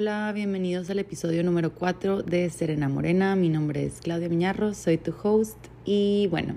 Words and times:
Hola, 0.00 0.30
bienvenidos 0.32 0.88
al 0.90 1.00
episodio 1.00 1.42
número 1.42 1.74
4 1.74 2.22
de 2.22 2.48
Serena 2.50 2.88
Morena. 2.88 3.34
Mi 3.34 3.48
nombre 3.48 3.84
es 3.84 4.00
Claudia 4.00 4.28
Miñarro, 4.28 4.72
soy 4.72 4.96
tu 4.96 5.12
host 5.20 5.56
y 5.84 6.28
bueno, 6.30 6.54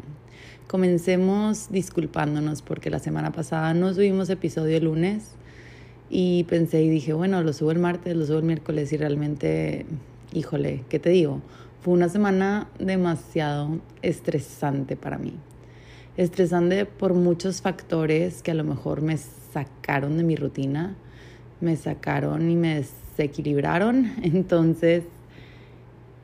comencemos 0.68 1.72
disculpándonos 1.72 2.62
porque 2.62 2.92
la 2.92 3.00
semana 3.00 3.32
pasada 3.32 3.74
no 3.74 3.96
subimos 3.96 4.30
episodio 4.30 4.78
el 4.78 4.84
lunes 4.84 5.32
y 6.08 6.44
pensé 6.44 6.84
y 6.84 6.90
dije, 6.90 7.14
bueno, 7.14 7.42
lo 7.42 7.52
subo 7.52 7.72
el 7.72 7.80
martes, 7.80 8.16
lo 8.16 8.28
subo 8.28 8.38
el 8.38 8.44
miércoles 8.44 8.94
y 8.94 8.98
realmente, 8.98 9.88
híjole, 10.34 10.84
¿qué 10.88 11.00
te 11.00 11.10
digo? 11.10 11.42
Fue 11.82 11.96
una 11.96 12.10
semana 12.10 12.68
demasiado 12.78 13.80
estresante 14.04 14.96
para 14.96 15.18
mí. 15.18 15.34
Estresante 16.16 16.86
por 16.86 17.16
muchos 17.16 17.64
factores 17.64 18.44
que 18.44 18.52
a 18.52 18.54
lo 18.54 18.64
mejor 18.64 19.02
me 19.02 19.18
sacaron 19.18 20.18
de 20.18 20.24
mi 20.24 20.36
rutina, 20.36 20.96
me 21.60 21.76
sacaron 21.76 22.52
y 22.52 22.56
me 22.56 22.84
desequilibraron. 23.22 24.14
Entonces, 24.24 25.04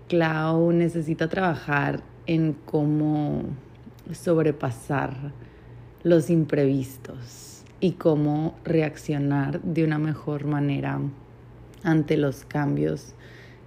Clau 0.07 0.71
necesita 0.71 1.27
trabajar 1.27 2.01
en 2.25 2.53
cómo 2.65 3.43
sobrepasar 4.11 5.33
los 6.03 6.29
imprevistos 6.29 7.63
y 7.79 7.93
cómo 7.93 8.55
reaccionar 8.63 9.61
de 9.61 9.83
una 9.83 9.99
mejor 9.99 10.45
manera 10.45 10.99
ante 11.83 12.17
los 12.17 12.45
cambios 12.45 13.13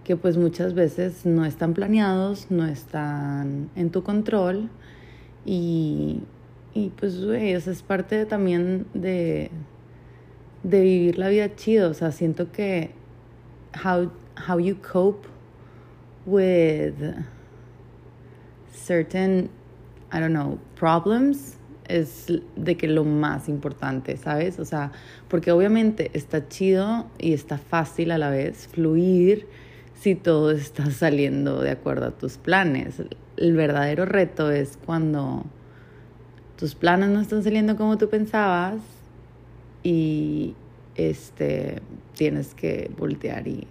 que 0.05 0.17
pues 0.17 0.37
muchas 0.37 0.75
veces 0.75 1.27
no 1.27 1.45
están 1.45 1.75
planeados, 1.75 2.51
no 2.51 2.67
están 2.67 3.71
en 3.77 3.91
tu 3.91 4.03
control 4.03 4.71
y, 5.45 6.21
y 6.75 6.89
pues 6.99 7.15
eso 7.15 7.71
es 7.71 7.83
parte 7.83 8.25
también 8.25 8.87
de, 8.95 9.51
de 10.63 10.81
vivir 10.81 11.19
la 11.19 11.29
vida 11.29 11.55
chido, 11.55 11.91
o 11.91 11.95
sea, 11.95 12.13
siento 12.13 12.51
que 12.51 12.91
how, 13.75 14.11
how 14.37 14.59
you 14.59 14.75
cope 14.77 15.27
with 16.27 16.95
certain, 18.73 19.51
I 20.13 20.21
don't 20.21 20.33
know, 20.33 20.59
problems 20.77 21.57
es 21.91 22.27
de 22.57 22.77
que 22.77 22.87
lo 22.87 23.05
más 23.05 23.49
importante, 23.49 24.17
¿sabes? 24.17 24.59
O 24.59 24.65
sea, 24.65 24.93
porque 25.29 25.51
obviamente 25.51 26.11
está 26.15 26.49
chido 26.49 27.07
y 27.19 27.33
está 27.33 27.59
fácil 27.59 28.13
a 28.13 28.19
la 28.19 28.31
vez 28.31 28.69
fluir 28.69 29.47
si 29.95 30.15
todo 30.15 30.51
está 30.53 30.91
saliendo 30.91 31.61
de 31.61 31.71
acuerdo 31.71 32.07
a 32.07 32.11
tus 32.13 32.39
planes. 32.39 33.03
El 33.37 33.55
verdadero 33.55 34.07
reto 34.07 34.51
es 34.51 34.79
cuando 34.85 35.45
tus 36.57 36.75
planes 36.75 37.11
no 37.11 37.21
están 37.21 37.43
saliendo 37.43 37.77
como 37.77 37.99
tú 37.99 38.09
pensabas 38.09 38.81
y 39.83 40.55
este 41.09 41.81
tienes 42.15 42.55
que 42.55 42.91
voltear 42.99 43.49
y 43.49 43.67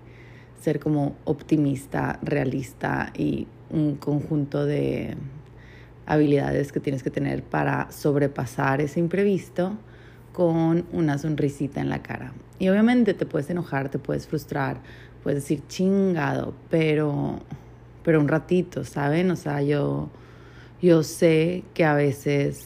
ser 0.61 0.79
como 0.79 1.15
optimista, 1.25 2.19
realista 2.21 3.13
y 3.15 3.47
un 3.69 3.95
conjunto 3.95 4.65
de 4.65 5.15
habilidades 6.05 6.71
que 6.71 6.79
tienes 6.79 7.03
que 7.03 7.11
tener 7.11 7.43
para 7.43 7.91
sobrepasar 7.91 8.81
ese 8.81 8.99
imprevisto 8.99 9.77
con 10.33 10.85
una 10.91 11.17
sonrisita 11.17 11.81
en 11.81 11.89
la 11.89 12.01
cara. 12.01 12.33
Y 12.57 12.69
obviamente 12.69 13.13
te 13.13 13.25
puedes 13.25 13.49
enojar, 13.49 13.89
te 13.89 13.99
puedes 13.99 14.27
frustrar, 14.27 14.81
puedes 15.23 15.43
decir 15.43 15.61
chingado, 15.67 16.53
pero, 16.69 17.39
pero 18.03 18.19
un 18.19 18.27
ratito, 18.27 18.83
¿saben? 18.83 19.31
O 19.31 19.35
sea, 19.35 19.61
yo, 19.61 20.09
yo 20.81 21.03
sé 21.03 21.63
que 21.73 21.85
a 21.85 21.93
veces 21.93 22.65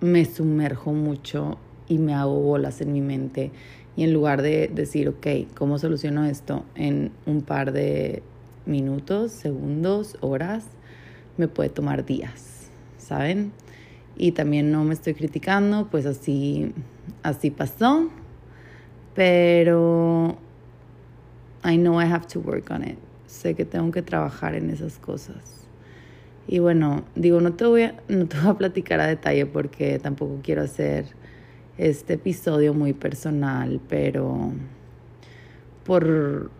me 0.00 0.24
sumerjo 0.24 0.92
mucho 0.92 1.58
y 1.88 1.98
me 1.98 2.14
hago 2.14 2.40
bolas 2.40 2.80
en 2.80 2.92
mi 2.92 3.00
mente 3.00 3.50
y 3.98 4.04
en 4.04 4.12
lugar 4.12 4.42
de 4.42 4.70
decir, 4.72 5.08
ok, 5.08 5.26
¿cómo 5.56 5.76
soluciono 5.76 6.24
esto 6.24 6.64
en 6.76 7.10
un 7.26 7.42
par 7.42 7.72
de 7.72 8.22
minutos, 8.64 9.32
segundos, 9.32 10.16
horas? 10.20 10.64
Me 11.36 11.48
puede 11.48 11.68
tomar 11.68 12.06
días, 12.06 12.70
¿saben? 12.96 13.50
Y 14.16 14.30
también 14.30 14.70
no 14.70 14.84
me 14.84 14.94
estoy 14.94 15.14
criticando, 15.14 15.88
pues 15.90 16.06
así, 16.06 16.72
así 17.24 17.50
pasó, 17.50 18.08
pero 19.16 20.38
I 21.64 21.76
know 21.76 22.00
I 22.00 22.04
have 22.04 22.28
to 22.28 22.38
work 22.38 22.70
on 22.70 22.84
it. 22.84 22.98
Sé 23.26 23.54
que 23.54 23.64
tengo 23.64 23.90
que 23.90 24.02
trabajar 24.02 24.54
en 24.54 24.70
esas 24.70 24.96
cosas. 25.00 25.66
Y 26.46 26.60
bueno, 26.60 27.02
digo, 27.16 27.40
no 27.40 27.54
te 27.54 27.66
voy 27.66 27.82
a, 27.82 27.96
no 28.06 28.28
te 28.28 28.38
voy 28.38 28.50
a 28.50 28.54
platicar 28.54 29.00
a 29.00 29.08
detalle 29.08 29.44
porque 29.44 29.98
tampoco 29.98 30.38
quiero 30.40 30.62
hacer 30.62 31.17
este 31.78 32.14
episodio 32.14 32.74
muy 32.74 32.92
personal, 32.92 33.80
pero 33.88 34.52
por 35.84 36.50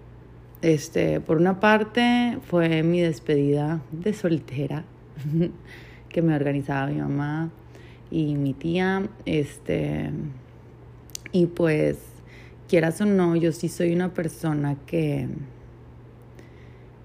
este, 0.62 1.20
por 1.20 1.36
una 1.36 1.60
parte 1.60 2.38
fue 2.48 2.82
mi 2.82 3.00
despedida 3.00 3.80
de 3.92 4.12
soltera 4.12 4.84
que 6.08 6.22
me 6.22 6.34
organizaba 6.34 6.86
mi 6.86 7.00
mamá 7.00 7.50
y 8.10 8.34
mi 8.36 8.54
tía, 8.54 9.08
este, 9.26 10.10
y 11.30 11.46
pues 11.46 11.98
quieras 12.68 13.00
o 13.00 13.06
no, 13.06 13.36
yo 13.36 13.52
sí 13.52 13.68
soy 13.68 13.92
una 13.92 14.14
persona 14.14 14.76
que, 14.86 15.28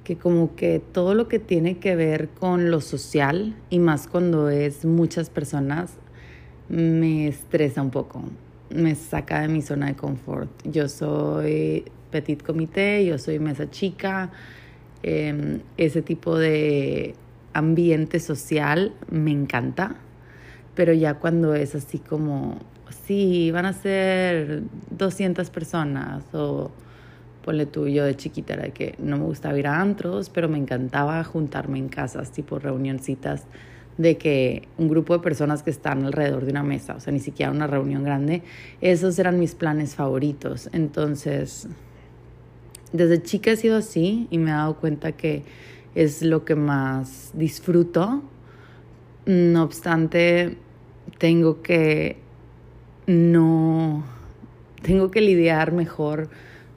que 0.03 0.17
como 0.17 0.55
que 0.55 0.79
todo 0.79 1.13
lo 1.13 1.27
que 1.27 1.39
tiene 1.39 1.77
que 1.77 1.95
ver 1.95 2.29
con 2.29 2.71
lo 2.71 2.79
social, 2.79 3.55
y 3.69 3.79
más 3.79 4.07
cuando 4.07 4.49
es 4.49 4.85
muchas 4.85 5.29
personas, 5.29 5.97
me 6.73 7.27
estresa 7.27 7.83
un 7.83 7.91
poco, 7.91 8.23
me 8.71 8.95
saca 8.95 9.41
de 9.41 9.47
mi 9.47 9.61
zona 9.61 9.87
de 9.87 9.95
confort. 9.95 10.49
Yo 10.63 10.89
soy 10.89 11.85
petit 12.09 12.41
comité, 12.41 13.05
yo 13.05 13.19
soy 13.19 13.37
mesa 13.37 13.69
chica, 13.69 14.31
em, 15.03 15.61
ese 15.77 16.01
tipo 16.01 16.37
de 16.37 17.13
ambiente 17.53 18.19
social 18.19 18.93
me 19.11 19.31
encanta, 19.31 19.95
pero 20.73 20.93
ya 20.93 21.15
cuando 21.15 21.53
es 21.53 21.75
así 21.75 21.99
como 21.99 22.57
sí, 23.05 23.51
van 23.51 23.67
a 23.67 23.73
ser 23.73 24.63
200 24.89 25.51
personas 25.51 26.23
o 26.33 26.71
ponle 27.45 27.67
tú, 27.67 27.87
yo 27.87 28.05
de 28.05 28.15
chiquita 28.15 28.57
que 28.69 28.95
no 28.97 29.17
me 29.17 29.25
gustaba 29.25 29.59
ir 29.59 29.67
a 29.67 29.79
antros, 29.79 30.29
pero 30.29 30.49
me 30.49 30.57
encantaba 30.57 31.23
juntarme 31.23 31.77
en 31.77 31.89
casas, 31.89 32.31
tipo 32.31 32.57
reunioncitas 32.57 33.45
de 33.97 34.17
que 34.17 34.67
un 34.77 34.87
grupo 34.87 35.13
de 35.13 35.19
personas 35.19 35.63
que 35.63 35.69
están 35.69 36.03
alrededor 36.05 36.45
de 36.45 36.51
una 36.51 36.63
mesa, 36.63 36.95
o 36.95 36.99
sea, 36.99 37.13
ni 37.13 37.19
siquiera 37.19 37.51
una 37.51 37.67
reunión 37.67 38.03
grande, 38.03 38.41
esos 38.81 39.17
eran 39.19 39.39
mis 39.39 39.55
planes 39.55 39.95
favoritos. 39.95 40.69
Entonces, 40.73 41.67
desde 42.91 43.21
chica 43.21 43.51
he 43.51 43.55
sido 43.55 43.77
así 43.77 44.27
y 44.31 44.37
me 44.37 44.51
he 44.51 44.53
dado 44.53 44.75
cuenta 44.77 45.11
que 45.11 45.43
es 45.95 46.21
lo 46.21 46.45
que 46.45 46.55
más 46.55 47.31
disfruto. 47.33 48.23
No 49.25 49.63
obstante, 49.63 50.57
tengo 51.17 51.61
que 51.61 52.17
no 53.05 54.03
tengo 54.81 55.11
que 55.11 55.21
lidiar 55.21 55.71
mejor 55.71 56.29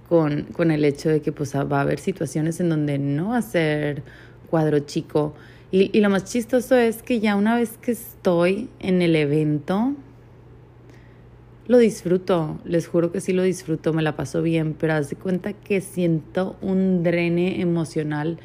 con, 0.08 0.44
con, 0.44 0.70
el 0.70 0.84
hecho 0.84 1.08
de 1.08 1.20
que 1.20 1.32
pues, 1.32 1.54
va 1.54 1.78
a 1.78 1.80
haber 1.80 1.98
situaciones 1.98 2.60
en 2.60 2.68
donde 2.68 2.98
no 2.98 3.30
va 3.30 3.38
a 3.38 3.42
ser 3.42 4.02
cuadro 4.48 4.78
chico. 4.80 5.34
Y, 5.70 5.90
y, 5.96 6.00
lo 6.00 6.10
más 6.10 6.24
chistoso 6.24 6.76
es 6.76 7.02
que 7.02 7.18
ya 7.20 7.34
una 7.34 7.56
vez 7.56 7.76
que 7.78 7.92
estoy 7.92 8.68
en 8.78 9.02
el 9.02 9.16
evento, 9.16 9.94
lo 11.66 11.78
disfruto, 11.78 12.60
les 12.64 12.86
juro 12.86 13.10
que 13.10 13.20
sí 13.20 13.32
lo 13.32 13.42
disfruto, 13.42 13.92
me 13.92 14.02
la 14.02 14.14
paso 14.14 14.42
bien, 14.42 14.74
pero 14.74 14.94
haz 14.94 15.10
de 15.10 15.16
cuenta 15.16 15.52
que 15.52 15.80
siento 15.80 16.56
un 16.62 17.02
drene 17.02 17.60
emocional 17.60 18.38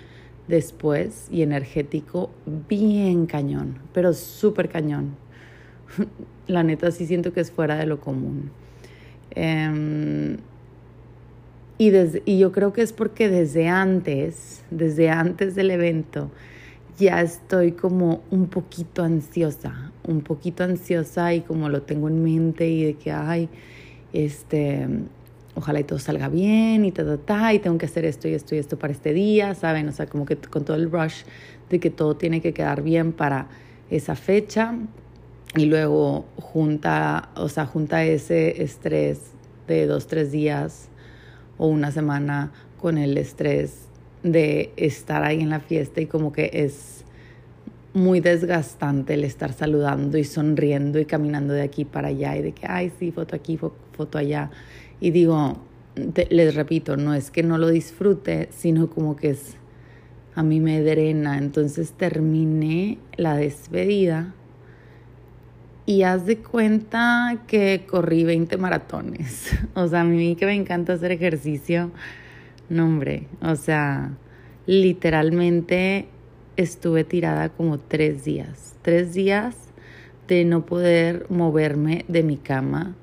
después 0.47 1.27
y 1.31 1.43
energético 1.43 2.31
bien 2.67 3.27
cañón, 3.27 3.77
pero 3.93 4.13
súper 4.13 4.69
cañón. 4.69 5.15
la 6.47 6.63
neta 6.63 6.91
sí 6.91 7.05
siento 7.05 7.33
que 7.33 7.41
es 7.41 7.51
fuera 7.51 7.77
de 7.77 7.85
lo 7.85 7.99
común. 7.99 8.51
Em, 9.31 10.37
y, 11.77 11.91
y 12.25 12.39
yo 12.39 12.51
creo 12.51 12.73
que 12.73 12.81
es 12.81 12.93
porque 12.93 13.29
desde 13.29 13.67
antes, 13.67 14.63
desde 14.71 15.09
antes 15.09 15.55
del 15.55 15.71
evento, 15.71 16.31
ya 17.01 17.21
estoy 17.21 17.71
como 17.71 18.21
un 18.29 18.47
poquito 18.47 19.03
ansiosa, 19.03 19.91
un 20.07 20.21
poquito 20.21 20.63
ansiosa 20.63 21.33
y 21.33 21.41
como 21.41 21.67
lo 21.67 21.81
tengo 21.81 22.07
en 22.07 22.23
mente 22.23 22.69
y 22.69 22.83
de 22.85 22.93
que, 22.93 23.11
ay, 23.11 23.49
este, 24.13 24.87
ojalá 25.55 25.79
y 25.79 25.83
todo 25.83 25.97
salga 25.97 26.29
bien 26.29 26.85
y 26.85 26.91
ta, 26.91 27.03
ta, 27.03 27.17
ta, 27.17 27.53
y 27.53 27.59
tengo 27.59 27.79
que 27.79 27.87
hacer 27.87 28.05
esto 28.05 28.27
y 28.27 28.35
esto 28.35 28.53
y 28.53 28.59
esto 28.59 28.77
para 28.77 28.93
este 28.93 29.13
día, 29.13 29.55
¿saben? 29.55 29.89
O 29.89 29.91
sea, 29.91 30.05
como 30.05 30.25
que 30.25 30.37
con 30.37 30.63
todo 30.63 30.77
el 30.77 30.91
rush 30.91 31.23
de 31.71 31.79
que 31.79 31.89
todo 31.89 32.15
tiene 32.15 32.39
que 32.39 32.53
quedar 32.53 32.83
bien 32.83 33.13
para 33.13 33.47
esa 33.89 34.15
fecha 34.15 34.75
y 35.55 35.65
luego 35.65 36.25
junta, 36.37 37.29
o 37.35 37.49
sea, 37.49 37.65
junta 37.65 38.03
ese 38.03 38.61
estrés 38.61 39.31
de 39.67 39.87
dos, 39.87 40.05
tres 40.05 40.31
días 40.31 40.89
o 41.57 41.65
una 41.65 41.91
semana 41.91 42.51
con 42.79 42.99
el 42.99 43.17
estrés 43.17 43.90
de 44.23 44.71
estar 44.77 45.23
ahí 45.23 45.41
en 45.41 45.49
la 45.49 45.59
fiesta 45.59 46.01
y 46.01 46.05
como 46.05 46.31
que 46.31 46.49
es 46.53 47.05
muy 47.93 48.19
desgastante 48.19 49.15
el 49.15 49.23
estar 49.23 49.53
saludando 49.53 50.17
y 50.17 50.23
sonriendo 50.23 50.99
y 50.99 51.05
caminando 51.05 51.53
de 51.53 51.61
aquí 51.61 51.85
para 51.85 52.09
allá 52.09 52.37
y 52.37 52.41
de 52.41 52.51
que, 52.53 52.65
ay, 52.67 52.91
sí, 52.99 53.11
foto 53.11 53.35
aquí, 53.35 53.57
foto 53.57 54.17
allá. 54.17 54.49
Y 54.99 55.11
digo, 55.11 55.57
les 56.29 56.55
repito, 56.55 56.95
no 56.95 57.13
es 57.13 57.31
que 57.31 57.43
no 57.43 57.57
lo 57.57 57.67
disfrute, 57.67 58.47
sino 58.51 58.89
como 58.89 59.15
que 59.15 59.31
es 59.31 59.57
a 60.35 60.43
mí 60.43 60.59
me 60.59 60.81
drena. 60.81 61.37
Entonces 61.37 61.91
terminé 61.93 62.97
la 63.17 63.35
despedida 63.35 64.33
y 65.85 66.03
haz 66.03 66.25
de 66.25 66.37
cuenta 66.37 67.41
que 67.47 67.85
corrí 67.89 68.23
20 68.23 68.57
maratones. 68.57 69.51
O 69.73 69.87
sea, 69.87 70.01
a 70.01 70.03
mí 70.03 70.35
que 70.35 70.45
me 70.45 70.55
encanta 70.55 70.93
hacer 70.93 71.11
ejercicio, 71.11 71.91
no 72.71 72.85
hombre, 72.85 73.27
o 73.41 73.55
sea, 73.55 74.11
literalmente 74.65 76.07
estuve 76.55 77.03
tirada 77.03 77.49
como 77.49 77.77
tres 77.79 78.23
días, 78.23 78.75
tres 78.81 79.13
días 79.13 79.55
de 80.27 80.45
no 80.45 80.65
poder 80.65 81.25
moverme 81.29 82.05
de 82.07 82.23
mi 82.23 82.37
cama 82.37 82.95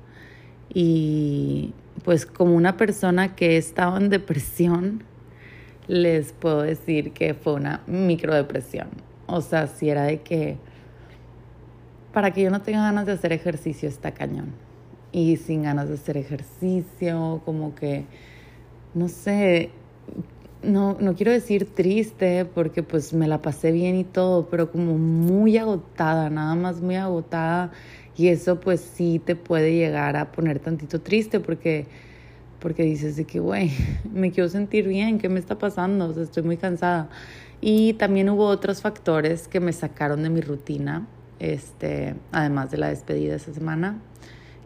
y 0.73 1.73
pues 2.03 2.25
como 2.25 2.55
una 2.55 2.77
persona 2.77 3.35
que 3.35 3.57
estaba 3.57 3.97
en 3.97 4.09
depresión, 4.09 5.03
les 5.87 6.33
puedo 6.33 6.61
decir 6.61 7.11
que 7.11 7.33
fue 7.33 7.53
una 7.53 7.81
microdepresión. 7.87 8.87
O 9.27 9.41
sea, 9.41 9.67
si 9.67 9.89
era 9.89 10.03
de 10.03 10.21
que 10.21 10.57
para 12.13 12.31
que 12.31 12.41
yo 12.41 12.49
no 12.49 12.61
tenga 12.61 12.81
ganas 12.81 13.05
de 13.05 13.11
hacer 13.11 13.33
ejercicio 13.33 13.87
está 13.87 14.11
cañón. 14.11 14.53
Y 15.11 15.37
sin 15.37 15.63
ganas 15.63 15.89
de 15.89 15.95
hacer 15.95 16.17
ejercicio, 16.17 17.41
como 17.45 17.73
que, 17.75 18.05
no 18.93 19.07
sé, 19.07 19.71
no, 20.63 20.97
no 20.99 21.15
quiero 21.15 21.31
decir 21.31 21.65
triste 21.73 22.45
porque 22.45 22.83
pues 22.83 23.13
me 23.13 23.27
la 23.27 23.41
pasé 23.41 23.71
bien 23.71 23.95
y 23.95 24.03
todo, 24.03 24.47
pero 24.49 24.71
como 24.71 24.97
muy 24.97 25.57
agotada, 25.57 26.29
nada 26.29 26.55
más 26.55 26.81
muy 26.81 26.95
agotada. 26.95 27.71
Y 28.17 28.27
eso 28.27 28.59
pues 28.59 28.81
sí 28.81 29.21
te 29.23 29.35
puede 29.35 29.73
llegar 29.73 30.17
a 30.17 30.31
poner 30.31 30.59
tantito 30.59 30.99
triste 30.99 31.39
porque, 31.39 31.87
porque 32.59 32.83
dices 32.83 33.15
de 33.15 33.23
que, 33.23 33.39
güey, 33.39 33.71
me 34.13 34.31
quiero 34.31 34.49
sentir 34.49 34.87
bien, 34.87 35.19
¿qué 35.19 35.29
me 35.29 35.39
está 35.39 35.57
pasando? 35.57 36.07
O 36.07 36.21
estoy 36.21 36.43
muy 36.43 36.57
cansada. 36.57 37.09
Y 37.61 37.93
también 37.93 38.29
hubo 38.29 38.45
otros 38.45 38.81
factores 38.81 39.47
que 39.47 39.59
me 39.59 39.73
sacaron 39.73 40.23
de 40.23 40.29
mi 40.29 40.41
rutina, 40.41 41.07
este, 41.39 42.15
además 42.31 42.71
de 42.71 42.77
la 42.77 42.89
despedida 42.89 43.35
esa 43.35 43.53
semana, 43.53 44.01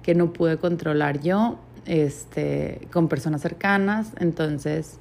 que 0.02 0.16
no 0.16 0.34
pude 0.34 0.58
controlar 0.58 1.22
yo, 1.22 1.60
este, 1.86 2.88
con 2.92 3.08
personas 3.08 3.42
cercanas. 3.42 4.12
Entonces, 4.20 5.00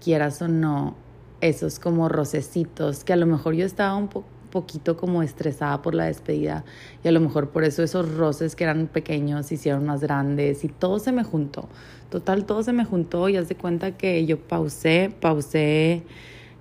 quieras 0.00 0.40
o 0.42 0.48
no, 0.48 0.94
esos 1.40 1.78
como 1.78 2.08
rocecitos, 2.08 3.04
que 3.04 3.12
a 3.12 3.16
lo 3.16 3.26
mejor 3.26 3.54
yo 3.54 3.66
estaba 3.66 3.96
un 3.96 4.08
poquito 4.54 4.96
como 4.96 5.22
estresada 5.22 5.82
por 5.82 5.96
la 5.96 6.04
despedida 6.04 6.64
y 7.02 7.08
a 7.08 7.12
lo 7.12 7.18
mejor 7.18 7.50
por 7.50 7.64
eso 7.64 7.82
esos 7.82 8.14
roces 8.14 8.54
que 8.54 8.62
eran 8.62 8.86
pequeños 8.86 9.50
hicieron 9.50 9.84
más 9.84 10.00
grandes 10.00 10.64
y 10.64 10.68
todo 10.68 11.00
se 11.00 11.10
me 11.10 11.24
juntó. 11.24 11.68
Total, 12.08 12.44
todo 12.44 12.62
se 12.62 12.72
me 12.72 12.84
juntó 12.84 13.28
y 13.28 13.36
haz 13.36 13.48
de 13.48 13.56
cuenta 13.56 13.96
que 13.96 14.24
yo 14.26 14.38
pausé, 14.38 15.12
pausé 15.20 16.04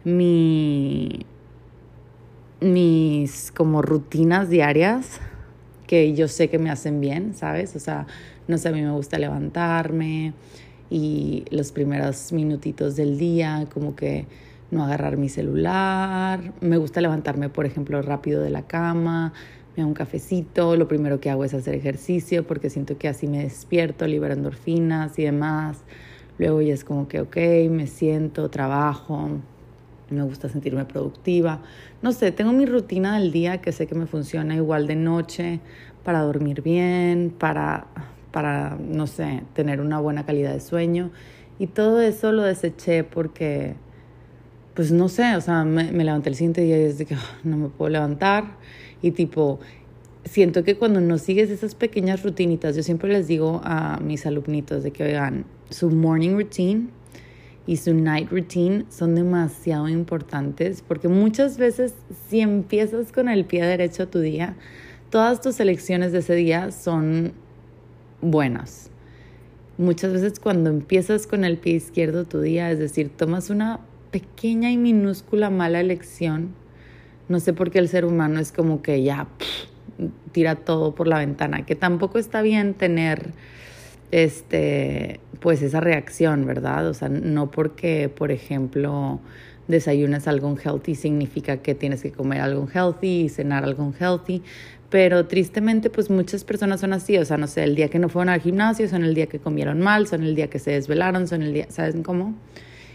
mi, 0.04 1.26
mis 2.60 3.52
como 3.52 3.84
rutinas 3.84 4.50
diarias 4.50 5.20
que 5.86 6.14
yo 6.14 6.28
sé 6.28 6.50
que 6.50 6.58
me 6.58 6.72
hacen 6.72 7.00
bien, 7.00 7.36
¿sabes? 7.36 7.76
O 7.76 7.80
sea, 7.80 8.08
no 8.48 8.58
sé, 8.58 8.70
a 8.70 8.72
mí 8.72 8.82
me 8.82 8.92
gusta 8.92 9.18
levantarme, 9.18 10.34
y 10.90 11.46
los 11.50 11.72
primeros 11.72 12.32
minutitos 12.32 12.96
del 12.96 13.18
día, 13.18 13.68
como 13.74 13.96
que 13.96 14.28
no 14.70 14.84
agarrar 14.84 15.18
mi 15.18 15.30
celular. 15.30 16.54
Me 16.62 16.78
gusta 16.78 17.02
levantarme, 17.02 17.50
por 17.50 17.66
ejemplo, 17.66 18.02
rápido 18.02 18.42
de 18.42 18.50
la 18.50 18.64
cama, 18.64 19.34
me 19.76 19.82
hago 19.82 19.90
un 19.90 19.96
cafecito, 19.96 20.76
lo 20.76 20.88
primero 20.88 21.20
que 21.20 21.30
hago 21.30 21.46
es 21.46 21.54
hacer 21.54 21.74
ejercicio 21.74 22.46
porque 22.46 22.70
siento 22.70 22.98
que 22.98 23.08
así 23.08 23.28
me 23.28 23.44
despierto, 23.44 24.06
libero 24.06 24.34
endorfinas 24.34 25.18
y 25.18 25.24
demás. 25.24 25.84
Luego 26.38 26.62
ya 26.62 26.74
es 26.74 26.84
como 26.84 27.08
que, 27.08 27.22
ok, 27.22 27.38
me 27.70 27.88
siento, 27.88 28.50
trabajo, 28.50 29.30
me 30.10 30.22
gusta 30.24 30.50
sentirme 30.50 30.86
productiva. 30.86 31.62
No 32.02 32.12
sé, 32.12 32.32
tengo 32.32 32.52
mi 32.52 32.66
rutina 32.66 33.18
del 33.18 33.32
día 33.32 33.62
que 33.62 33.72
sé 33.72 33.88
que 33.88 33.96
me 33.96 34.06
funciona 34.06 34.56
igual 34.56 34.86
de 34.86 34.96
noche 34.96 35.60
para 36.04 36.22
dormir 36.22 36.62
bien, 36.62 37.34
para 37.36 37.88
para, 38.34 38.76
no 38.80 39.06
sé, 39.06 39.44
tener 39.54 39.80
una 39.80 40.00
buena 40.00 40.26
calidad 40.26 40.52
de 40.52 40.60
sueño. 40.60 41.12
Y 41.60 41.68
todo 41.68 42.02
eso 42.02 42.32
lo 42.32 42.42
deseché 42.42 43.04
porque, 43.04 43.76
pues 44.74 44.92
no 44.92 45.08
sé, 45.08 45.36
o 45.36 45.42
sea, 45.42 45.64
me, 45.64 45.92
levanté 45.92 46.30
el 46.30 46.36
siguiente 46.36 46.62
día 46.62 46.78
y 46.80 46.82
es 46.82 46.98
de 46.98 47.06
que 47.06 47.14
ah, 47.14 47.40
no 47.44 47.58
me 47.58 47.70
puedo 47.70 47.90
levantar. 47.90 48.58
Y 49.04 49.12
tipo, 49.12 49.60
siento 50.26 50.64
que 50.64 50.76
cuando 50.76 51.00
no 51.00 51.20
sigues 51.20 51.52
esas 51.52 51.76
pequeñas 51.76 52.24
rutinitas, 52.24 52.76
yo 52.76 52.82
siempre 52.82 53.14
les 53.14 53.28
digo 53.28 53.62
a 53.64 54.00
mis 54.00 54.26
alumnitos 54.26 54.82
de 54.82 54.92
que, 54.92 55.04
oigan, 55.04 55.46
su 55.70 55.92
morning 55.92 56.32
routine 56.32 56.88
y 57.68 57.78
su 57.78 57.94
night 57.94 58.32
routine 58.32 58.86
son 58.90 59.14
demasiado 59.14 59.88
importantes 59.88 60.84
porque 60.86 61.08
muchas 61.08 61.58
veces 61.58 61.94
si 62.28 62.42
empiezas 62.42 63.12
con 63.12 63.30
el 63.30 63.46
pie 63.46 63.64
derecho 63.64 64.04
a 64.04 64.06
tu 64.08 64.20
día, 64.20 64.56
todas 65.12 65.40
tus 65.40 65.60
elecciones 65.60 66.12
de 66.12 66.20
ese 66.20 66.34
día 66.34 66.72
son 66.72 67.34
buenas. 68.24 68.90
Muchas 69.78 70.14
veces 70.14 70.40
cuando 70.40 70.70
empiezas 70.70 71.28
con 71.28 71.46
el 71.46 71.58
pie 71.58 71.74
izquierdo 71.74 72.26
tu 72.26 72.42
día, 72.42 72.72
es 72.72 72.80
decir, 72.80 73.10
tomas 73.10 73.50
una 73.50 73.80
pequeña 74.12 74.72
y 74.72 74.78
minúscula 74.78 75.50
mala 75.50 75.80
elección, 75.80 76.54
no 77.28 77.40
sé 77.40 77.54
por 77.54 77.72
qué 77.72 77.80
el 77.80 77.90
ser 77.90 78.06
humano 78.06 78.40
es 78.40 78.52
como 78.52 78.82
que 78.82 79.02
ya 79.04 79.28
tira 80.32 80.56
todo 80.56 80.94
por 80.94 81.08
la 81.08 81.20
ventana, 81.20 81.66
que 81.66 81.76
tampoco 81.76 82.20
está 82.20 82.42
bien 82.42 82.74
tener 82.74 83.32
este 84.12 85.20
pues 85.40 85.62
esa 85.62 85.82
reacción, 85.82 86.46
¿verdad? 86.46 86.88
O 86.88 86.94
sea, 86.94 87.10
no 87.10 87.52
porque, 87.52 88.08
por 88.08 88.32
ejemplo, 88.32 89.20
desayunas 89.68 90.28
algo 90.28 90.56
healthy 90.56 90.96
significa 90.96 91.58
que 91.58 91.76
tienes 91.76 92.02
que 92.02 92.12
comer 92.12 92.42
algo 92.42 92.68
healthy 92.74 93.24
y 93.24 93.30
cenar 93.30 93.64
algo 93.64 93.94
healthy, 94.00 94.42
pero 94.94 95.26
tristemente 95.26 95.90
pues 95.90 96.12
muchas 96.12 96.44
personas 96.44 96.82
son 96.82 96.94
así, 96.94 97.18
o 97.18 97.26
sea, 97.26 97.36
no 97.36 97.48
sé, 97.48 97.64
el 97.64 97.74
día 97.74 97.90
que 97.90 97.98
no 97.98 98.10
fueron 98.10 98.30
al 98.30 98.42
gimnasio, 98.42 98.88
son 98.88 99.04
el 99.04 99.16
día 99.16 99.26
que 99.26 99.40
comieron 99.40 99.80
mal, 99.80 100.06
son 100.06 100.22
el 100.22 100.36
día 100.36 100.52
que 100.52 100.60
se 100.60 100.70
desvelaron, 100.70 101.28
son 101.28 101.42
el 101.42 101.52
día, 101.52 101.66
¿saben 101.70 102.04
cómo? 102.04 102.36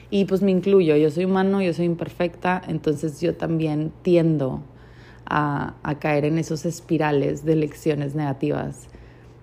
Y 0.09 0.25
pues 0.27 0.41
me 0.41 0.53
incluyo, 0.53 0.95
yo 0.95 1.11
soy 1.11 1.25
humano, 1.25 1.61
yo 1.61 1.75
soy 1.75 1.87
imperfecta, 1.87 2.63
entonces 2.69 3.21
yo 3.21 3.35
también 3.35 3.91
tiendo 4.03 4.63
a, 5.27 5.75
a 5.83 5.99
caer 5.99 6.25
en 6.25 6.39
esos 6.39 6.67
espirales 6.67 7.45
de 7.45 7.57
lecciones 7.57 8.15
negativas. 8.15 8.87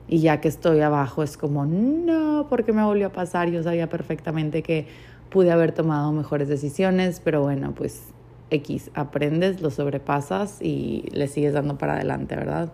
Y 0.08 0.20
ya 0.20 0.40
que 0.40 0.48
estoy 0.48 0.80
abajo 0.80 1.24
es 1.24 1.36
como, 1.36 1.66
no, 1.66 2.48
¿por 2.50 2.64
qué 2.64 2.72
me 2.72 2.86
volvió 2.86 3.08
a 3.08 3.12
pasar? 3.12 3.52
Yo 3.52 3.64
sabía 3.64 3.90
perfectamente 3.90 4.64
que 4.64 4.88
pude 5.30 5.52
haber 5.52 5.74
tomado 5.74 6.14
mejores 6.14 6.48
decisiones, 6.48 7.20
pero 7.22 7.42
bueno, 7.42 7.74
pues 7.76 8.15
X, 8.50 8.92
aprendes, 8.94 9.62
lo 9.62 9.72
sobrepasas 9.72 10.62
y 10.62 11.06
le 11.12 11.28
sigues 11.28 11.54
dando 11.54 11.78
para 11.78 11.96
adelante, 11.96 12.36
¿verdad? 12.36 12.72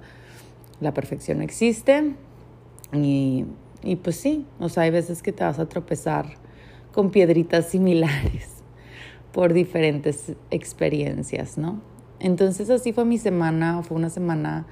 La 0.80 0.94
perfección 0.94 1.42
existe 1.42 2.16
y, 2.94 3.46
y 3.84 3.96
pues 3.98 4.18
sí, 4.18 4.46
o 4.60 4.70
sea, 4.70 4.84
hay 4.84 4.92
veces 4.92 5.22
que 5.22 5.32
te 5.32 5.44
vas 5.44 5.60
a 5.60 5.68
tropezar 5.68 6.26
con 6.92 7.10
piedritas 7.10 7.68
similares 7.68 8.64
por 9.32 9.54
diferentes 9.54 10.34
experiencias, 10.50 11.58
¿no? 11.58 11.82
Entonces 12.20 12.70
así 12.70 12.94
fue 12.94 13.06
mi 13.06 13.18
semana, 13.18 13.82
fue 13.82 13.98
una 13.98 14.10
semana 14.10 14.68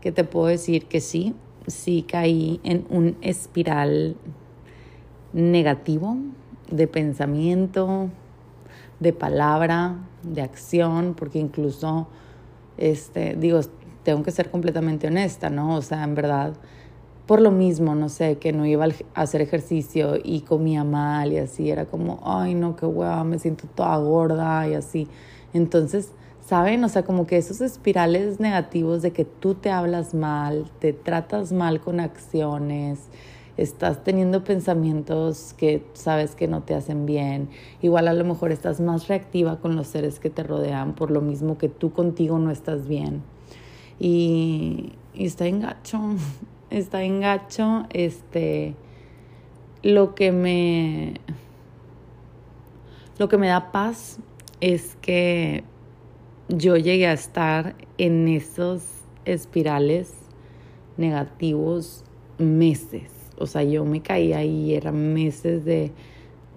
que 0.00 0.12
te 0.12 0.24
puedo 0.24 0.46
decir 0.46 0.86
que 0.86 1.00
sí, 1.00 1.34
sí 1.66 2.04
caí 2.08 2.60
en 2.62 2.86
un 2.88 3.16
espiral 3.20 4.16
negativo 5.32 6.16
de 6.70 6.86
pensamiento, 6.86 8.10
de 9.00 9.12
palabra, 9.12 9.96
de 10.22 10.42
acción, 10.42 11.14
porque 11.16 11.38
incluso, 11.38 12.08
este, 12.76 13.34
digo, 13.36 13.60
tengo 14.02 14.22
que 14.22 14.30
ser 14.30 14.50
completamente 14.50 15.06
honesta, 15.06 15.50
¿no? 15.50 15.76
O 15.76 15.82
sea, 15.82 16.04
en 16.04 16.14
verdad, 16.14 16.54
por 17.26 17.40
lo 17.40 17.50
mismo, 17.50 17.94
no 17.94 18.08
sé, 18.08 18.36
que 18.38 18.52
no 18.52 18.66
iba 18.66 18.84
a 18.84 19.20
hacer 19.20 19.40
ejercicio 19.40 20.16
y 20.22 20.42
comía 20.42 20.84
mal 20.84 21.32
y 21.32 21.38
así, 21.38 21.70
era 21.70 21.86
como, 21.86 22.20
ay, 22.24 22.54
no, 22.54 22.76
qué 22.76 22.86
hueva, 22.86 23.24
me 23.24 23.38
siento 23.38 23.66
toda 23.74 23.96
gorda 23.96 24.68
y 24.68 24.74
así. 24.74 25.08
Entonces, 25.54 26.12
¿saben? 26.46 26.84
O 26.84 26.88
sea, 26.88 27.04
como 27.04 27.26
que 27.26 27.38
esos 27.38 27.60
espirales 27.60 28.40
negativos 28.40 29.00
de 29.02 29.12
que 29.12 29.24
tú 29.24 29.54
te 29.54 29.70
hablas 29.70 30.14
mal, 30.14 30.70
te 30.78 30.92
tratas 30.92 31.52
mal 31.52 31.80
con 31.80 32.00
acciones, 32.00 33.00
estás 33.56 34.02
teniendo 34.02 34.42
pensamientos 34.42 35.54
que 35.56 35.84
sabes 35.92 36.34
que 36.34 36.48
no 36.48 36.62
te 36.62 36.74
hacen 36.74 37.06
bien, 37.06 37.48
igual 37.82 38.08
a 38.08 38.12
lo 38.12 38.24
mejor 38.24 38.50
estás 38.52 38.80
más 38.80 39.08
reactiva 39.08 39.60
con 39.60 39.76
los 39.76 39.86
seres 39.86 40.18
que 40.18 40.30
te 40.30 40.42
rodean 40.42 40.94
por 40.94 41.10
lo 41.10 41.20
mismo 41.20 41.56
que 41.56 41.68
tú 41.68 41.92
contigo 41.92 42.38
no 42.38 42.50
estás 42.50 42.88
bien. 42.88 43.22
Y, 43.98 44.92
está 45.14 45.46
en 45.46 45.60
gacho, 45.60 46.00
está 46.70 47.04
en 47.04 47.20
gacho, 47.20 47.86
este, 47.90 48.74
lo 49.82 50.14
que 50.14 50.32
me, 50.32 51.20
lo 53.18 53.28
que 53.28 53.38
me 53.38 53.46
da 53.48 53.70
paz 53.70 54.18
es 54.60 54.96
que 55.00 55.62
yo 56.48 56.76
llegué 56.76 57.06
a 57.06 57.12
estar 57.12 57.76
en 57.98 58.26
esos 58.26 58.82
espirales 59.24 60.12
negativos 60.96 62.04
meses 62.38 63.13
O 63.38 63.46
sea, 63.46 63.62
yo 63.62 63.84
me 63.84 64.00
caía 64.00 64.44
y 64.44 64.74
eran 64.74 65.14
meses 65.14 65.64
de, 65.64 65.92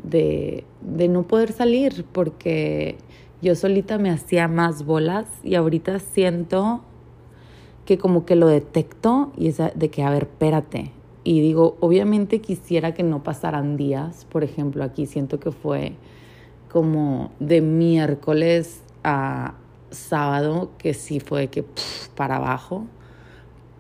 de, 0.04 0.64
de 0.82 1.08
no 1.08 1.24
poder 1.24 1.52
salir 1.52 2.06
porque 2.12 2.98
yo 3.42 3.56
solita 3.56 3.98
me 3.98 4.10
hacía 4.10 4.48
más 4.48 4.86
bolas 4.86 5.28
y 5.44 5.56
ahorita 5.56 6.00
siento 6.00 6.82
que 7.86 7.98
como 7.98 8.26
que 8.26 8.36
lo 8.36 8.48
detecto 8.48 9.32
y 9.38 9.48
es 9.48 9.58
de 9.58 9.90
que, 9.90 10.04
a 10.04 10.10
ver, 10.10 10.24
espérate. 10.24 10.92
Y 11.24 11.42
digo, 11.42 11.78
obviamente 11.80 12.42
quisiera 12.42 12.94
que 12.94 13.04
no 13.04 13.24
pasaran 13.24 13.78
días. 13.78 14.26
Por 14.26 14.44
ejemplo, 14.44 14.84
aquí 14.84 15.06
siento 15.06 15.40
que 15.40 15.52
fue 15.52 15.94
como 16.70 17.32
de 17.40 17.62
miércoles 17.62 18.82
a 19.04 19.56
sábado, 19.90 20.72
que 20.78 20.94
sí 20.94 21.20
fue 21.20 21.48
que 21.48 21.64
para 22.16 22.38
abajo. 22.38 22.86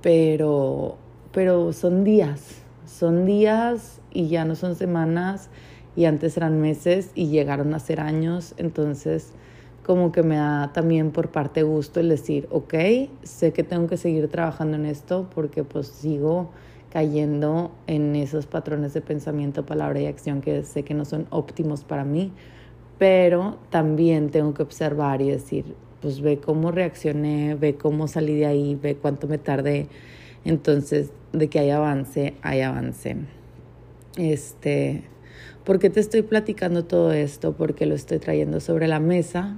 Pero, 0.01 0.98
pero 1.32 1.74
son 1.74 2.04
días, 2.04 2.62
son 2.98 3.25
días 3.25 4.01
y 4.12 4.27
ya 4.27 4.46
no 4.46 4.56
son 4.56 4.75
semanas 4.75 5.50
y 5.96 6.06
antes 6.06 6.38
eran 6.38 6.60
meses 6.60 7.12
y 7.16 7.27
llegaron 7.27 7.74
a 7.74 7.80
ser 7.80 8.00
años. 8.00 8.54
Entonces 8.58 9.34
como 9.88 10.12
que 10.12 10.22
me 10.22 10.36
da 10.36 10.74
también 10.74 11.12
por 11.12 11.30
parte 11.30 11.63
gusto 11.63 12.01
el 12.01 12.10
decir, 12.10 12.48
ok, 12.51 12.74
sé 13.24 13.54
que 13.54 13.63
tengo 13.63 13.88
que 13.88 13.96
seguir 13.96 14.27
trabajando 14.27 14.75
en 14.75 14.86
esto 14.86 15.30
porque 15.34 15.63
pues 15.63 15.88
sigo 15.88 16.50
cayendo 16.92 17.72
en 17.88 18.16
esos 18.16 18.48
patrones 18.48 18.94
de 18.94 19.01
pensamiento, 19.01 19.66
palabra 19.66 20.01
y 20.01 20.08
acción 20.08 20.42
que 20.42 20.63
sé 20.63 20.84
que 20.84 20.94
no 20.94 21.06
son 21.06 21.27
óptimos 21.30 21.86
para 21.86 22.04
mí, 22.04 22.34
pero 22.98 23.60
también 23.70 24.30
tengo 24.30 24.54
que 24.54 24.63
observar 24.63 25.22
y 25.22 25.30
decir, 25.30 25.75
pues 26.01 26.20
ve 26.20 26.38
cómo 26.38 26.72
reaccioné, 26.72 27.56
ve 27.56 27.75
cómo 27.75 28.08
salí 28.08 28.36
de 28.36 28.46
ahí, 28.46 28.75
ve 28.75 28.96
cuánto 28.96 29.27
me 29.27 29.38
tardé. 29.38 29.88
Entonces, 30.46 31.12
de 31.34 31.48
que 31.50 31.60
hay 31.60 31.70
avance, 31.70 32.34
hay 32.41 32.62
avance. 32.62 33.17
Este, 34.17 35.03
¿por 35.63 35.79
qué 35.79 35.89
te 35.89 36.00
estoy 36.00 36.22
platicando 36.22 36.86
todo 36.86 37.12
esto? 37.12 37.53
Porque 37.53 37.86
lo 37.86 37.96
estoy 37.96 38.20
trayendo 38.20 38.60
sobre 38.60 38.88
la 38.88 39.00
mesa 39.00 39.58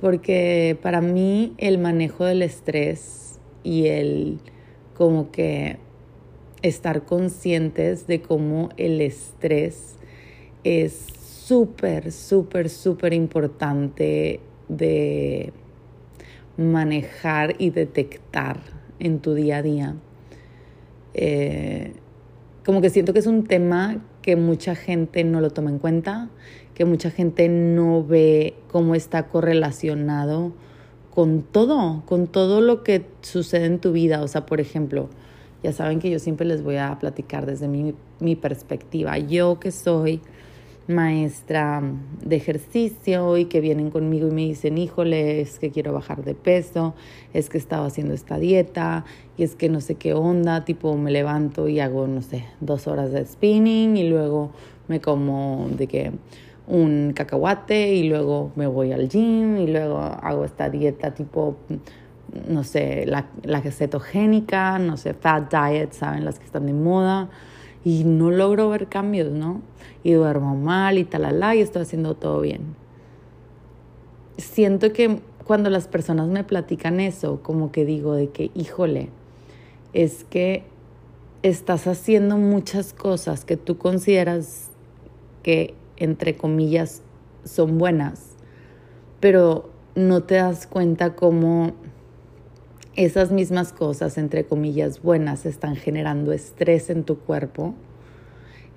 porque 0.00 0.78
para 0.82 1.00
mí 1.00 1.54
el 1.58 1.78
manejo 1.78 2.24
del 2.24 2.42
estrés 2.42 3.38
y 3.62 3.86
el 3.86 4.38
como 4.94 5.30
que 5.30 5.78
estar 6.62 7.04
conscientes 7.04 8.06
de 8.06 8.20
cómo 8.22 8.70
el 8.76 9.00
estrés 9.00 9.96
es 10.64 11.06
súper, 11.46 12.12
súper, 12.12 12.68
súper 12.68 13.12
importante 13.12 14.40
de 14.68 15.52
manejar 16.56 17.56
y 17.58 17.70
detectar 17.70 18.60
en 18.98 19.20
tu 19.20 19.34
día 19.34 19.58
a 19.58 19.62
día. 19.62 19.94
Eh, 21.14 21.94
como 22.64 22.80
que 22.80 22.90
siento 22.90 23.12
que 23.12 23.18
es 23.18 23.26
un 23.26 23.44
tema 23.44 24.02
que 24.22 24.36
mucha 24.36 24.74
gente 24.74 25.24
no 25.24 25.40
lo 25.40 25.50
toma 25.50 25.70
en 25.70 25.78
cuenta, 25.78 26.28
que 26.74 26.84
mucha 26.84 27.10
gente 27.10 27.48
no 27.48 28.04
ve 28.04 28.54
cómo 28.68 28.94
está 28.94 29.28
correlacionado 29.28 30.52
con 31.14 31.42
todo, 31.42 32.02
con 32.06 32.26
todo 32.26 32.60
lo 32.60 32.82
que 32.84 33.06
sucede 33.22 33.66
en 33.66 33.80
tu 33.80 33.92
vida. 33.92 34.22
O 34.22 34.28
sea, 34.28 34.46
por 34.46 34.60
ejemplo, 34.60 35.08
ya 35.62 35.72
saben 35.72 35.98
que 35.98 36.10
yo 36.10 36.18
siempre 36.18 36.46
les 36.46 36.62
voy 36.62 36.76
a 36.76 36.98
platicar 36.98 37.46
desde 37.46 37.68
mi, 37.68 37.94
mi 38.20 38.36
perspectiva. 38.36 39.18
Yo 39.18 39.58
que 39.58 39.72
soy 39.72 40.20
maestra 40.90 41.82
de 42.24 42.36
ejercicio 42.36 43.36
y 43.38 43.46
que 43.46 43.60
vienen 43.60 43.90
conmigo 43.90 44.28
y 44.28 44.30
me 44.30 44.42
dicen, 44.42 44.78
híjole, 44.78 45.40
es 45.40 45.58
que 45.58 45.70
quiero 45.70 45.92
bajar 45.92 46.24
de 46.24 46.34
peso, 46.34 46.94
es 47.32 47.48
que 47.48 47.58
estaba 47.58 47.86
haciendo 47.86 48.14
esta 48.14 48.38
dieta 48.38 49.04
y 49.36 49.44
es 49.44 49.54
que 49.54 49.68
no 49.68 49.80
sé 49.80 49.94
qué 49.94 50.14
onda, 50.14 50.64
tipo 50.64 50.96
me 50.96 51.10
levanto 51.10 51.68
y 51.68 51.80
hago, 51.80 52.06
no 52.06 52.22
sé, 52.22 52.44
dos 52.60 52.86
horas 52.86 53.12
de 53.12 53.24
spinning 53.24 53.96
y 53.96 54.08
luego 54.08 54.50
me 54.88 55.00
como 55.00 55.68
de 55.76 55.86
que 55.86 56.12
un 56.66 57.12
cacahuate 57.14 57.94
y 57.94 58.08
luego 58.08 58.52
me 58.54 58.66
voy 58.66 58.92
al 58.92 59.08
gym 59.08 59.56
y 59.56 59.66
luego 59.66 59.98
hago 59.98 60.44
esta 60.44 60.68
dieta 60.68 61.14
tipo 61.14 61.56
no 62.48 62.62
sé, 62.62 63.06
la, 63.06 63.26
la 63.42 63.60
cetogénica, 63.60 64.78
no 64.78 64.96
sé, 64.96 65.14
fat 65.14 65.50
diet, 65.50 65.92
¿saben? 65.92 66.24
Las 66.24 66.38
que 66.38 66.44
están 66.44 66.66
de 66.66 66.72
moda 66.72 67.28
y 67.84 68.04
no 68.04 68.30
logro 68.30 68.68
ver 68.68 68.88
cambios, 68.88 69.30
¿no? 69.30 69.62
Y 70.02 70.12
duermo 70.12 70.56
mal 70.56 70.98
y 70.98 71.04
talala 71.04 71.54
y 71.54 71.60
estoy 71.60 71.82
haciendo 71.82 72.14
todo 72.14 72.40
bien. 72.40 72.74
Siento 74.36 74.92
que 74.92 75.20
cuando 75.44 75.70
las 75.70 75.88
personas 75.88 76.28
me 76.28 76.44
platican 76.44 77.00
eso, 77.00 77.42
como 77.42 77.72
que 77.72 77.84
digo 77.84 78.14
de 78.14 78.28
que, 78.28 78.50
híjole, 78.54 79.08
es 79.92 80.24
que 80.24 80.64
estás 81.42 81.86
haciendo 81.86 82.36
muchas 82.36 82.92
cosas 82.92 83.44
que 83.44 83.56
tú 83.56 83.78
consideras 83.78 84.70
que, 85.42 85.74
entre 85.96 86.36
comillas, 86.36 87.02
son 87.44 87.78
buenas, 87.78 88.36
pero 89.20 89.70
no 89.94 90.22
te 90.22 90.36
das 90.36 90.66
cuenta 90.66 91.14
cómo 91.16 91.72
esas 92.96 93.30
mismas 93.30 93.72
cosas, 93.72 94.18
entre 94.18 94.44
comillas, 94.44 95.02
buenas, 95.02 95.46
están 95.46 95.76
generando 95.76 96.32
estrés 96.32 96.90
en 96.90 97.04
tu 97.04 97.18
cuerpo. 97.18 97.74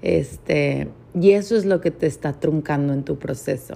Este, 0.02 0.90
y 1.14 1.32
eso 1.32 1.56
es 1.56 1.66
lo 1.66 1.82
que 1.82 1.92
te 1.92 2.08
está 2.08 2.34
truncando 2.34 2.94
en 2.94 3.04
tu 3.04 3.18
proceso. 3.18 3.76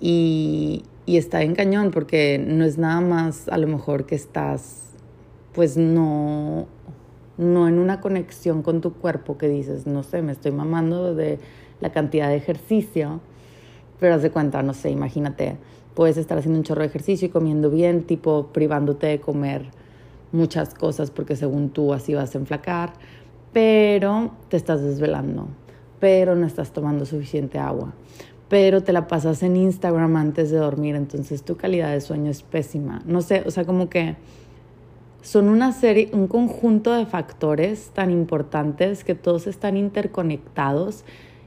Y, 0.00 0.84
y 1.06 1.16
está 1.16 1.42
en 1.42 1.54
cañón 1.54 1.90
porque 1.90 2.38
no 2.38 2.64
es 2.64 2.78
nada 2.78 3.00
más 3.00 3.48
a 3.48 3.58
lo 3.58 3.66
mejor 3.66 4.06
que 4.06 4.14
estás, 4.14 4.90
pues 5.52 5.76
no, 5.76 6.66
no 7.36 7.68
en 7.68 7.78
una 7.78 8.00
conexión 8.00 8.62
con 8.62 8.80
tu 8.80 8.94
cuerpo 8.94 9.38
que 9.38 9.48
dices, 9.48 9.86
no 9.86 10.02
sé, 10.02 10.22
me 10.22 10.32
estoy 10.32 10.52
mamando 10.52 11.14
de 11.14 11.38
la 11.80 11.92
cantidad 11.92 12.28
de 12.28 12.36
ejercicio, 12.36 13.20
pero 14.00 14.14
haz 14.14 14.22
de 14.22 14.30
cuenta, 14.30 14.62
no 14.62 14.74
sé, 14.74 14.90
imagínate, 14.90 15.56
puedes 15.94 16.16
estar 16.16 16.38
haciendo 16.38 16.58
un 16.58 16.64
chorro 16.64 16.82
de 16.82 16.88
ejercicio 16.88 17.26
y 17.26 17.30
comiendo 17.30 17.70
bien, 17.70 18.02
tipo 18.02 18.48
privándote 18.52 19.06
de 19.06 19.20
comer 19.20 19.70
muchas 20.32 20.74
cosas 20.74 21.10
porque 21.10 21.36
según 21.36 21.70
tú 21.70 21.92
así 21.92 22.14
vas 22.14 22.34
a 22.34 22.38
enflacar, 22.38 22.92
pero 23.52 24.32
te 24.48 24.56
estás 24.56 24.82
desvelando, 24.82 25.46
pero 26.00 26.34
no 26.34 26.46
estás 26.46 26.72
tomando 26.72 27.06
suficiente 27.06 27.58
agua, 27.58 27.94
pero 28.48 28.82
te 28.82 28.92
la 28.92 29.06
pasas 29.06 29.42
en 29.44 29.56
Instagram 29.56 30.16
antes 30.16 30.50
de 30.50 30.58
dormir, 30.58 30.96
entonces 30.96 31.44
tu 31.44 31.56
calidad 31.56 31.92
de 31.92 32.00
sueño 32.00 32.30
es 32.30 32.42
pésima. 32.42 33.00
No 33.06 33.22
sé, 33.22 33.44
o 33.46 33.50
sea, 33.50 33.64
como 33.64 33.88
que 33.88 34.16
son 35.22 35.48
una 35.48 35.72
serie, 35.72 36.10
un 36.12 36.26
conjunto 36.26 36.92
de 36.92 37.06
factores 37.06 37.90
tan 37.94 38.10
importantes 38.10 39.04
que 39.04 39.14
todos 39.14 39.46
están 39.46 39.76
interconectados 39.76 41.04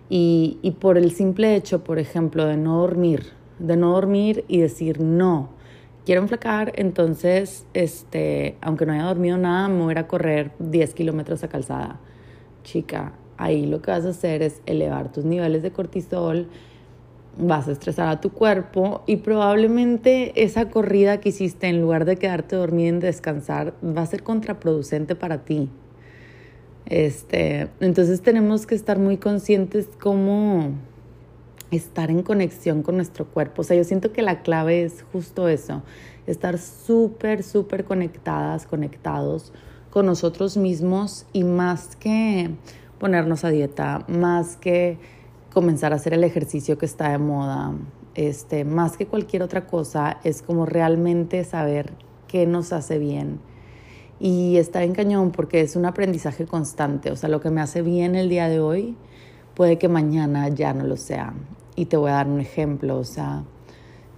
y, 0.10 0.58
y 0.62 0.72
por 0.72 0.98
el 0.98 1.12
simple 1.12 1.56
hecho, 1.56 1.84
por 1.84 2.00
ejemplo, 2.00 2.46
de 2.46 2.56
no 2.56 2.80
dormir, 2.80 3.37
de 3.60 3.78
no 3.78 3.94
dormir 3.94 4.46
y 4.48 4.60
decir 4.60 5.02
no, 5.02 5.50
quiero 6.06 6.22
enflacar, 6.22 6.72
entonces, 6.78 7.66
este, 7.74 8.56
aunque 8.62 8.86
no 8.86 8.94
haya 8.94 9.04
dormido 9.04 9.38
nada, 9.38 9.68
me 9.68 9.84
voy 9.84 9.96
a, 9.98 10.08
correr 10.08 10.52
10 10.60 10.94
kilómetros 10.94 11.44
a 11.44 11.50
calzada. 11.50 12.00
Chica, 12.64 13.12
ahí 13.38 13.66
lo 13.66 13.82
que 13.82 13.92
vas 13.92 14.06
a 14.06 14.10
hacer 14.10 14.42
es 14.42 14.62
elevar 14.66 15.12
tus 15.12 15.26
niveles 15.26 15.64
de 15.64 15.72
cortisol, 15.72 16.48
vas 17.38 17.68
a 17.68 17.74
estresar 17.74 18.08
a 18.08 18.22
tu 18.22 18.32
cuerpo 18.32 19.04
y 19.06 19.18
probablemente 19.18 20.44
esa 20.44 20.70
corrida 20.70 21.20
que 21.20 21.30
hiciste 21.30 21.68
en 21.68 21.82
lugar 21.82 22.06
de 22.06 22.16
quedarte 22.16 22.56
dormido 22.56 22.98
y 22.98 23.00
descansar 23.02 23.74
va 23.84 24.02
a 24.02 24.06
ser 24.06 24.24
contraproducente 24.24 25.16
para 25.16 25.44
ti. 25.44 25.70
Este, 26.86 27.68
entonces 27.82 28.22
tenemos 28.22 28.66
que 28.66 28.76
estar 28.76 28.98
muy 28.98 29.18
conscientes 29.18 29.90
cómo 30.00 30.72
estar 31.72 32.10
en 32.10 32.24
conexión 32.24 32.84
con 32.84 32.96
nuestro 32.96 33.26
cuerpo. 33.26 33.62
O 33.62 33.66
sea, 33.66 33.76
yo 33.76 33.84
siento 33.84 34.14
que 34.14 34.22
la 34.22 34.42
clave 34.42 34.84
es 34.84 35.04
justo 35.12 35.48
eso, 35.48 35.84
estar 36.26 36.58
súper, 36.58 37.44
súper 37.44 37.84
conectadas, 37.84 38.66
conectados 38.66 39.52
con 39.90 40.06
nosotros 40.06 40.58
mismos 40.58 41.26
y 41.34 41.44
más 41.44 41.96
que 41.96 42.52
ponernos 43.00 43.44
a 43.44 43.50
dieta, 43.50 44.06
más 44.08 44.56
que 44.58 44.98
comenzar 45.54 45.94
a 45.94 45.96
hacer 45.96 46.14
el 46.14 46.24
ejercicio 46.24 46.78
que 46.78 46.86
está 46.86 47.10
de 47.10 47.18
moda, 47.18 47.74
este, 48.16 48.66
más 48.66 48.98
que 48.98 49.08
cualquier 49.08 49.44
otra 49.44 49.68
cosa, 49.68 50.20
es 50.24 50.42
como 50.42 50.66
realmente 50.66 51.44
saber 51.44 51.94
qué 52.28 52.46
nos 52.46 52.74
hace 52.74 53.00
bien. 53.00 53.40
Y 54.20 54.58
está 54.58 54.84
en 54.84 54.94
cañón 54.94 55.32
porque 55.32 55.62
es 55.62 55.76
un 55.76 55.86
aprendizaje 55.86 56.46
constante. 56.46 57.12
O 57.12 57.16
sea, 57.16 57.30
lo 57.30 57.40
que 57.40 57.52
me 57.52 57.62
hace 57.62 57.84
bien 57.84 58.16
el 58.16 58.30
día 58.30 58.50
de 58.50 58.60
hoy 58.60 58.96
puede 59.56 59.78
que 59.78 59.88
mañana 59.88 60.50
ya 60.50 60.74
no 60.74 60.86
lo 60.86 60.98
sea. 60.98 61.34
Y 61.78 61.86
te 61.86 61.96
voy 61.96 62.10
a 62.10 62.16
dar 62.16 62.28
un 62.28 62.42
ejemplo, 62.42 62.98
o 62.98 63.04
sea, 63.06 63.44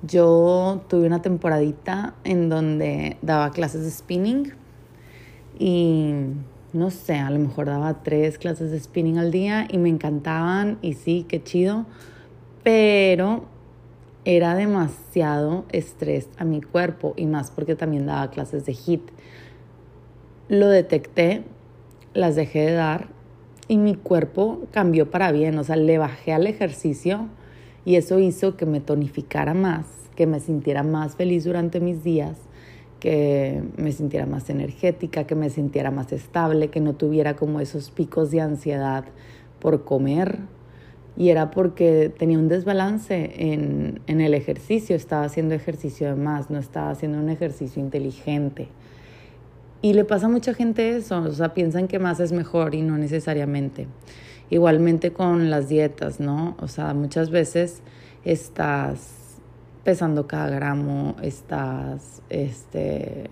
yo 0.02 0.82
tuve 0.88 1.06
una 1.06 1.22
temporadita 1.22 2.16
en 2.24 2.48
donde 2.50 3.18
daba 3.22 3.52
clases 3.52 3.84
de 3.84 3.92
spinning 3.92 4.54
y 5.60 6.14
no 6.72 6.90
sé, 6.90 7.16
a 7.16 7.30
lo 7.30 7.38
mejor 7.38 7.66
daba 7.66 8.02
tres 8.02 8.38
clases 8.38 8.72
de 8.72 8.80
spinning 8.80 9.18
al 9.18 9.30
día 9.30 9.68
y 9.70 9.78
me 9.78 9.90
encantaban 9.90 10.78
y 10.82 10.94
sí, 10.94 11.26
qué 11.28 11.44
chido, 11.44 11.86
pero 12.64 13.44
era 14.24 14.56
demasiado 14.56 15.66
estrés 15.70 16.30
a 16.38 16.46
mi 16.46 16.62
cuerpo 16.62 17.14
y 17.18 17.26
más 17.26 17.52
porque 17.52 17.76
también 17.76 18.06
daba 18.06 18.30
clases 18.30 18.66
de 18.66 18.72
HIT. 18.74 19.02
Lo 20.48 20.70
detecté, 20.70 21.44
las 22.14 22.38
dejé 22.38 22.68
de 22.68 22.74
dar 22.74 23.10
y 23.68 23.78
mi 23.78 23.96
cuerpo 23.96 24.62
cambió 24.72 25.12
para 25.12 25.34
bien, 25.34 25.58
o 25.58 25.64
sea, 25.66 25.76
le 25.76 25.98
bajé 25.98 26.32
al 26.32 26.48
ejercicio 26.48 27.28
y 27.90 27.96
eso 27.96 28.20
hizo 28.20 28.56
que 28.56 28.68
me 28.68 28.82
tonificara 28.82 29.56
más, 29.56 29.88
que 30.16 30.28
me 30.28 30.40
sintiera 30.40 30.84
más 30.84 31.16
feliz 31.16 31.46
durante 31.46 31.80
mis 31.80 32.04
días, 32.04 32.38
que 33.00 33.64
me 33.78 33.92
sintiera 33.92 34.28
más 34.28 34.52
energética, 34.52 35.24
que 35.24 35.34
me 35.34 35.50
sintiera 35.50 35.90
más 35.90 36.12
estable, 36.12 36.68
que 36.68 36.82
no 36.82 36.94
tuviera 36.94 37.36
como 37.36 37.60
esos 37.60 37.90
picos 37.90 38.30
de 38.30 38.42
ansiedad 38.42 39.06
por 39.60 39.86
comer. 39.86 40.38
Y 41.18 41.30
era 41.30 41.50
porque 41.50 42.14
tenía 42.16 42.38
un 42.38 42.48
desbalance 42.48 43.32
en, 43.36 44.02
en 44.06 44.22
el 44.22 44.36
ejercicio, 44.36 44.96
estaba 44.96 45.24
haciendo 45.24 45.56
ejercicio 45.56 46.10
de 46.10 46.16
más, 46.16 46.52
no 46.52 46.60
estaba 46.60 46.92
haciendo 46.92 47.18
un 47.18 47.30
ejercicio 47.30 47.82
inteligente. 47.82 48.68
Y 49.82 49.94
le 49.94 50.06
pasa 50.06 50.28
a 50.28 50.30
mucha 50.30 50.54
gente 50.54 50.96
eso, 50.96 51.24
o 51.24 51.32
sea, 51.32 51.56
piensan 51.56 51.88
que 51.88 51.98
más 51.98 52.20
es 52.20 52.34
mejor 52.34 52.76
y 52.76 52.84
no 52.84 53.00
necesariamente. 53.00 53.88
Igualmente 54.50 55.12
con 55.14 55.50
las 55.50 55.70
dietas, 55.70 56.20
¿no? 56.20 56.56
O 56.60 56.68
sea, 56.68 56.94
muchas 56.94 57.30
veces 57.30 57.82
estás 58.26 59.40
pesando 59.84 60.28
cada 60.28 60.50
gramo, 60.50 61.16
estás 61.22 62.22
este, 62.30 63.30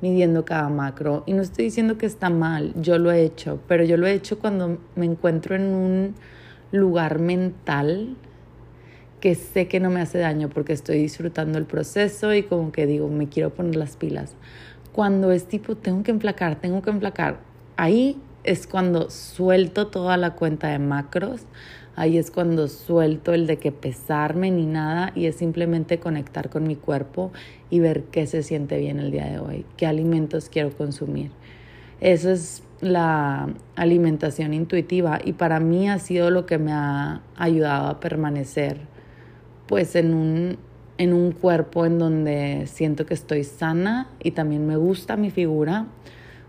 midiendo 0.00 0.44
cada 0.44 0.68
macro. 0.68 1.24
Y 1.26 1.32
no 1.32 1.42
estoy 1.42 1.66
diciendo 1.66 1.98
que 1.98 2.06
está 2.06 2.30
mal, 2.30 2.72
yo 2.80 2.98
lo 2.98 3.10
he 3.10 3.22
hecho, 3.22 3.60
pero 3.66 3.84
yo 3.84 3.96
lo 3.96 4.06
he 4.06 4.12
hecho 4.12 4.38
cuando 4.38 4.78
me 4.94 5.06
encuentro 5.06 5.56
en 5.56 5.74
un 5.74 6.14
lugar 6.70 7.18
mental 7.18 8.16
que 9.20 9.34
sé 9.34 9.68
que 9.68 9.78
no 9.78 9.90
me 9.90 10.00
hace 10.00 10.18
daño 10.18 10.48
porque 10.48 10.72
estoy 10.72 10.98
disfrutando 10.98 11.58
el 11.58 11.64
proceso 11.64 12.34
y 12.34 12.42
como 12.42 12.72
que 12.72 12.86
digo, 12.86 13.08
me 13.08 13.28
quiero 13.28 13.50
poner 13.50 13.76
las 13.76 13.96
pilas 13.96 14.34
cuando 14.92 15.32
es 15.32 15.46
tipo, 15.46 15.74
tengo 15.74 16.02
que 16.02 16.10
emplacar, 16.10 16.56
tengo 16.56 16.82
que 16.82 16.90
emplacar, 16.90 17.38
ahí 17.76 18.20
es 18.44 18.66
cuando 18.66 19.10
suelto 19.10 19.86
toda 19.88 20.16
la 20.16 20.34
cuenta 20.34 20.68
de 20.68 20.78
macros, 20.78 21.42
ahí 21.96 22.18
es 22.18 22.30
cuando 22.30 22.68
suelto 22.68 23.32
el 23.34 23.46
de 23.46 23.58
que 23.58 23.72
pesarme 23.72 24.50
ni 24.50 24.66
nada 24.66 25.12
y 25.14 25.26
es 25.26 25.36
simplemente 25.36 25.98
conectar 25.98 26.50
con 26.50 26.66
mi 26.66 26.76
cuerpo 26.76 27.32
y 27.70 27.80
ver 27.80 28.04
qué 28.04 28.26
se 28.26 28.42
siente 28.42 28.78
bien 28.78 28.98
el 28.98 29.10
día 29.10 29.26
de 29.26 29.38
hoy, 29.38 29.66
qué 29.76 29.86
alimentos 29.86 30.48
quiero 30.48 30.70
consumir. 30.70 31.30
Eso 32.00 32.30
es 32.30 32.62
la 32.80 33.48
alimentación 33.76 34.54
intuitiva 34.54 35.20
y 35.24 35.34
para 35.34 35.60
mí 35.60 35.88
ha 35.88 35.98
sido 35.98 36.30
lo 36.30 36.46
que 36.46 36.58
me 36.58 36.72
ha 36.72 37.22
ayudado 37.36 37.88
a 37.88 38.00
permanecer 38.00 38.78
pues 39.66 39.94
en 39.94 40.12
un 40.12 40.58
en 40.98 41.12
un 41.12 41.32
cuerpo 41.32 41.86
en 41.86 41.98
donde 41.98 42.66
siento 42.66 43.06
que 43.06 43.14
estoy 43.14 43.44
sana 43.44 44.08
y 44.22 44.32
también 44.32 44.66
me 44.66 44.76
gusta 44.76 45.16
mi 45.16 45.30
figura. 45.30 45.86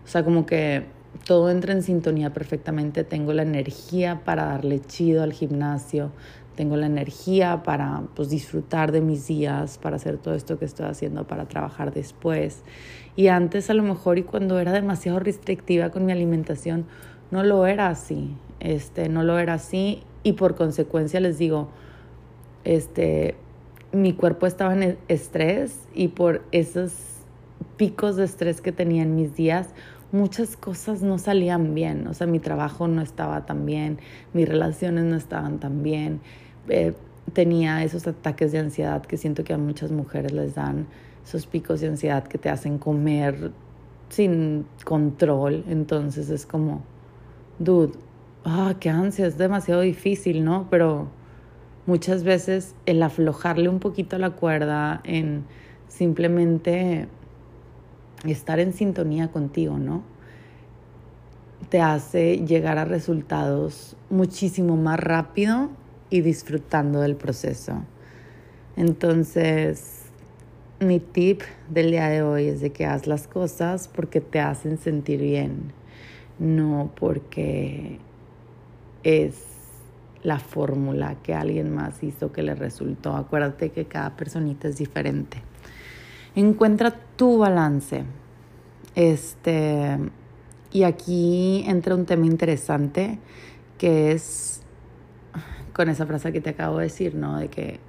O 0.04 0.06
sea, 0.08 0.22
como 0.22 0.46
que 0.46 0.84
todo 1.26 1.50
entra 1.50 1.72
en 1.72 1.82
sintonía 1.82 2.32
perfectamente. 2.32 3.04
Tengo 3.04 3.32
la 3.32 3.42
energía 3.42 4.22
para 4.24 4.44
darle 4.46 4.80
chido 4.80 5.22
al 5.22 5.32
gimnasio. 5.32 6.10
Tengo 6.56 6.76
la 6.76 6.86
energía 6.86 7.62
para 7.64 8.02
pues, 8.14 8.30
disfrutar 8.30 8.92
de 8.92 9.00
mis 9.00 9.26
días, 9.26 9.78
para 9.78 9.96
hacer 9.96 10.18
todo 10.18 10.34
esto 10.34 10.58
que 10.58 10.64
estoy 10.64 10.86
haciendo, 10.86 11.26
para 11.26 11.46
trabajar 11.46 11.92
después. 11.92 12.62
Y 13.16 13.28
antes 13.28 13.70
a 13.70 13.74
lo 13.74 13.82
mejor 13.82 14.18
y 14.18 14.22
cuando 14.22 14.58
era 14.58 14.72
demasiado 14.72 15.18
restrictiva 15.18 15.90
con 15.90 16.06
mi 16.06 16.12
alimentación, 16.12 16.86
no 17.30 17.42
lo 17.42 17.66
era 17.66 17.88
así. 17.88 18.36
Este, 18.60 19.08
no 19.08 19.22
lo 19.22 19.38
era 19.38 19.54
así 19.54 20.02
y 20.22 20.32
por 20.32 20.54
consecuencia 20.54 21.20
les 21.20 21.38
digo, 21.38 21.68
este, 22.64 23.36
mi 23.92 24.14
cuerpo 24.14 24.46
estaba 24.46 24.72
en 24.74 24.96
estrés 25.08 25.78
y 25.94 26.08
por 26.08 26.42
esos 26.50 26.92
picos 27.76 28.16
de 28.16 28.24
estrés 28.24 28.60
que 28.60 28.72
tenía 28.72 29.02
en 29.02 29.14
mis 29.14 29.34
días, 29.34 29.68
muchas 30.14 30.56
cosas 30.56 31.02
no 31.02 31.18
salían 31.18 31.74
bien. 31.74 32.06
O 32.06 32.14
sea, 32.14 32.26
mi 32.26 32.38
trabajo 32.38 32.86
no 32.86 33.02
estaba 33.02 33.44
tan 33.46 33.66
bien, 33.66 33.98
mis 34.32 34.48
relaciones 34.48 35.04
no 35.04 35.16
estaban 35.16 35.58
tan 35.58 35.82
bien. 35.82 36.20
Eh, 36.68 36.94
tenía 37.32 37.82
esos 37.82 38.06
ataques 38.06 38.52
de 38.52 38.60
ansiedad 38.60 39.02
que 39.02 39.16
siento 39.16 39.42
que 39.42 39.52
a 39.52 39.58
muchas 39.58 39.90
mujeres 39.90 40.32
les 40.32 40.54
dan, 40.54 40.86
esos 41.26 41.46
picos 41.46 41.80
de 41.80 41.88
ansiedad 41.88 42.24
que 42.24 42.38
te 42.38 42.48
hacen 42.48 42.78
comer 42.78 43.50
sin 44.08 44.66
control. 44.84 45.64
Entonces 45.68 46.30
es 46.30 46.46
como, 46.46 46.82
dude, 47.58 47.94
ah, 48.44 48.74
qué 48.78 48.90
ansia, 48.90 49.26
es 49.26 49.36
demasiado 49.36 49.80
difícil, 49.80 50.44
¿no? 50.44 50.68
Pero 50.70 51.08
muchas 51.86 52.22
veces 52.22 52.76
el 52.86 53.02
aflojarle 53.02 53.68
un 53.68 53.80
poquito 53.80 54.16
la 54.18 54.30
cuerda, 54.30 55.00
en 55.02 55.44
simplemente 55.88 57.08
estar 58.32 58.60
en 58.60 58.72
sintonía 58.72 59.30
contigo, 59.30 59.78
¿no? 59.78 60.02
Te 61.68 61.80
hace 61.80 62.38
llegar 62.38 62.78
a 62.78 62.84
resultados 62.84 63.96
muchísimo 64.10 64.76
más 64.76 65.00
rápido 65.00 65.70
y 66.10 66.20
disfrutando 66.20 67.00
del 67.00 67.16
proceso. 67.16 67.82
Entonces, 68.76 70.02
mi 70.80 71.00
tip 71.00 71.42
del 71.68 71.90
día 71.90 72.08
de 72.08 72.22
hoy 72.22 72.46
es 72.46 72.60
de 72.60 72.70
que 72.70 72.86
haz 72.86 73.06
las 73.06 73.26
cosas 73.26 73.88
porque 73.88 74.20
te 74.20 74.40
hacen 74.40 74.78
sentir 74.78 75.20
bien, 75.20 75.72
no 76.38 76.90
porque 76.94 77.98
es 79.02 79.44
la 80.22 80.38
fórmula 80.38 81.16
que 81.22 81.34
alguien 81.34 81.74
más 81.74 82.02
hizo 82.02 82.32
que 82.32 82.42
le 82.42 82.54
resultó. 82.54 83.14
Acuérdate 83.14 83.70
que 83.70 83.84
cada 83.84 84.16
personita 84.16 84.68
es 84.68 84.76
diferente. 84.76 85.42
Encuentra 86.36 86.92
tu 87.16 87.38
balance. 87.38 88.04
Este, 88.94 89.98
y 90.72 90.82
aquí 90.82 91.64
entra 91.66 91.94
un 91.94 92.06
tema 92.06 92.26
interesante 92.26 93.18
que 93.78 94.12
es 94.12 94.62
con 95.72 95.88
esa 95.88 96.06
frase 96.06 96.32
que 96.32 96.40
te 96.40 96.50
acabo 96.50 96.78
de 96.78 96.84
decir, 96.84 97.14
¿no? 97.14 97.38
De 97.38 97.48
que, 97.48 97.80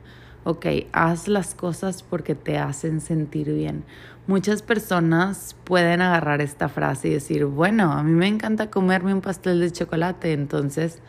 ok, 0.44 0.66
haz 0.92 1.28
las 1.28 1.56
cosas 1.56 2.04
porque 2.04 2.36
te 2.36 2.58
hacen 2.58 3.02
sentir 3.02 3.52
bien. 3.54 3.84
Muchas 4.28 4.62
personas 4.62 5.56
pueden 5.64 6.02
agarrar 6.02 6.42
esta 6.42 6.68
frase 6.68 7.08
y 7.10 7.14
decir, 7.14 7.46
bueno, 7.46 7.92
a 7.92 8.04
mí 8.04 8.12
me 8.12 8.28
encanta 8.28 8.70
comerme 8.70 9.14
un 9.14 9.22
pastel 9.22 9.60
de 9.60 9.72
chocolate, 9.72 10.34
entonces 10.34 11.00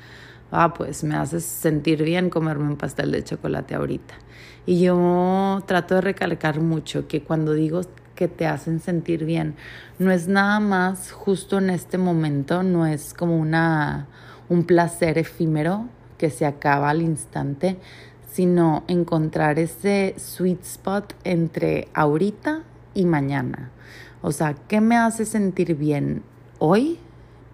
ah, 0.50 0.74
pues 0.74 1.04
me 1.04 1.16
hace 1.16 1.40
sentir 1.40 2.02
bien 2.02 2.30
comerme 2.30 2.68
un 2.68 2.76
pastel 2.76 3.10
de 3.10 3.24
chocolate 3.24 3.74
ahorita. 3.74 4.14
Y 4.66 4.80
yo 4.80 5.62
trato 5.66 5.94
de 5.96 6.00
recalcar 6.00 6.60
mucho 6.60 7.06
que 7.06 7.22
cuando 7.22 7.52
digo 7.52 7.82
que 8.14 8.28
te 8.28 8.46
hacen 8.46 8.80
sentir 8.80 9.24
bien, 9.24 9.54
no 9.98 10.10
es 10.10 10.26
nada 10.26 10.58
más 10.58 11.12
justo 11.12 11.58
en 11.58 11.70
este 11.70 11.98
momento, 11.98 12.62
no 12.62 12.86
es 12.86 13.14
como 13.14 13.38
una, 13.38 14.08
un 14.48 14.64
placer 14.64 15.18
efímero 15.18 15.88
que 16.18 16.30
se 16.30 16.46
acaba 16.46 16.90
al 16.90 17.02
instante, 17.02 17.76
sino 18.32 18.84
encontrar 18.88 19.58
ese 19.58 20.14
sweet 20.18 20.62
spot 20.62 21.14
entre 21.24 21.88
ahorita 21.94 22.62
y 22.94 23.04
mañana. 23.04 23.70
O 24.22 24.32
sea, 24.32 24.54
¿qué 24.54 24.80
me 24.80 24.96
hace 24.96 25.24
sentir 25.24 25.76
bien 25.76 26.22
hoy 26.58 26.98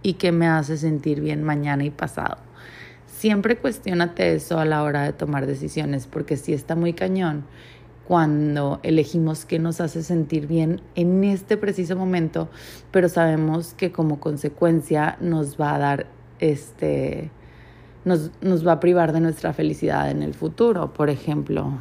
y 0.03 0.15
qué 0.15 0.33
me 0.33 0.47
hace 0.47 0.77
sentir 0.77 1.21
bien 1.21 1.43
mañana 1.43 1.85
y 1.85 1.91
pasado? 1.91 2.39
Siempre 3.23 3.57
cuestionate 3.57 4.35
eso 4.35 4.59
a 4.59 4.65
la 4.65 4.83
hora 4.83 5.05
de 5.05 5.13
tomar 5.13 5.47
decisiones, 5.47 6.09
porque 6.09 6.37
si 6.37 6.53
está 6.55 6.75
muy 6.75 6.93
cañón 6.93 7.45
cuando 8.05 8.81
elegimos 8.83 9.45
qué 9.45 9.61
nos 9.61 9.81
hace 9.81 10.03
sentir 10.03 10.49
bien 10.49 10.81
en 10.97 11.23
este 11.23 11.57
preciso 11.57 11.95
momento, 11.95 12.49
pero 12.91 13.09
sabemos 13.09 13.75
que 13.75 13.93
como 13.93 14.19
consecuencia 14.19 15.19
nos 15.21 15.57
va 15.57 15.77
a 15.77 15.79
dar 15.79 16.07
este 16.41 17.31
nos, 18.05 18.33
nos 18.41 18.67
va 18.67 18.73
a 18.73 18.81
privar 18.81 19.13
de 19.13 19.21
nuestra 19.21 19.53
felicidad 19.53 20.11
en 20.11 20.25
el 20.25 20.35
futuro. 20.35 20.93
Por 20.93 21.09
ejemplo, 21.09 21.75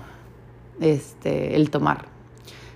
este, 0.80 1.56
el 1.56 1.71
tomar. 1.71 2.06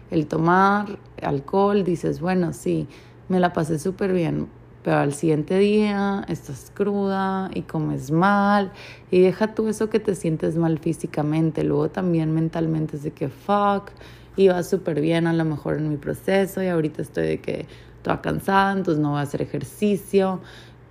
El 0.10 0.26
tomar 0.26 0.98
alcohol, 1.22 1.84
dices, 1.84 2.20
bueno, 2.20 2.52
sí, 2.52 2.88
me 3.30 3.40
la 3.40 3.54
pasé 3.54 3.78
súper 3.78 4.12
bien 4.12 4.48
pero 4.86 4.98
al 4.98 5.16
siguiente 5.16 5.58
día 5.58 6.24
estás 6.28 6.72
cruda 6.76 7.50
y 7.56 7.64
comes 7.64 8.12
mal 8.12 8.72
y 9.10 9.20
deja 9.20 9.56
tú 9.56 9.68
eso 9.68 9.90
que 9.90 10.00
te 10.00 10.14
sientes 10.14 10.58
mal 10.58 10.78
físicamente, 10.78 11.64
luego 11.64 11.90
también 11.90 12.36
mentalmente 12.36 12.98
es 12.98 13.02
de 13.02 13.10
que 13.10 13.30
fuck, 13.30 13.90
iba 14.38 14.62
súper 14.62 15.02
bien 15.02 15.26
a 15.26 15.34
lo 15.34 15.44
mejor 15.44 15.78
en 15.78 15.90
mi 15.90 15.98
proceso 15.98 16.62
y 16.62 16.68
ahorita 16.68 17.02
estoy 17.02 17.26
de 17.26 17.42
que 17.42 17.66
toda 18.04 18.22
cansada, 18.22 18.74
entonces 18.74 19.02
no 19.02 19.10
voy 19.10 19.22
a 19.22 19.24
hacer 19.24 19.42
ejercicio, 19.42 20.40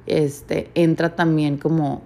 este, 0.07 0.72
entra 0.74 1.14
también 1.14 1.57
como 1.57 2.02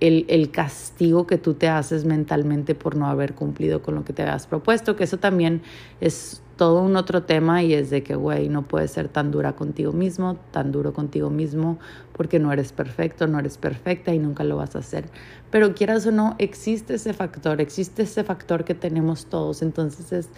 el, 0.00 0.26
el, 0.28 0.50
castigo 0.50 1.26
que 1.26 1.38
tú 1.38 1.54
te 1.54 1.68
haces 1.70 2.04
mentalmente 2.04 2.74
por 2.74 2.96
no 2.96 3.06
haber 3.06 3.34
cumplido 3.34 3.80
con 3.80 3.94
lo 3.94 4.04
que 4.04 4.12
te 4.12 4.20
habías 4.20 4.46
propuesto, 4.46 4.94
que 4.94 5.04
eso 5.04 5.16
también 5.16 5.62
es 6.02 6.42
todo 6.56 6.82
un 6.82 6.96
otro 6.96 7.24
tema 7.24 7.62
y 7.62 7.74
es 7.74 7.90
de 7.90 8.02
que, 8.02 8.14
güey, 8.14 8.48
no 8.48 8.62
puedes 8.62 8.92
ser 8.92 9.08
tan 9.08 9.30
dura 9.30 9.54
contigo 9.54 9.92
mismo, 9.92 10.36
tan 10.52 10.72
duro 10.72 10.92
contigo 10.92 11.30
mismo, 11.30 11.78
porque 12.12 12.38
no 12.38 12.52
eres 12.52 12.72
perfecto, 12.72 13.26
no 13.26 13.38
eres 13.38 13.58
perfecta 13.58 14.14
y 14.14 14.18
nunca 14.18 14.44
lo 14.44 14.56
vas 14.56 14.76
a 14.76 14.78
hacer. 14.78 15.06
Pero 15.50 15.74
quieras 15.74 16.06
o 16.06 16.12
no, 16.12 16.36
existe 16.38 16.94
ese 16.94 17.12
factor, 17.12 17.60
existe 17.60 18.02
ese 18.02 18.24
factor 18.24 18.64
que 18.64 18.74
tenemos 18.74 19.26
todos, 19.26 19.62
entonces 19.62 20.12
es, 20.12 20.28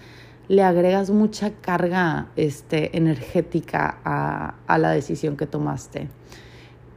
le 0.49 0.63
agregas 0.63 1.11
mucha 1.11 1.51
carga 1.51 2.29
este, 2.37 2.97
energética 2.97 3.99
a, 4.05 4.55
a 4.67 4.79
la 4.79 4.91
decisión 4.91 5.37
que 5.37 5.47
tomaste. 5.47 6.09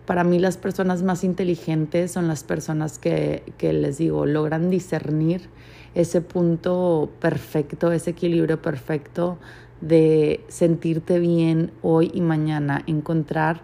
para 0.05 0.23
mí 0.23 0.39
las 0.39 0.57
personas 0.57 1.03
más 1.03 1.23
inteligentes 1.23 2.11
son 2.11 2.27
las 2.27 2.43
personas 2.43 2.97
que, 2.97 3.43
que 3.59 3.73
les 3.73 3.99
digo, 3.99 4.25
logran 4.25 4.69
discernir 4.71 5.49
ese 5.95 6.21
punto 6.21 7.09
perfecto, 7.19 7.91
ese 7.91 8.11
equilibrio 8.11 8.61
perfecto 8.61 9.37
de 9.81 10.43
sentirte 10.47 11.19
bien 11.19 11.71
hoy 11.81 12.11
y 12.13 12.21
mañana, 12.21 12.83
encontrar 12.87 13.61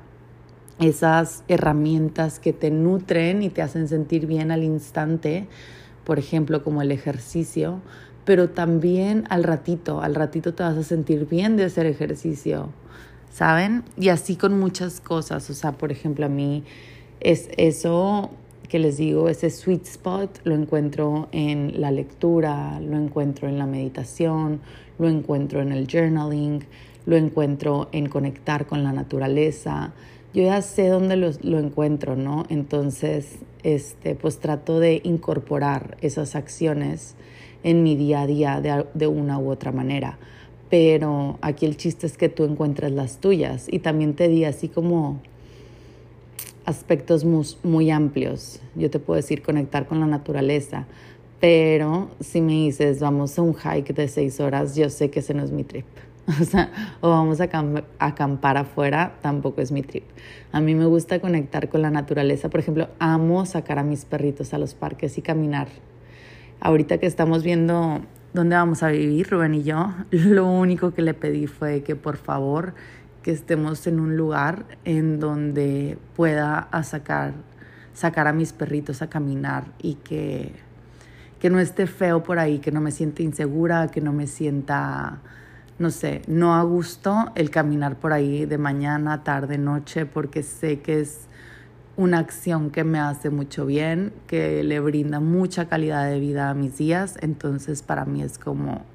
esas 0.80 1.44
herramientas 1.48 2.40
que 2.40 2.54
te 2.54 2.72
nutren 2.72 3.44
y 3.44 3.50
te 3.50 3.62
hacen 3.62 3.88
sentir 3.88 4.26
bien 4.26 4.52
al 4.52 4.64
instante, 4.64 5.48
por 6.04 6.20
ejemplo, 6.20 6.64
como 6.64 6.82
el 6.82 6.92
ejercicio, 6.92 7.82
pero 8.26 8.50
también 8.50 9.26
al 9.30 9.44
ratito, 9.44 10.02
al 10.02 10.16
ratito 10.16 10.54
te 10.54 10.64
vas 10.64 10.78
a 10.78 10.84
sentir 10.84 11.28
bien 11.28 11.56
de 11.56 11.66
hacer 11.66 11.86
ejercicio, 11.86 12.70
¿saben? 13.32 13.84
Y 13.98 14.10
así 14.10 14.36
con 14.36 14.60
muchas 14.60 15.00
cosas, 15.00 15.50
o 15.50 15.54
sea, 15.54 15.74
por 15.74 15.92
ejemplo, 15.92 16.26
a 16.26 16.30
mí 16.30 16.64
es 17.20 17.50
eso 17.58 18.32
que 18.68 18.80
les 18.80 18.98
digo, 18.98 19.30
ese 19.30 19.50
sweet 19.50 19.86
spot 19.86 20.40
lo 20.44 20.56
encuentro 20.56 21.28
en 21.32 21.80
la 21.82 21.92
lectura, 21.92 22.80
lo 22.80 22.98
encuentro 22.98 23.48
en 23.48 23.58
la 23.58 23.66
meditación, 23.66 24.62
lo 24.98 25.08
encuentro 25.08 25.62
en 25.62 25.72
el 25.72 25.88
journaling, 25.88 26.64
lo 27.06 27.16
encuentro 27.16 27.90
en 27.92 28.08
conectar 28.08 28.66
con 28.66 28.84
la 28.84 28.92
naturaleza. 28.92 29.94
Yo 30.34 30.44
ya 30.44 30.62
sé 30.62 30.88
dónde 30.88 31.16
lo, 31.16 31.32
lo 31.42 31.60
encuentro, 31.60 32.16
¿no? 32.16 32.46
Entonces, 32.50 33.40
este, 33.64 34.16
pues 34.16 34.40
trato 34.40 34.80
de 34.80 35.02
incorporar 35.04 35.98
esas 36.02 36.36
acciones 36.36 37.16
en 37.64 37.84
mi 37.84 37.96
día 37.96 38.22
a 38.22 38.28
día 38.28 38.62
de, 38.62 38.86
de 38.94 39.08
una 39.08 39.40
u 39.40 39.50
otra 39.50 39.72
manera. 39.72 40.18
Pero 40.70 41.38
aquí 41.42 41.66
el 41.66 41.78
chiste 41.78 42.08
es 42.08 42.18
que 42.18 42.30
tú 42.30 42.44
encuentres 42.44 42.92
las 42.92 43.20
tuyas 43.20 43.68
y 43.72 43.80
también 43.80 44.14
te 44.14 44.28
di 44.28 44.46
así 44.46 44.68
como 44.68 45.22
aspectos 46.66 47.26
muy, 47.26 47.92
amplios. 47.92 48.60
Yo 48.76 48.90
te 48.90 49.00
puedo 49.00 49.18
decir 49.18 49.42
conectar 49.42 49.88
con 49.88 50.00
la 50.00 50.08
naturaleza, 50.08 50.86
pero 51.40 52.10
si 52.20 52.42
me 52.42 52.54
dices 52.54 53.00
vamos 53.00 53.38
a 53.38 53.42
un 53.42 53.54
hike 53.54 53.94
de 53.94 54.08
seis 54.08 54.40
horas, 54.40 54.76
yo 54.76 54.90
sé 54.90 55.10
que 55.10 55.20
ese 55.20 55.34
no 55.34 55.44
es 55.44 55.52
mi 55.52 55.64
trip. 55.64 55.86
O 56.42 56.44
sea, 56.44 56.72
o 57.02 57.10
vamos 57.12 57.40
a 57.40 57.50
acampar 58.00 58.58
afuera, 58.58 59.16
tampoco 59.22 59.62
es 59.62 59.72
mi 59.72 59.84
trip. 59.84 60.06
A 60.52 60.60
mí 60.60 60.74
me 60.74 60.88
gusta 60.88 61.20
conectar 61.20 61.70
con 61.70 61.84
la 61.84 61.92
naturaleza. 61.92 62.50
Por 62.50 62.62
ejemplo, 62.62 62.90
amo 62.98 63.46
sacar 63.46 63.78
a 63.78 63.84
mis 63.84 64.06
perritos 64.06 64.52
a 64.56 64.58
los 64.58 64.74
parques 64.74 65.20
y 65.20 65.22
caminar. 65.22 65.68
Ahorita 66.60 66.98
que 66.98 67.06
estamos 67.06 67.44
viendo 67.44 68.02
dónde 68.34 68.56
vamos 68.56 68.82
a 68.82 68.90
vivir, 68.90 69.30
Rubén 69.30 69.54
y 69.54 69.64
yo, 69.64 69.94
lo 70.12 70.48
único 70.48 70.94
que 70.94 71.02
le 71.02 71.14
pedí 71.14 71.46
fue 71.46 71.84
que 71.84 71.96
por 71.96 72.18
favor 72.18 72.74
que 73.26 73.32
estemos 73.32 73.88
en 73.88 74.00
un 74.00 74.18
lugar 74.18 74.66
en 74.86 75.20
donde 75.20 75.98
pueda 76.16 76.70
sacar, 76.84 77.34
sacar 77.96 78.28
a 78.28 78.34
mis 78.34 78.54
perritos 78.54 79.02
a 79.02 79.10
caminar 79.10 79.66
y 79.82 79.96
que, 79.96 80.52
que 81.40 81.50
no 81.50 81.60
esté 81.60 81.88
feo 81.88 82.22
por 82.22 82.38
ahí, 82.38 82.60
que 82.60 82.72
no 82.72 82.82
me 82.82 82.92
sienta 82.92 83.24
insegura, 83.24 83.88
que 83.88 84.00
no 84.00 84.14
me 84.14 84.28
sienta, 84.28 85.22
no 85.80 85.90
sé, 85.90 86.22
no 86.28 86.54
a 86.54 86.62
gusto 86.62 87.32
el 87.34 87.50
caminar 87.50 87.96
por 87.96 88.14
ahí 88.14 88.46
de 88.46 88.60
mañana, 88.60 89.24
tarde, 89.24 89.58
noche, 89.58 90.06
porque 90.06 90.44
sé 90.44 90.82
que 90.82 91.00
es 91.00 91.22
una 91.98 92.20
acción 92.20 92.70
que 92.70 92.84
me 92.84 93.00
hace 93.00 93.32
mucho 93.32 93.66
bien, 93.66 94.14
que 94.28 94.64
le 94.64 94.80
brinda 94.80 95.20
mucha 95.20 95.68
calidad 95.68 96.08
de 96.08 96.20
vida 96.20 96.52
a 96.52 96.54
mis 96.54 96.78
días, 96.78 97.18
entonces 97.22 97.82
para 97.82 98.06
mí 98.06 98.22
es 98.22 98.38
como 98.38 98.86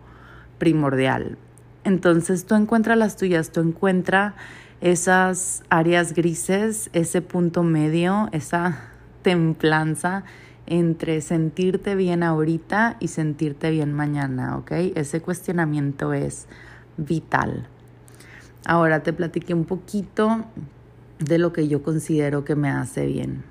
primordial. 0.58 1.36
Entonces 1.84 2.44
tú 2.44 2.54
encuentras 2.54 2.98
las 2.98 3.16
tuyas, 3.16 3.50
tú 3.50 3.60
encuentras 3.60 4.34
esas 4.80 5.62
áreas 5.68 6.14
grises, 6.14 6.90
ese 6.92 7.22
punto 7.22 7.62
medio, 7.62 8.28
esa 8.32 8.80
templanza 9.22 10.24
entre 10.66 11.20
sentirte 11.20 11.94
bien 11.96 12.22
ahorita 12.22 12.96
y 13.00 13.08
sentirte 13.08 13.70
bien 13.70 13.92
mañana, 13.92 14.56
¿ok? 14.56 14.70
Ese 14.94 15.20
cuestionamiento 15.20 16.12
es 16.12 16.46
vital. 16.96 17.66
Ahora 18.66 19.02
te 19.02 19.12
platiqué 19.12 19.54
un 19.54 19.64
poquito 19.64 20.44
de 21.18 21.38
lo 21.38 21.52
que 21.52 21.66
yo 21.66 21.82
considero 21.82 22.44
que 22.44 22.54
me 22.54 22.70
hace 22.70 23.06
bien. 23.06 23.42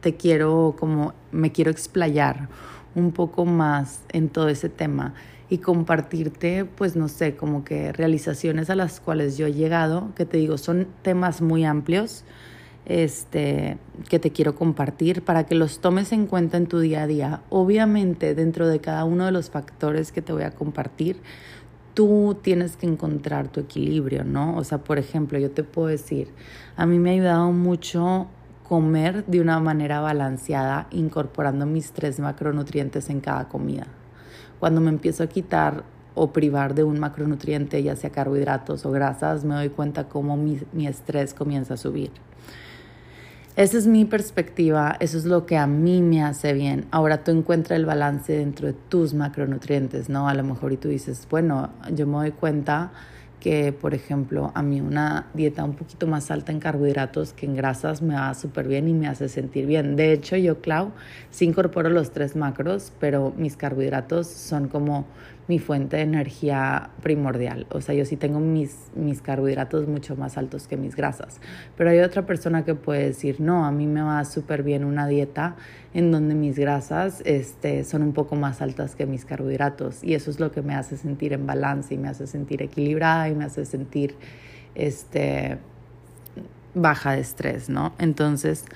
Te 0.00 0.16
quiero 0.16 0.76
como, 0.78 1.12
me 1.32 1.50
quiero 1.50 1.70
explayar 1.70 2.48
un 2.94 3.12
poco 3.12 3.44
más 3.44 4.02
en 4.10 4.28
todo 4.28 4.48
ese 4.48 4.68
tema 4.68 5.14
y 5.50 5.58
compartirte, 5.58 6.64
pues 6.64 6.96
no 6.96 7.08
sé, 7.08 7.36
como 7.36 7.64
que 7.64 7.92
realizaciones 7.92 8.70
a 8.70 8.74
las 8.74 9.00
cuales 9.00 9.38
yo 9.38 9.46
he 9.46 9.52
llegado, 9.52 10.12
que 10.14 10.24
te 10.24 10.36
digo, 10.36 10.58
son 10.58 10.88
temas 11.02 11.40
muy 11.40 11.64
amplios, 11.64 12.24
este, 12.84 13.78
que 14.08 14.18
te 14.18 14.30
quiero 14.30 14.54
compartir 14.54 15.22
para 15.22 15.44
que 15.44 15.54
los 15.54 15.80
tomes 15.80 16.12
en 16.12 16.26
cuenta 16.26 16.56
en 16.56 16.66
tu 16.66 16.80
día 16.80 17.02
a 17.02 17.06
día. 17.06 17.42
Obviamente, 17.50 18.34
dentro 18.34 18.68
de 18.68 18.80
cada 18.80 19.04
uno 19.04 19.26
de 19.26 19.32
los 19.32 19.50
factores 19.50 20.12
que 20.12 20.22
te 20.22 20.32
voy 20.32 20.42
a 20.42 20.50
compartir, 20.50 21.20
tú 21.94 22.36
tienes 22.42 22.76
que 22.76 22.86
encontrar 22.86 23.48
tu 23.48 23.60
equilibrio, 23.60 24.24
¿no? 24.24 24.56
O 24.56 24.64
sea, 24.64 24.78
por 24.78 24.98
ejemplo, 24.98 25.38
yo 25.38 25.50
te 25.50 25.64
puedo 25.64 25.88
decir, 25.88 26.28
a 26.76 26.86
mí 26.86 26.98
me 26.98 27.10
ha 27.10 27.12
ayudado 27.14 27.52
mucho 27.52 28.28
comer 28.62 29.24
de 29.26 29.40
una 29.40 29.60
manera 29.60 30.00
balanceada, 30.00 30.88
incorporando 30.90 31.66
mis 31.66 31.92
tres 31.92 32.20
macronutrientes 32.20 33.08
en 33.10 33.20
cada 33.20 33.48
comida. 33.48 33.86
Cuando 34.58 34.80
me 34.80 34.90
empiezo 34.90 35.22
a 35.22 35.26
quitar 35.26 35.84
o 36.14 36.32
privar 36.32 36.74
de 36.74 36.84
un 36.84 36.98
macronutriente, 36.98 37.82
ya 37.82 37.96
sea 37.96 38.10
carbohidratos 38.10 38.84
o 38.84 38.90
grasas, 38.90 39.44
me 39.44 39.54
doy 39.54 39.68
cuenta 39.68 40.08
cómo 40.08 40.36
mi, 40.36 40.60
mi, 40.72 40.86
estrés 40.86 41.32
comienza 41.32 41.74
a 41.74 41.76
subir. 41.76 42.10
Esa 43.56 43.78
es 43.78 43.86
mi 43.86 44.04
perspectiva, 44.04 44.96
eso 45.00 45.18
es 45.18 45.24
lo 45.24 45.46
que 45.46 45.56
a 45.56 45.66
mí 45.66 46.00
me 46.00 46.22
hace 46.22 46.52
bien. 46.52 46.86
Ahora 46.90 47.24
tú 47.24 47.32
encuentras 47.32 47.78
el 47.78 47.86
balance 47.86 48.32
dentro 48.32 48.68
de 48.68 48.72
tus 48.72 49.14
macronutrientes, 49.14 50.08
¿no? 50.08 50.28
A 50.28 50.34
lo 50.34 50.44
mejor 50.44 50.72
y 50.72 50.76
tú 50.76 50.88
dices, 50.88 51.26
bueno, 51.28 51.70
yo 51.92 52.06
me 52.06 52.18
doy 52.18 52.30
cuenta 52.32 52.92
que, 53.40 53.72
por 53.72 53.94
ejemplo, 53.94 54.52
a 54.54 54.62
mí 54.62 54.80
una 54.80 55.26
dieta 55.34 55.64
un 55.64 55.74
poquito 55.74 56.06
más 56.06 56.30
alta 56.30 56.52
en 56.52 56.60
carbohidratos 56.60 57.32
que 57.32 57.46
en 57.46 57.54
grasas 57.54 58.02
me 58.02 58.14
va 58.14 58.34
súper 58.34 58.68
bien 58.68 58.88
y 58.88 58.92
me 58.92 59.06
hace 59.06 59.28
sentir 59.28 59.66
bien. 59.66 59.96
De 59.96 60.12
hecho, 60.12 60.36
yo, 60.36 60.60
Clau, 60.60 60.92
sí 61.30 61.44
incorporo 61.44 61.90
los 61.90 62.10
tres 62.10 62.36
macros, 62.36 62.92
pero 62.98 63.32
mis 63.36 63.56
carbohidratos 63.56 64.26
son 64.26 64.68
como 64.68 65.06
mi 65.48 65.58
fuente 65.58 65.96
de 65.96 66.02
energía 66.02 66.90
primordial. 67.02 67.66
O 67.70 67.80
sea, 67.80 67.94
yo 67.94 68.04
sí 68.04 68.16
tengo 68.16 68.38
mis, 68.38 68.90
mis 68.94 69.22
carbohidratos 69.22 69.88
mucho 69.88 70.14
más 70.14 70.36
altos 70.36 70.68
que 70.68 70.76
mis 70.76 70.94
grasas. 70.94 71.40
Pero 71.76 71.88
hay 71.88 72.00
otra 72.00 72.26
persona 72.26 72.66
que 72.66 72.74
puede 72.74 73.06
decir, 73.06 73.40
no, 73.40 73.64
a 73.64 73.72
mí 73.72 73.86
me 73.86 74.02
va 74.02 74.24
súper 74.26 74.62
bien 74.62 74.84
una 74.84 75.06
dieta 75.06 75.56
en 75.94 76.12
donde 76.12 76.34
mis 76.34 76.58
grasas 76.58 77.22
este, 77.24 77.84
son 77.84 78.02
un 78.02 78.12
poco 78.12 78.36
más 78.36 78.60
altas 78.60 78.94
que 78.94 79.06
mis 79.06 79.24
carbohidratos. 79.24 80.04
Y 80.04 80.12
eso 80.12 80.30
es 80.30 80.38
lo 80.38 80.52
que 80.52 80.60
me 80.60 80.74
hace 80.74 80.98
sentir 80.98 81.32
en 81.32 81.46
balance 81.46 81.94
y 81.94 81.98
me 81.98 82.08
hace 82.08 82.26
sentir 82.26 82.62
equilibrada 82.62 83.30
y 83.30 83.34
me 83.34 83.44
hace 83.44 83.64
sentir 83.64 84.16
este, 84.74 85.56
baja 86.74 87.12
de 87.12 87.20
estrés, 87.20 87.70
¿no? 87.70 87.94
Entonces, 87.98 88.66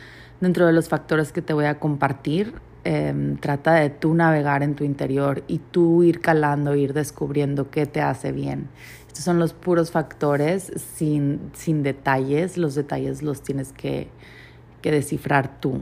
dentro 0.40 0.66
de 0.66 0.72
los 0.72 0.88
factores 0.88 1.32
que 1.32 1.42
te 1.42 1.52
voy 1.52 1.66
a 1.66 1.78
compartir, 1.78 2.54
Em, 2.84 3.36
trata 3.36 3.74
de 3.74 3.90
tú 3.90 4.12
navegar 4.12 4.64
en 4.64 4.74
tu 4.74 4.82
interior 4.82 5.44
y 5.46 5.58
tú 5.58 6.02
ir 6.02 6.20
calando, 6.20 6.74
ir 6.74 6.94
descubriendo 6.94 7.70
qué 7.70 7.86
te 7.86 8.00
hace 8.00 8.32
bien. 8.32 8.68
Estos 9.06 9.24
son 9.24 9.38
los 9.38 9.52
puros 9.52 9.92
factores 9.92 10.72
sin, 10.96 11.38
sin 11.52 11.84
detalles. 11.84 12.56
Los 12.56 12.74
detalles 12.74 13.22
los 13.22 13.42
tienes 13.42 13.72
que, 13.72 14.08
que 14.80 14.90
descifrar 14.90 15.60
tú. 15.60 15.80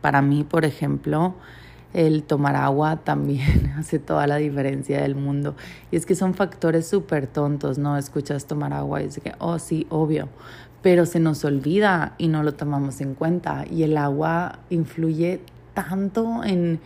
Para 0.00 0.22
mí, 0.22 0.44
por 0.44 0.64
ejemplo, 0.64 1.34
el 1.92 2.22
tomar 2.22 2.56
agua 2.56 2.96
también 3.04 3.74
hace 3.76 3.98
toda 3.98 4.26
la 4.26 4.36
diferencia 4.36 5.02
del 5.02 5.14
mundo. 5.14 5.56
Y 5.90 5.96
es 5.96 6.06
que 6.06 6.14
son 6.14 6.32
factores 6.32 6.86
súper 6.86 7.26
tontos, 7.26 7.76
¿no? 7.76 7.98
Escuchas 7.98 8.46
tomar 8.46 8.72
agua 8.72 9.02
y 9.02 9.06
dices 9.06 9.22
que, 9.22 9.34
oh, 9.40 9.58
sí, 9.58 9.86
obvio. 9.90 10.30
Pero 10.80 11.04
se 11.04 11.20
nos 11.20 11.44
olvida 11.44 12.14
y 12.16 12.28
no 12.28 12.42
lo 12.42 12.54
tomamos 12.54 13.02
en 13.02 13.14
cuenta. 13.14 13.66
Y 13.70 13.82
el 13.82 13.98
agua 13.98 14.60
influye 14.70 15.40
tanto 15.74 16.44
en, 16.44 16.80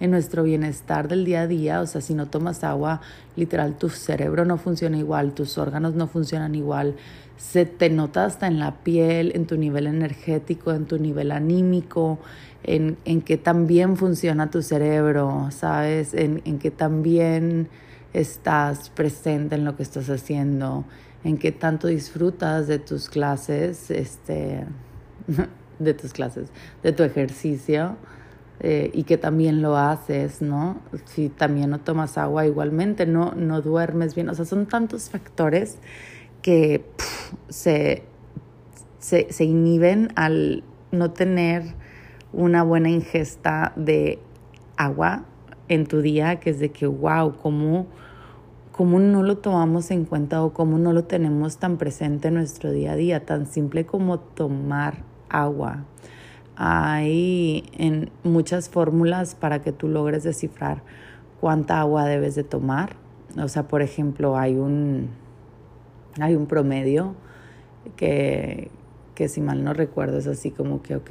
en 0.00 0.10
nuestro 0.10 0.42
bienestar 0.42 1.08
del 1.08 1.24
día 1.24 1.42
a 1.42 1.46
día. 1.46 1.80
O 1.80 1.86
sea, 1.86 2.00
si 2.00 2.14
no 2.14 2.26
tomas 2.26 2.64
agua, 2.64 3.00
literal, 3.36 3.76
tu 3.78 3.88
cerebro 3.88 4.44
no 4.44 4.58
funciona 4.58 4.98
igual, 4.98 5.32
tus 5.32 5.58
órganos 5.58 5.94
no 5.94 6.08
funcionan 6.08 6.54
igual. 6.54 6.96
Se 7.36 7.66
te 7.66 7.88
nota 7.88 8.24
hasta 8.24 8.46
en 8.46 8.58
la 8.58 8.82
piel, 8.82 9.32
en 9.34 9.46
tu 9.46 9.56
nivel 9.56 9.86
energético, 9.86 10.72
en 10.72 10.86
tu 10.86 10.98
nivel 10.98 11.30
anímico, 11.30 12.18
en, 12.64 12.96
en 13.04 13.22
que 13.22 13.36
también 13.36 13.96
funciona 13.96 14.50
tu 14.50 14.62
cerebro, 14.62 15.48
¿sabes? 15.50 16.14
En, 16.14 16.42
en 16.44 16.58
que 16.58 16.70
también 16.70 17.68
estás 18.12 18.90
presente 18.90 19.54
en 19.54 19.64
lo 19.64 19.76
que 19.76 19.82
estás 19.82 20.10
haciendo, 20.10 20.84
en 21.24 21.38
que 21.38 21.52
tanto 21.52 21.86
disfrutas 21.86 22.66
de 22.66 22.78
tus 22.78 23.08
clases, 23.08 23.90
este, 23.90 24.64
de 25.78 25.94
tus 25.94 26.12
clases, 26.12 26.48
de 26.82 26.92
tu 26.92 27.02
ejercicio. 27.02 27.96
Eh, 28.64 28.92
y 28.94 29.02
que 29.02 29.18
también 29.18 29.60
lo 29.60 29.76
haces, 29.76 30.40
¿no? 30.40 30.78
Si 31.06 31.28
también 31.28 31.70
no 31.70 31.80
tomas 31.80 32.16
agua, 32.16 32.46
igualmente 32.46 33.06
no, 33.06 33.32
no 33.32 33.60
duermes 33.60 34.14
bien. 34.14 34.28
O 34.28 34.34
sea, 34.34 34.44
son 34.44 34.66
tantos 34.66 35.10
factores 35.10 35.78
que 36.42 36.84
se, 37.48 38.04
se, 39.00 39.32
se 39.32 39.44
inhiben 39.44 40.12
al 40.14 40.62
no 40.92 41.10
tener 41.10 41.74
una 42.32 42.62
buena 42.62 42.88
ingesta 42.88 43.72
de 43.74 44.20
agua 44.76 45.24
en 45.66 45.86
tu 45.86 46.00
día, 46.00 46.38
que 46.38 46.50
es 46.50 46.60
de 46.60 46.70
que, 46.70 46.86
wow, 46.86 47.34
cómo, 47.42 47.86
cómo 48.70 49.00
no 49.00 49.24
lo 49.24 49.38
tomamos 49.38 49.90
en 49.90 50.04
cuenta 50.04 50.40
o 50.44 50.52
cómo 50.52 50.78
no 50.78 50.92
lo 50.92 51.02
tenemos 51.02 51.56
tan 51.56 51.78
presente 51.78 52.28
en 52.28 52.34
nuestro 52.34 52.70
día 52.70 52.92
a 52.92 52.96
día, 52.96 53.26
tan 53.26 53.46
simple 53.46 53.86
como 53.86 54.20
tomar 54.20 54.98
agua. 55.28 55.84
Hay 56.56 57.64
en 57.78 58.10
muchas 58.24 58.68
fórmulas 58.68 59.34
para 59.34 59.62
que 59.62 59.72
tú 59.72 59.88
logres 59.88 60.22
descifrar 60.22 60.82
cuánta 61.40 61.80
agua 61.80 62.06
debes 62.06 62.34
de 62.34 62.44
tomar. 62.44 62.96
O 63.36 63.48
sea, 63.48 63.68
por 63.68 63.82
ejemplo, 63.82 64.36
hay 64.36 64.54
un, 64.56 65.08
hay 66.20 66.34
un 66.34 66.46
promedio 66.46 67.14
que, 67.96 68.70
que 69.14 69.28
si 69.28 69.40
mal 69.40 69.64
no 69.64 69.72
recuerdo 69.72 70.18
es 70.18 70.26
así 70.26 70.50
como 70.50 70.82
que, 70.82 70.96
ok, 70.96 71.10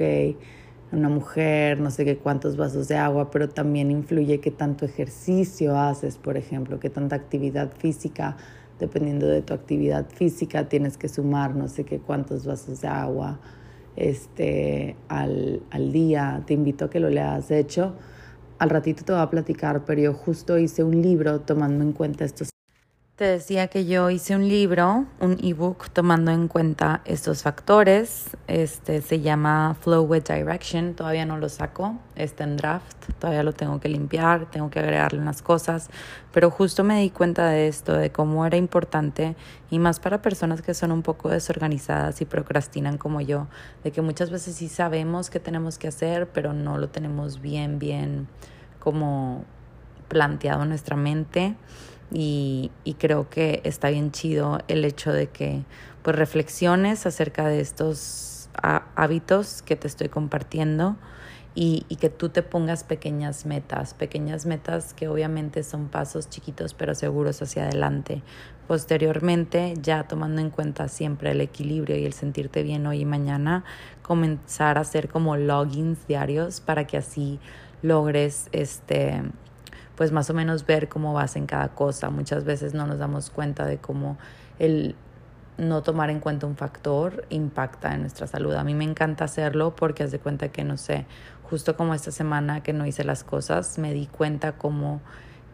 una 0.92 1.08
mujer, 1.08 1.80
no 1.80 1.90
sé 1.90 2.04
qué 2.04 2.18
cuántos 2.18 2.56
vasos 2.56 2.86
de 2.88 2.96
agua, 2.96 3.30
pero 3.30 3.48
también 3.48 3.90
influye 3.90 4.40
qué 4.40 4.50
tanto 4.50 4.84
ejercicio 4.84 5.78
haces, 5.78 6.18
por 6.18 6.36
ejemplo, 6.36 6.78
qué 6.78 6.90
tanta 6.90 7.16
actividad 7.16 7.72
física, 7.72 8.36
dependiendo 8.78 9.26
de 9.26 9.42
tu 9.42 9.54
actividad 9.54 10.06
física, 10.08 10.68
tienes 10.68 10.98
que 10.98 11.08
sumar 11.08 11.56
no 11.56 11.68
sé 11.68 11.84
qué 11.84 11.98
cuántos 11.98 12.46
vasos 12.46 12.82
de 12.82 12.88
agua 12.88 13.40
este, 13.96 14.96
al, 15.08 15.62
al 15.70 15.92
día. 15.92 16.42
Te 16.46 16.54
invito 16.54 16.86
a 16.86 16.90
que 16.90 17.00
lo 17.00 17.10
leas. 17.10 17.48
De 17.48 17.58
hecho, 17.58 17.94
al 18.58 18.70
ratito 18.70 19.04
te 19.04 19.12
voy 19.12 19.22
a 19.22 19.30
platicar, 19.30 19.84
pero 19.84 20.00
yo 20.00 20.14
justo 20.14 20.58
hice 20.58 20.84
un 20.84 21.02
libro 21.02 21.40
tomando 21.40 21.82
en 21.84 21.92
cuenta 21.92 22.24
estos 22.24 22.50
te 23.22 23.28
decía 23.28 23.68
que 23.68 23.86
yo 23.86 24.10
hice 24.10 24.34
un 24.34 24.48
libro, 24.48 25.04
un 25.20 25.38
ebook 25.44 25.90
tomando 25.90 26.32
en 26.32 26.48
cuenta 26.48 27.02
estos 27.04 27.44
factores. 27.44 28.36
Este 28.48 29.00
se 29.00 29.20
llama 29.20 29.76
Flow 29.80 30.02
with 30.02 30.24
Direction. 30.24 30.94
Todavía 30.94 31.24
no 31.24 31.38
lo 31.38 31.48
saco, 31.48 31.94
está 32.16 32.42
en 32.42 32.56
draft. 32.56 32.96
Todavía 33.20 33.44
lo 33.44 33.52
tengo 33.52 33.78
que 33.78 33.88
limpiar, 33.88 34.50
tengo 34.50 34.70
que 34.70 34.80
agregarle 34.80 35.20
unas 35.20 35.40
cosas. 35.40 35.88
Pero 36.32 36.50
justo 36.50 36.82
me 36.82 37.00
di 37.00 37.10
cuenta 37.10 37.46
de 37.46 37.68
esto, 37.68 37.92
de 37.92 38.10
cómo 38.10 38.44
era 38.44 38.56
importante 38.56 39.36
y 39.70 39.78
más 39.78 40.00
para 40.00 40.20
personas 40.20 40.60
que 40.60 40.74
son 40.74 40.90
un 40.90 41.02
poco 41.02 41.28
desorganizadas 41.28 42.20
y 42.22 42.24
procrastinan 42.24 42.98
como 42.98 43.20
yo, 43.20 43.46
de 43.84 43.92
que 43.92 44.02
muchas 44.02 44.30
veces 44.30 44.56
sí 44.56 44.68
sabemos 44.68 45.30
qué 45.30 45.38
tenemos 45.38 45.78
que 45.78 45.86
hacer, 45.86 46.26
pero 46.26 46.54
no 46.54 46.76
lo 46.76 46.88
tenemos 46.88 47.40
bien, 47.40 47.78
bien 47.78 48.26
como 48.80 49.44
planteado 50.08 50.64
en 50.64 50.70
nuestra 50.70 50.96
mente 50.96 51.54
y, 52.12 52.70
y, 52.84 52.94
creo 52.94 53.30
que 53.30 53.60
está 53.64 53.90
bien 53.90 54.12
chido 54.12 54.58
el 54.68 54.84
hecho 54.84 55.12
de 55.12 55.28
que 55.28 55.64
pues 56.02 56.16
reflexiones 56.16 57.06
acerca 57.06 57.46
de 57.48 57.60
estos 57.60 58.50
hábitos 58.54 59.62
que 59.62 59.76
te 59.76 59.86
estoy 59.86 60.08
compartiendo 60.08 60.96
y, 61.54 61.86
y, 61.88 61.96
que 61.96 62.10
tú 62.10 62.28
te 62.28 62.42
pongas 62.42 62.84
pequeñas 62.84 63.46
metas, 63.46 63.94
pequeñas 63.94 64.46
metas 64.46 64.94
que 64.94 65.08
obviamente 65.08 65.62
son 65.62 65.88
pasos 65.88 66.28
chiquitos 66.28 66.74
pero 66.74 66.94
seguros 66.94 67.40
hacia 67.40 67.64
adelante. 67.64 68.22
Posteriormente, 68.66 69.74
ya 69.80 70.04
tomando 70.04 70.40
en 70.40 70.50
cuenta 70.50 70.88
siempre 70.88 71.30
el 71.30 71.40
equilibrio 71.40 71.96
y 71.96 72.04
el 72.04 72.12
sentirte 72.12 72.62
bien 72.62 72.86
hoy 72.86 73.00
y 73.00 73.04
mañana, 73.04 73.64
comenzar 74.02 74.78
a 74.78 74.82
hacer 74.82 75.08
como 75.08 75.36
logins 75.36 76.06
diarios 76.06 76.60
para 76.60 76.86
que 76.86 76.96
así 76.96 77.38
logres 77.82 78.48
este 78.52 79.22
pues 79.96 80.12
más 80.12 80.30
o 80.30 80.34
menos 80.34 80.66
ver 80.66 80.88
cómo 80.88 81.12
vas 81.12 81.36
en 81.36 81.46
cada 81.46 81.68
cosa. 81.68 82.10
Muchas 82.10 82.44
veces 82.44 82.74
no 82.74 82.86
nos 82.86 82.98
damos 82.98 83.30
cuenta 83.30 83.66
de 83.66 83.78
cómo 83.78 84.18
el 84.58 84.94
no 85.58 85.82
tomar 85.82 86.10
en 86.10 86.20
cuenta 86.20 86.46
un 86.46 86.56
factor 86.56 87.26
impacta 87.28 87.94
en 87.94 88.00
nuestra 88.00 88.26
salud. 88.26 88.54
A 88.54 88.64
mí 88.64 88.74
me 88.74 88.84
encanta 88.84 89.24
hacerlo 89.24 89.76
porque 89.76 90.02
haz 90.02 90.10
de 90.10 90.18
cuenta 90.18 90.48
que, 90.48 90.64
no 90.64 90.76
sé, 90.76 91.06
justo 91.48 91.76
como 91.76 91.94
esta 91.94 92.10
semana 92.10 92.62
que 92.62 92.72
no 92.72 92.86
hice 92.86 93.04
las 93.04 93.24
cosas, 93.24 93.78
me 93.78 93.92
di 93.92 94.06
cuenta 94.06 94.52
cómo 94.52 95.00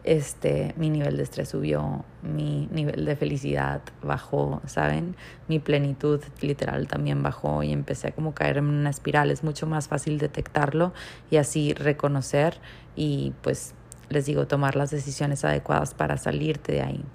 este, 0.05 0.73
mi 0.77 0.89
nivel 0.89 1.17
de 1.17 1.23
estrés 1.23 1.49
subió, 1.49 2.05
mi 2.21 2.67
nivel 2.71 3.03
de 3.03 3.15
felicidad 3.15 3.81
bajó, 4.01 4.61
¿saben? 4.65 5.15
Mi 5.47 5.59
plenitud 5.59 6.21
literal 6.41 6.87
también 6.87 7.21
bajó 7.21 7.63
y 7.63 7.73
empecé 7.73 8.07
a 8.07 8.11
como 8.11 8.33
caer 8.33 8.57
en 8.57 8.65
una 8.65 8.89
espiral. 8.89 9.29
Es 9.29 9.43
mucho 9.43 9.67
más 9.67 9.89
fácil 9.89 10.17
detectarlo 10.17 10.93
y 11.29 11.37
así 11.37 11.73
reconocer 11.73 12.59
y 12.95 13.33
pues 13.41 13.75
les 14.09 14.25
digo, 14.25 14.47
tomar 14.47 14.75
las 14.75 14.91
decisiones 14.91 15.45
adecuadas 15.45 15.93
para 15.93 16.17
salirte 16.17 16.73
de 16.73 16.81
ahí. 16.81 17.05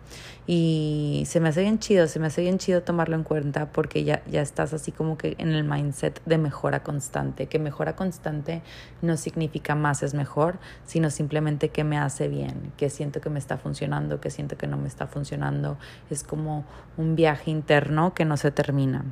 Y 0.47 1.25
se 1.27 1.41
me 1.41 1.49
hace 1.49 1.63
bien 1.63 1.79
chido, 1.79 2.07
se 2.07 2.21
me 2.21 2.27
hace 2.27 2.43
bien 2.43 2.59
chido 2.59 2.83
tomarlo 2.83 3.17
en 3.17 3.25
cuenta 3.25 3.73
porque 3.73 4.05
ya, 4.05 4.23
ya 4.27 4.43
estás 4.43 4.75
así 4.75 4.93
como 4.93 5.17
que 5.17 5.37
en 5.39 5.49
el 5.49 5.65
mindset 5.65 6.23
de 6.27 6.37
mejora 6.37 6.83
constante, 6.83 7.47
que 7.47 7.59
mejora 7.59 7.97
constante 7.97 8.63
no 9.01 9.17
significa 9.17 9.75
más 9.75 10.03
es 10.03 10.13
mejor, 10.13 10.59
sino 10.85 11.11
simplemente 11.11 11.71
que 11.71 11.83
me 11.83 11.97
hace 11.97 12.29
bien, 12.29 12.73
que 12.77 12.91
siento 12.91 13.23
que 13.23 13.31
me 13.31 13.39
está 13.39 13.57
funcionando, 13.57 14.21
que 14.21 14.31
siento 14.31 14.59
que 14.59 14.67
no 14.67 14.77
me 14.77 14.89
está 14.89 15.07
funcionando. 15.07 15.79
Es 16.11 16.23
como 16.23 16.65
un 16.99 17.17
viaje 17.17 17.51
interno 17.51 18.13
que 18.13 18.27
no 18.27 18.37
se 18.37 18.51
termina. 18.51 19.05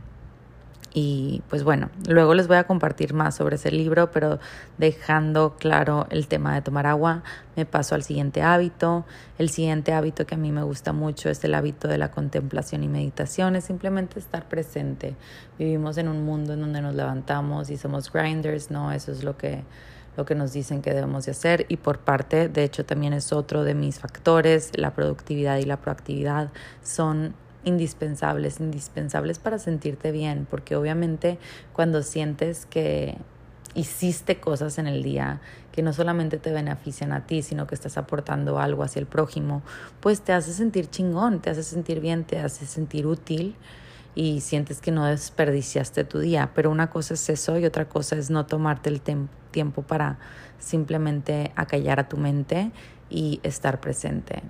Y 0.95 1.43
pues 1.49 1.65
bueno, 1.65 1.89
luego 2.07 2.35
les 2.35 2.49
voy 2.49 2.59
a 2.59 2.65
compartir 2.65 3.15
más 3.15 3.37
sobre 3.37 3.57
ese 3.57 3.71
libro, 3.71 4.11
pero 4.11 4.39
dejando 4.77 5.57
claro 5.59 6.07
el 6.11 6.29
tema 6.29 6.55
de 6.55 6.61
tomar 6.61 6.87
agua, 6.87 7.23
me 7.57 7.65
paso 7.65 7.95
al 7.95 8.03
siguiente 8.03 8.43
hábito. 8.43 9.07
El 9.39 9.49
siguiente 9.49 9.95
hábito 9.95 10.27
que 10.27 10.35
a 10.35 10.39
mí 10.39 10.53
me 10.53 10.63
gusta 10.63 10.93
mucho 10.93 11.31
es 11.31 11.43
el 11.45 11.55
hábito 11.55 11.89
de 11.89 11.97
la 11.97 12.11
contemplación 12.11 12.83
y 12.83 12.89
meditación, 12.89 13.57
es 13.57 13.65
simplemente 13.65 14.19
estar 14.19 14.49
presente. 14.49 15.17
Vivimos 15.59 15.97
en 15.97 16.09
un 16.09 16.25
mundo 16.25 16.53
en 16.53 16.61
donde 16.61 16.83
nos 16.83 16.95
levantamos 16.95 17.71
y 17.71 17.79
somos 17.79 18.13
grinders, 18.13 18.71
¿no? 18.71 18.93
Eso 18.93 19.13
es 19.13 19.25
lo 19.25 19.37
que 19.37 19.65
lo 20.15 20.27
que 20.27 20.35
nos 20.35 20.53
dicen 20.53 20.83
que 20.83 20.93
debemos 20.93 21.25
de 21.25 21.31
hacer 21.31 21.65
y 21.71 21.79
por 21.79 22.01
parte, 22.01 22.51
de 22.51 22.65
hecho 22.65 22.85
también 22.85 23.15
es 23.15 23.33
otro 23.33 23.65
de 23.65 23.75
mis 23.75 23.99
factores, 23.99 24.71
la 24.75 24.93
productividad 24.93 25.57
y 25.57 25.63
la 25.63 25.79
proactividad 25.79 26.51
son 26.83 27.35
indispensables, 27.65 28.61
indispensables 28.61 29.39
para 29.39 29.59
sentirte 29.59 30.13
bien, 30.13 30.47
porque 30.51 30.77
obviamente 30.77 31.39
cuando 31.73 32.03
sientes 32.03 32.67
que 32.67 33.17
hiciste 33.75 34.39
cosas 34.39 34.79
en 34.79 34.87
el 34.87 35.03
día 35.03 35.41
que 35.73 35.83
no 35.83 35.93
solamente 35.93 36.39
te 36.39 36.53
benefician 36.53 37.13
a 37.13 37.27
ti, 37.27 37.43
sino 37.43 37.67
que 37.67 37.75
estás 37.75 37.97
aportando 37.97 38.59
algo 38.59 38.83
hacia 38.83 39.01
el 39.01 39.07
prójimo, 39.07 39.63
pues 40.01 40.21
te 40.21 40.33
hace 40.33 40.53
sentir 40.53 40.91
chingón, 40.91 41.41
te 41.41 41.51
hace 41.51 41.63
sentir 41.63 42.01
bien, 42.01 42.25
te 42.25 42.39
hace 42.39 42.67
sentir 42.67 43.07
útil 43.07 43.57
y 44.15 44.43
sientes 44.43 44.83
que 44.83 44.91
no 44.91 45.07
desperdiciaste 45.07 46.05
tu 46.05 46.19
día. 46.19 46.51
Pero 46.55 46.71
una 46.71 46.91
cosa 46.91 47.15
es 47.15 47.29
eso 47.31 47.59
y 47.59 47.65
otra 47.65 47.89
cosa 47.89 48.17
es 48.17 48.29
no 48.29 48.45
tomarte 48.45 48.91
el 48.91 49.01
tiempo 49.51 49.83
para 49.83 50.19
simplemente 50.59 51.53
acallar 51.57 52.01
a 52.01 52.09
tu 52.09 52.19
mente 52.19 52.71
y 53.09 53.41
estar 53.43 53.81
presente 53.81 54.43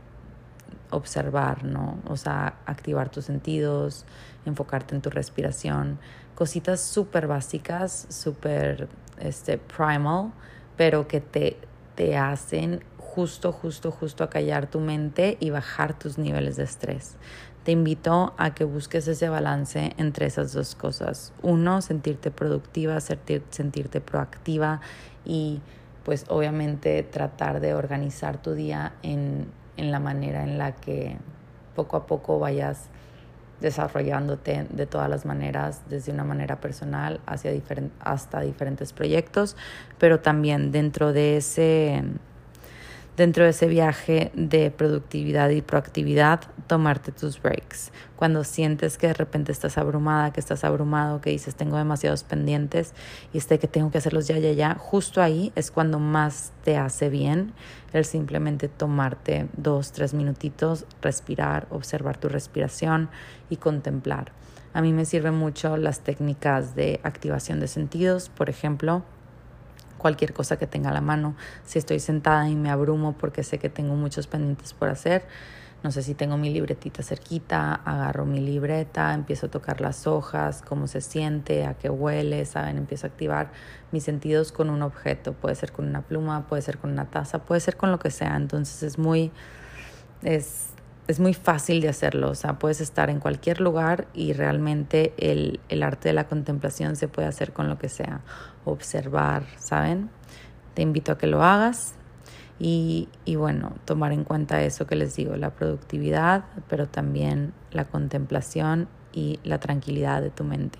observar, 0.92 1.64
¿no? 1.64 1.98
O 2.06 2.16
sea, 2.16 2.54
activar 2.66 3.10
tus 3.10 3.24
sentidos, 3.26 4.04
enfocarte 4.44 4.94
en 4.94 5.02
tu 5.02 5.10
respiración, 5.10 5.98
cositas 6.34 6.80
súper 6.80 7.26
básicas, 7.26 8.06
súper 8.08 8.88
este, 9.18 9.58
primal, 9.58 10.32
pero 10.76 11.08
que 11.08 11.20
te, 11.20 11.56
te 11.94 12.16
hacen 12.16 12.84
justo, 12.98 13.52
justo, 13.52 13.90
justo 13.90 14.24
acallar 14.24 14.70
tu 14.70 14.80
mente 14.80 15.36
y 15.38 15.50
bajar 15.50 15.98
tus 15.98 16.18
niveles 16.18 16.56
de 16.56 16.64
estrés. 16.64 17.16
Te 17.64 17.70
invito 17.72 18.34
a 18.38 18.54
que 18.54 18.64
busques 18.64 19.06
ese 19.06 19.28
balance 19.28 19.92
entre 19.98 20.26
esas 20.26 20.52
dos 20.52 20.74
cosas. 20.74 21.32
Uno, 21.42 21.80
sentirte 21.80 22.30
productiva, 22.30 22.98
sentirte 23.00 24.00
proactiva 24.00 24.80
y 25.24 25.60
pues 26.04 26.24
obviamente 26.28 27.02
tratar 27.04 27.60
de 27.60 27.74
organizar 27.74 28.40
tu 28.42 28.54
día 28.54 28.94
en 29.02 29.46
en 29.76 29.90
la 29.90 29.98
manera 29.98 30.42
en 30.44 30.58
la 30.58 30.72
que 30.72 31.16
poco 31.74 31.96
a 31.96 32.06
poco 32.06 32.38
vayas 32.38 32.88
desarrollándote 33.60 34.66
de 34.70 34.86
todas 34.86 35.08
las 35.08 35.24
maneras, 35.24 35.82
desde 35.88 36.12
una 36.12 36.24
manera 36.24 36.60
personal 36.60 37.20
hacia 37.26 37.52
hasta 38.00 38.40
diferentes 38.40 38.92
proyectos, 38.92 39.56
pero 39.98 40.20
también 40.20 40.72
dentro 40.72 41.12
de 41.12 41.36
ese 41.36 42.02
dentro 43.16 43.44
de 43.44 43.50
ese 43.50 43.66
viaje 43.66 44.32
de 44.34 44.70
productividad 44.70 45.50
y 45.50 45.60
proactividad, 45.60 46.40
tomarte 46.66 47.12
tus 47.12 47.40
breaks. 47.40 47.92
Cuando 48.16 48.44
sientes 48.44 48.96
que 48.96 49.08
de 49.08 49.14
repente 49.14 49.52
estás 49.52 49.76
abrumada, 49.78 50.32
que 50.32 50.40
estás 50.40 50.64
abrumado, 50.64 51.20
que 51.20 51.30
dices 51.30 51.54
tengo 51.54 51.76
demasiados 51.76 52.24
pendientes 52.24 52.94
y 53.32 53.38
este 53.38 53.58
que 53.58 53.68
tengo 53.68 53.90
que 53.90 53.98
hacerlos 53.98 54.28
ya, 54.28 54.38
ya, 54.38 54.52
ya, 54.52 54.74
justo 54.74 55.20
ahí 55.20 55.52
es 55.56 55.70
cuando 55.70 55.98
más 55.98 56.52
te 56.64 56.76
hace 56.76 57.10
bien 57.10 57.52
el 57.92 58.04
simplemente 58.04 58.68
tomarte 58.68 59.48
dos, 59.56 59.92
tres 59.92 60.14
minutitos, 60.14 60.86
respirar, 61.02 61.66
observar 61.70 62.16
tu 62.16 62.28
respiración 62.28 63.10
y 63.50 63.56
contemplar. 63.56 64.32
A 64.74 64.80
mí 64.80 64.92
me 64.94 65.04
sirven 65.04 65.34
mucho 65.34 65.76
las 65.76 66.00
técnicas 66.00 66.74
de 66.74 67.00
activación 67.02 67.60
de 67.60 67.68
sentidos, 67.68 68.30
por 68.30 68.48
ejemplo, 68.48 69.02
cualquier 70.02 70.34
cosa 70.34 70.58
que 70.58 70.66
tenga 70.66 70.90
a 70.90 70.92
la 70.92 71.00
mano. 71.00 71.34
Si 71.64 71.78
estoy 71.78 72.00
sentada 72.00 72.48
y 72.50 72.56
me 72.56 72.70
abrumo 72.70 73.14
porque 73.14 73.42
sé 73.42 73.58
que 73.58 73.70
tengo 73.70 73.94
muchos 73.94 74.26
pendientes 74.26 74.74
por 74.74 74.90
hacer, 74.90 75.24
no 75.82 75.90
sé 75.90 76.02
si 76.02 76.14
tengo 76.14 76.36
mi 76.36 76.50
libretita 76.50 77.02
cerquita, 77.02 77.74
agarro 77.74 78.24
mi 78.24 78.40
libreta, 78.40 79.14
empiezo 79.14 79.46
a 79.46 79.50
tocar 79.50 79.80
las 79.80 80.06
hojas, 80.06 80.62
cómo 80.62 80.86
se 80.86 81.00
siente, 81.00 81.66
a 81.66 81.74
qué 81.74 81.90
huele, 81.90 82.44
¿saben? 82.44 82.76
Empiezo 82.78 83.06
a 83.06 83.10
activar 83.10 83.50
mis 83.90 84.04
sentidos 84.04 84.52
con 84.52 84.70
un 84.70 84.82
objeto, 84.82 85.32
puede 85.32 85.56
ser 85.56 85.72
con 85.72 85.88
una 85.88 86.02
pluma, 86.02 86.46
puede 86.46 86.62
ser 86.62 86.78
con 86.78 86.92
una 86.92 87.06
taza, 87.06 87.40
puede 87.40 87.60
ser 87.60 87.76
con 87.76 87.90
lo 87.90 87.98
que 87.98 88.10
sea, 88.10 88.36
entonces 88.36 88.82
es 88.84 88.98
muy, 88.98 89.32
es, 90.22 90.71
es 91.08 91.20
muy 91.20 91.34
fácil 91.34 91.80
de 91.80 91.88
hacerlo, 91.88 92.30
o 92.30 92.34
sea, 92.34 92.58
puedes 92.58 92.80
estar 92.80 93.10
en 93.10 93.18
cualquier 93.18 93.60
lugar 93.60 94.06
y 94.14 94.32
realmente 94.32 95.12
el, 95.18 95.60
el 95.68 95.82
arte 95.82 96.08
de 96.08 96.14
la 96.14 96.28
contemplación 96.28 96.96
se 96.96 97.08
puede 97.08 97.28
hacer 97.28 97.52
con 97.52 97.68
lo 97.68 97.78
que 97.78 97.88
sea, 97.88 98.20
observar, 98.64 99.44
¿saben? 99.58 100.10
Te 100.74 100.82
invito 100.82 101.12
a 101.12 101.18
que 101.18 101.26
lo 101.26 101.42
hagas, 101.42 101.94
y, 102.58 103.08
y, 103.24 103.34
bueno, 103.34 103.72
tomar 103.84 104.12
en 104.12 104.22
cuenta 104.22 104.62
eso 104.62 104.86
que 104.86 104.94
les 104.94 105.16
digo, 105.16 105.34
la 105.34 105.50
productividad, 105.50 106.44
pero 106.68 106.86
también 106.86 107.52
la 107.72 107.86
contemplación 107.86 108.88
y 109.12 109.40
la 109.42 109.58
tranquilidad 109.58 110.22
de 110.22 110.30
tu 110.30 110.44
mente. 110.44 110.78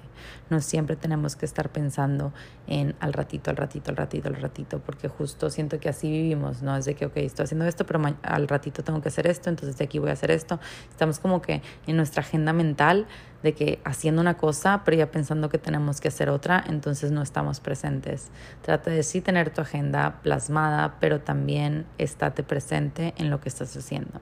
No 0.50 0.60
siempre 0.60 0.96
tenemos 0.96 1.36
que 1.36 1.46
estar 1.46 1.70
pensando 1.70 2.32
en 2.66 2.94
al 3.00 3.12
ratito, 3.12 3.50
al 3.50 3.56
ratito, 3.56 3.90
al 3.90 3.96
ratito, 3.96 4.28
al 4.28 4.36
ratito, 4.36 4.80
porque 4.80 5.08
justo 5.08 5.50
siento 5.50 5.80
que 5.80 5.88
así 5.88 6.10
vivimos, 6.10 6.62
¿no? 6.62 6.76
Es 6.76 6.84
de 6.84 6.94
que, 6.94 7.06
ok, 7.06 7.16
estoy 7.18 7.44
haciendo 7.44 7.66
esto, 7.66 7.86
pero 7.86 8.00
al 8.22 8.48
ratito 8.48 8.82
tengo 8.84 9.00
que 9.00 9.08
hacer 9.08 9.26
esto, 9.26 9.50
entonces 9.50 9.76
de 9.78 9.84
aquí 9.84 9.98
voy 9.98 10.10
a 10.10 10.14
hacer 10.14 10.30
esto. 10.30 10.60
Estamos 10.90 11.18
como 11.18 11.42
que 11.42 11.62
en 11.86 11.96
nuestra 11.96 12.22
agenda 12.22 12.52
mental 12.52 13.06
de 13.42 13.54
que 13.54 13.80
haciendo 13.84 14.20
una 14.20 14.36
cosa, 14.36 14.82
pero 14.84 14.96
ya 14.96 15.10
pensando 15.10 15.48
que 15.48 15.58
tenemos 15.58 16.00
que 16.00 16.08
hacer 16.08 16.30
otra, 16.30 16.62
entonces 16.68 17.10
no 17.10 17.22
estamos 17.22 17.60
presentes. 17.60 18.30
Trata 18.62 18.90
de 18.90 19.02
sí 19.02 19.20
tener 19.20 19.50
tu 19.50 19.60
agenda 19.60 20.20
plasmada, 20.22 20.96
pero 21.00 21.20
también 21.20 21.86
estate 21.98 22.42
presente 22.42 23.14
en 23.16 23.30
lo 23.30 23.40
que 23.40 23.48
estás 23.48 23.76
haciendo. 23.76 24.20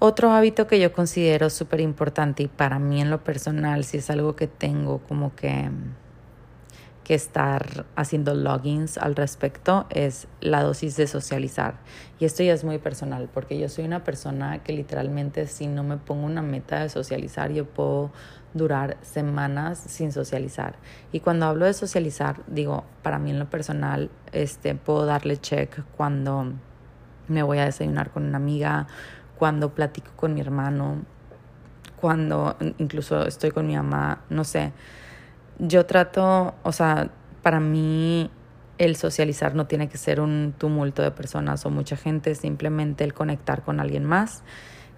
Otro 0.00 0.30
hábito 0.30 0.68
que 0.68 0.78
yo 0.78 0.92
considero 0.92 1.50
súper 1.50 1.80
importante 1.80 2.44
y 2.44 2.46
para 2.46 2.78
mí 2.78 3.00
en 3.00 3.10
lo 3.10 3.24
personal, 3.24 3.82
si 3.82 3.96
es 3.96 4.10
algo 4.10 4.36
que 4.36 4.46
tengo 4.46 5.00
como 5.08 5.34
que, 5.34 5.70
que 7.02 7.14
estar 7.14 7.84
haciendo 7.96 8.32
logins 8.36 8.96
al 8.96 9.16
respecto, 9.16 9.86
es 9.90 10.28
la 10.40 10.62
dosis 10.62 10.96
de 10.96 11.08
socializar. 11.08 11.80
Y 12.20 12.26
esto 12.26 12.44
ya 12.44 12.52
es 12.52 12.62
muy 12.62 12.78
personal, 12.78 13.28
porque 13.34 13.58
yo 13.58 13.68
soy 13.68 13.86
una 13.86 14.04
persona 14.04 14.62
que 14.62 14.72
literalmente 14.72 15.48
si 15.48 15.66
no 15.66 15.82
me 15.82 15.96
pongo 15.96 16.26
una 16.26 16.42
meta 16.42 16.80
de 16.80 16.90
socializar, 16.90 17.50
yo 17.50 17.64
puedo 17.64 18.12
durar 18.54 18.98
semanas 19.02 19.82
sin 19.84 20.12
socializar. 20.12 20.76
Y 21.10 21.18
cuando 21.18 21.46
hablo 21.46 21.66
de 21.66 21.72
socializar, 21.72 22.44
digo, 22.46 22.84
para 23.02 23.18
mí 23.18 23.30
en 23.30 23.40
lo 23.40 23.50
personal, 23.50 24.10
este, 24.30 24.76
puedo 24.76 25.06
darle 25.06 25.38
check 25.38 25.82
cuando 25.96 26.52
me 27.28 27.42
voy 27.42 27.58
a 27.58 27.66
desayunar 27.66 28.10
con 28.10 28.24
una 28.24 28.38
amiga, 28.38 28.86
cuando 29.38 29.72
platico 29.72 30.10
con 30.16 30.34
mi 30.34 30.40
hermano, 30.40 31.02
cuando 32.00 32.56
incluso 32.78 33.26
estoy 33.26 33.50
con 33.50 33.66
mi 33.66 33.76
mamá, 33.76 34.24
no 34.30 34.44
sé. 34.44 34.72
Yo 35.58 35.86
trato, 35.86 36.54
o 36.62 36.72
sea, 36.72 37.10
para 37.42 37.60
mí 37.60 38.30
el 38.78 38.96
socializar 38.96 39.54
no 39.54 39.66
tiene 39.66 39.88
que 39.88 39.98
ser 39.98 40.20
un 40.20 40.54
tumulto 40.56 41.02
de 41.02 41.10
personas 41.10 41.64
o 41.66 41.70
mucha 41.70 41.96
gente, 41.96 42.34
simplemente 42.34 43.04
el 43.04 43.14
conectar 43.14 43.62
con 43.62 43.80
alguien 43.80 44.04
más, 44.04 44.42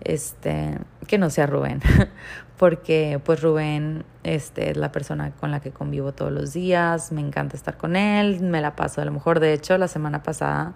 este, 0.03 0.79
que 1.07 1.19
no 1.19 1.29
sea 1.29 1.47
Rubén, 1.47 1.81
porque 2.59 3.21
pues 3.25 3.43
Rubén 3.43 4.05
este, 4.23 4.71
es 4.71 4.77
la 4.77 4.93
persona 4.93 5.33
con 5.33 5.51
la 5.51 5.61
que 5.61 5.71
convivo 5.71 6.13
todos 6.13 6.33
los 6.33 6.53
días, 6.53 7.13
me 7.13 7.21
encanta 7.21 7.57
estar 7.57 7.77
con 7.77 7.97
él, 7.97 8.41
me 8.41 8.61
la 8.61 8.77
paso 8.77 9.03
a 9.03 9.05
lo 9.05 9.13
mejor, 9.13 9.41
de 9.41 9.53
hecho, 9.53 9.77
la 9.79 9.89
semana 9.89 10.23
pasada 10.23 10.75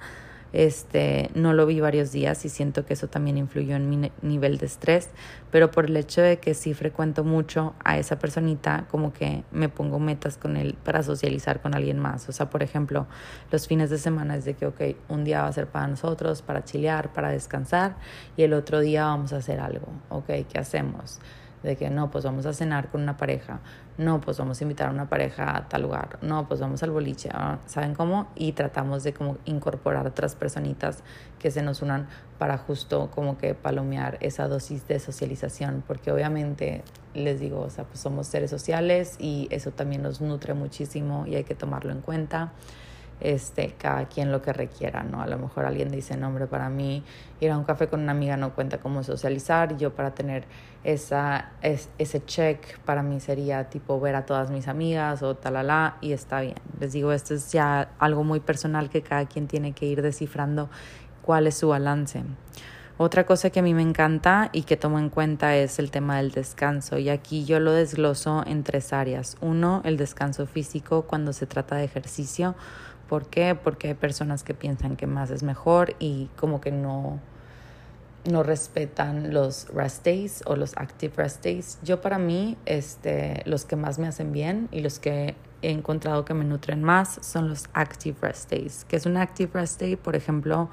este, 0.54 1.30
no 1.34 1.52
lo 1.52 1.66
vi 1.66 1.80
varios 1.80 2.12
días 2.12 2.44
y 2.44 2.48
siento 2.48 2.86
que 2.86 2.94
eso 2.94 3.08
también 3.08 3.36
influyó 3.36 3.74
en 3.74 3.90
mi 3.90 4.12
nivel 4.22 4.56
de 4.58 4.66
estrés, 4.66 5.10
pero 5.50 5.72
por 5.72 5.86
el 5.86 5.96
hecho 5.96 6.22
de 6.22 6.38
que 6.38 6.54
sí 6.54 6.74
frecuento 6.74 7.24
mucho 7.24 7.74
a 7.82 7.98
esa 7.98 8.20
personita, 8.20 8.86
como 8.88 9.12
que 9.12 9.42
me 9.50 9.68
pongo 9.68 9.98
metas 9.98 10.38
con 10.38 10.56
él 10.56 10.76
para 10.84 11.02
socializar 11.02 11.60
con 11.60 11.74
alguien 11.74 11.98
más. 11.98 12.28
O 12.28 12.32
sea, 12.32 12.50
por 12.50 12.62
ejemplo, 12.62 13.08
los 13.50 13.66
fines 13.66 13.90
de 13.90 13.98
semana 13.98 14.36
es 14.36 14.44
de 14.44 14.54
que, 14.54 14.66
ok, 14.66 14.80
un 15.08 15.24
día 15.24 15.42
va 15.42 15.48
a 15.48 15.52
ser 15.52 15.66
para 15.66 15.88
nosotros, 15.88 16.40
para 16.40 16.62
chilear, 16.62 17.12
para 17.12 17.30
descansar, 17.30 17.96
y 18.36 18.44
el 18.44 18.52
otro 18.52 18.78
día 18.78 19.06
vamos 19.06 19.32
a 19.32 19.38
hacer 19.38 19.58
algo, 19.58 19.88
ok, 20.08 20.46
¿qué 20.48 20.58
hacemos? 20.60 21.18
De 21.64 21.76
que 21.76 21.90
no, 21.90 22.10
pues 22.10 22.24
vamos 22.24 22.44
a 22.46 22.52
cenar 22.52 22.88
con 22.90 23.02
una 23.02 23.16
pareja, 23.16 23.60
no, 23.96 24.20
pues 24.20 24.38
vamos 24.38 24.60
a 24.60 24.64
invitar 24.64 24.88
a 24.88 24.90
una 24.90 25.08
pareja 25.08 25.56
a 25.56 25.68
tal 25.68 25.82
lugar, 25.82 26.18
no, 26.20 26.46
pues 26.46 26.60
vamos 26.60 26.82
al 26.82 26.90
boliche, 26.90 27.30
ah, 27.32 27.58
¿saben 27.66 27.94
cómo? 27.94 28.28
Y 28.34 28.52
tratamos 28.52 29.02
de 29.02 29.14
como 29.14 29.38
incorporar 29.46 30.06
otras 30.06 30.34
personitas 30.34 31.02
que 31.38 31.50
se 31.50 31.62
nos 31.62 31.80
unan 31.80 32.06
para 32.38 32.58
justo 32.58 33.10
como 33.14 33.38
que 33.38 33.54
palomear 33.54 34.18
esa 34.20 34.46
dosis 34.46 34.86
de 34.86 35.00
socialización, 35.00 35.82
porque 35.86 36.12
obviamente 36.12 36.82
les 37.14 37.40
digo, 37.40 37.60
o 37.60 37.70
sea, 37.70 37.84
pues 37.84 37.98
somos 37.98 38.26
seres 38.26 38.50
sociales 38.50 39.16
y 39.18 39.48
eso 39.50 39.70
también 39.70 40.02
nos 40.02 40.20
nutre 40.20 40.52
muchísimo 40.52 41.26
y 41.26 41.36
hay 41.36 41.44
que 41.44 41.54
tomarlo 41.54 41.92
en 41.92 42.02
cuenta 42.02 42.52
este, 43.20 43.74
cada 43.78 44.06
quien 44.06 44.32
lo 44.32 44.42
que 44.42 44.52
requiera, 44.52 45.02
¿no? 45.02 45.22
A 45.22 45.26
lo 45.26 45.38
mejor 45.38 45.64
alguien 45.64 45.90
dice, 45.90 46.16
no, 46.16 46.28
hombre, 46.28 46.46
para 46.46 46.68
mí 46.68 47.02
ir 47.40 47.50
a 47.50 47.58
un 47.58 47.64
café 47.64 47.88
con 47.88 48.00
una 48.00 48.12
amiga 48.12 48.36
no 48.36 48.54
cuenta 48.54 48.78
como 48.78 49.02
socializar, 49.02 49.76
yo 49.76 49.94
para 49.94 50.14
tener 50.14 50.44
esa, 50.84 51.52
ese 51.62 52.24
check 52.24 52.78
para 52.80 53.02
mí 53.02 53.20
sería 53.20 53.70
tipo 53.70 53.98
ver 54.00 54.16
a 54.16 54.26
todas 54.26 54.50
mis 54.50 54.68
amigas 54.68 55.22
o 55.22 55.34
talala 55.34 55.96
y 56.00 56.12
está 56.12 56.40
bien. 56.40 56.56
Les 56.80 56.92
digo, 56.92 57.12
esto 57.12 57.34
es 57.34 57.52
ya 57.52 57.88
algo 57.98 58.24
muy 58.24 58.40
personal 58.40 58.90
que 58.90 59.02
cada 59.02 59.26
quien 59.26 59.46
tiene 59.46 59.72
que 59.72 59.86
ir 59.86 60.02
descifrando 60.02 60.68
cuál 61.22 61.46
es 61.46 61.56
su 61.56 61.68
balance. 61.68 62.22
Otra 62.96 63.26
cosa 63.26 63.50
que 63.50 63.58
a 63.58 63.62
mí 63.62 63.74
me 63.74 63.82
encanta 63.82 64.50
y 64.52 64.62
que 64.62 64.76
tomo 64.76 65.00
en 65.00 65.08
cuenta 65.08 65.56
es 65.56 65.80
el 65.80 65.90
tema 65.90 66.18
del 66.18 66.30
descanso 66.30 66.96
y 66.96 67.08
aquí 67.08 67.44
yo 67.44 67.58
lo 67.58 67.72
desgloso 67.72 68.44
en 68.46 68.62
tres 68.62 68.92
áreas. 68.92 69.36
Uno, 69.40 69.82
el 69.84 69.96
descanso 69.96 70.46
físico 70.46 71.02
cuando 71.02 71.32
se 71.32 71.46
trata 71.46 71.74
de 71.74 71.82
ejercicio 71.82 72.54
¿Por 73.14 73.26
qué? 73.26 73.54
Porque 73.54 73.86
hay 73.86 73.94
personas 73.94 74.42
que 74.42 74.54
piensan 74.54 74.96
que 74.96 75.06
más 75.06 75.30
es 75.30 75.44
mejor 75.44 75.94
y 76.00 76.30
como 76.34 76.60
que 76.60 76.72
no, 76.72 77.20
no 78.28 78.42
respetan 78.42 79.32
los 79.32 79.68
rest 79.68 80.04
days 80.04 80.42
o 80.46 80.56
los 80.56 80.76
active 80.76 81.12
rest 81.16 81.44
days. 81.44 81.78
Yo 81.84 82.00
para 82.00 82.18
mí, 82.18 82.56
este, 82.66 83.40
los 83.44 83.66
que 83.66 83.76
más 83.76 84.00
me 84.00 84.08
hacen 84.08 84.32
bien 84.32 84.68
y 84.72 84.80
los 84.80 84.98
que 84.98 85.36
he 85.62 85.70
encontrado 85.70 86.24
que 86.24 86.34
me 86.34 86.44
nutren 86.44 86.82
más 86.82 87.20
son 87.22 87.48
los 87.48 87.66
active 87.72 88.16
rest 88.20 88.50
days. 88.50 88.84
¿Qué 88.88 88.96
es 88.96 89.06
un 89.06 89.16
active 89.16 89.52
rest 89.54 89.80
day? 89.80 89.94
Por 89.94 90.16
ejemplo, 90.16 90.68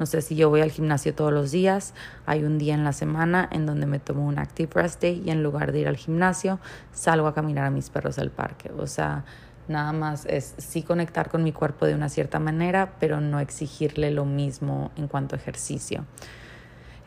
no 0.00 0.06
sé 0.06 0.22
si 0.22 0.34
yo 0.34 0.50
voy 0.50 0.62
al 0.62 0.72
gimnasio 0.72 1.14
todos 1.14 1.32
los 1.32 1.52
días, 1.52 1.94
hay 2.26 2.42
un 2.42 2.58
día 2.58 2.74
en 2.74 2.82
la 2.82 2.92
semana 2.92 3.48
en 3.52 3.64
donde 3.64 3.86
me 3.86 4.00
tomo 4.00 4.26
un 4.26 4.40
active 4.40 4.72
rest 4.74 5.00
day 5.00 5.22
y 5.24 5.30
en 5.30 5.44
lugar 5.44 5.70
de 5.70 5.78
ir 5.78 5.86
al 5.86 5.96
gimnasio, 5.96 6.58
salgo 6.92 7.28
a 7.28 7.34
caminar 7.34 7.64
a 7.64 7.70
mis 7.70 7.90
perros 7.90 8.18
al 8.18 8.32
parque. 8.32 8.72
O 8.76 8.88
sea, 8.88 9.24
Nada 9.68 9.92
más 9.92 10.26
es 10.26 10.54
sí 10.58 10.82
conectar 10.82 11.28
con 11.28 11.42
mi 11.42 11.52
cuerpo 11.52 11.86
de 11.86 11.94
una 11.94 12.08
cierta 12.08 12.38
manera, 12.38 12.94
pero 13.00 13.20
no 13.20 13.40
exigirle 13.40 14.10
lo 14.10 14.24
mismo 14.24 14.92
en 14.96 15.08
cuanto 15.08 15.34
a 15.34 15.38
ejercicio. 15.38 16.04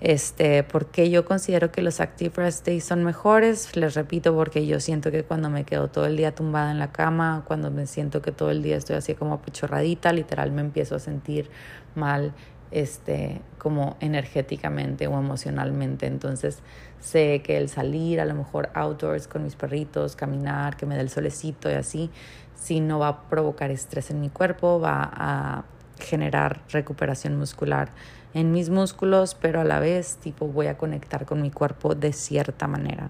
Este, 0.01 0.63
porque 0.63 1.09
yo 1.09 1.25
considero 1.25 1.71
que 1.71 1.81
los 1.81 1.99
active 1.99 2.33
rest 2.37 2.65
days 2.65 2.85
son 2.85 3.03
mejores, 3.03 3.75
les 3.75 3.95
repito, 3.95 4.33
porque 4.33 4.65
yo 4.65 4.79
siento 4.79 5.11
que 5.11 5.23
cuando 5.23 5.49
me 5.49 5.65
quedo 5.65 5.89
todo 5.89 6.05
el 6.05 6.15
día 6.15 6.33
tumbada 6.33 6.71
en 6.71 6.79
la 6.79 6.93
cama, 6.93 7.43
cuando 7.45 7.69
me 7.69 7.85
siento 7.85 8.21
que 8.21 8.31
todo 8.31 8.49
el 8.49 8.63
día 8.63 8.77
estoy 8.77 8.95
así 8.95 9.13
como 9.13 9.41
pichorradita, 9.41 10.13
literal 10.13 10.51
me 10.51 10.61
empiezo 10.61 10.95
a 10.95 10.99
sentir 10.99 11.49
mal 11.95 12.33
este, 12.71 13.41
como 13.57 13.97
energéticamente 13.99 15.07
o 15.07 15.17
emocionalmente. 15.17 16.07
Entonces 16.07 16.59
sé 16.99 17.41
que 17.43 17.57
el 17.57 17.69
salir 17.69 18.19
a 18.21 18.25
lo 18.25 18.35
mejor 18.35 18.69
outdoors 18.73 19.27
con 19.27 19.43
mis 19.43 19.55
perritos, 19.55 20.15
caminar, 20.15 20.77
que 20.77 20.85
me 20.85 20.95
dé 20.95 21.01
el 21.01 21.09
solecito 21.09 21.69
y 21.69 21.73
así, 21.73 22.09
si 22.55 22.79
no 22.81 22.99
va 22.99 23.07
a 23.07 23.29
provocar 23.29 23.71
estrés 23.71 24.11
en 24.11 24.19
mi 24.19 24.29
cuerpo, 24.29 24.79
va 24.79 25.09
a 25.13 25.63
generar 25.99 26.61
recuperación 26.69 27.37
muscular 27.37 27.91
en 28.33 28.51
mis 28.51 28.69
músculos, 28.69 29.35
pero 29.35 29.61
a 29.61 29.63
la 29.63 29.79
vez 29.79 30.17
tipo 30.17 30.47
voy 30.47 30.67
a 30.67 30.77
conectar 30.77 31.25
con 31.25 31.41
mi 31.41 31.51
cuerpo 31.51 31.95
de 31.95 32.13
cierta 32.13 32.67
manera. 32.67 33.09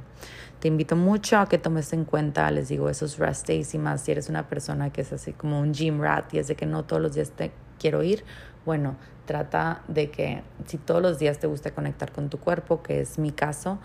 Te 0.60 0.68
invito 0.68 0.96
mucho 0.96 1.38
a 1.38 1.48
que 1.48 1.58
tomes 1.58 1.94
en 1.94 2.06
cuenta, 2.06 2.50
les 2.52 2.70
digo, 2.70 2.90
esos 2.90 3.18
rest 3.18 3.48
days 3.48 3.74
y 3.74 3.78
más 3.78 4.02
si 4.02 4.12
eres 4.12 4.30
una 4.30 4.48
persona 4.48 4.92
que 4.92 5.02
es 5.02 5.14
así 5.14 5.34
como 5.34 5.60
un 5.60 5.74
gym 5.74 6.02
rat 6.02 6.34
y 6.34 6.40
es 6.40 6.48
de 6.48 6.56
que 6.56 6.66
no 6.66 6.84
todos 6.84 7.02
los 7.02 7.14
días 7.14 7.32
te 7.32 7.52
quiero 7.80 8.04
ir, 8.04 8.24
bueno, 8.66 8.95
trata 9.26 9.84
de 9.88 10.12
que 10.12 10.43
si 10.66 10.78
todos 10.78 11.01
los 11.01 11.20
días 11.20 11.39
te 11.39 11.47
gusta 11.47 11.72
conectar 11.72 12.12
con 12.12 12.30
tu 12.30 12.39
cuerpo, 12.39 12.82
que 12.82 13.01
es 13.01 13.20
mi 13.20 13.32
caso, 13.32 13.80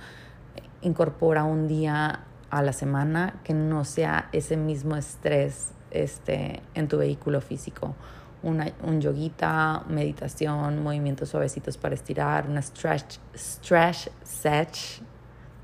incorpora 0.83 1.45
un 1.45 1.69
día 1.69 2.25
a 2.51 2.63
la 2.63 2.73
semana 2.73 3.41
que 3.45 3.55
no 3.55 3.85
sea 3.85 4.29
ese 4.33 4.57
mismo 4.57 4.97
estrés 4.97 5.73
este, 5.91 6.63
en 6.75 6.89
tu 6.89 6.99
vehículo 6.99 7.41
físico. 7.41 7.95
Una, 8.43 8.73
un 8.83 9.01
yoguita, 9.01 9.85
meditación, 9.89 10.83
movimientos 10.83 11.31
suavecitos 11.31 11.79
para 11.79 11.95
estirar, 11.95 12.47
una 12.49 12.61
stretch, 12.61 13.19
stretch 13.35 14.09
sesh, 14.23 15.01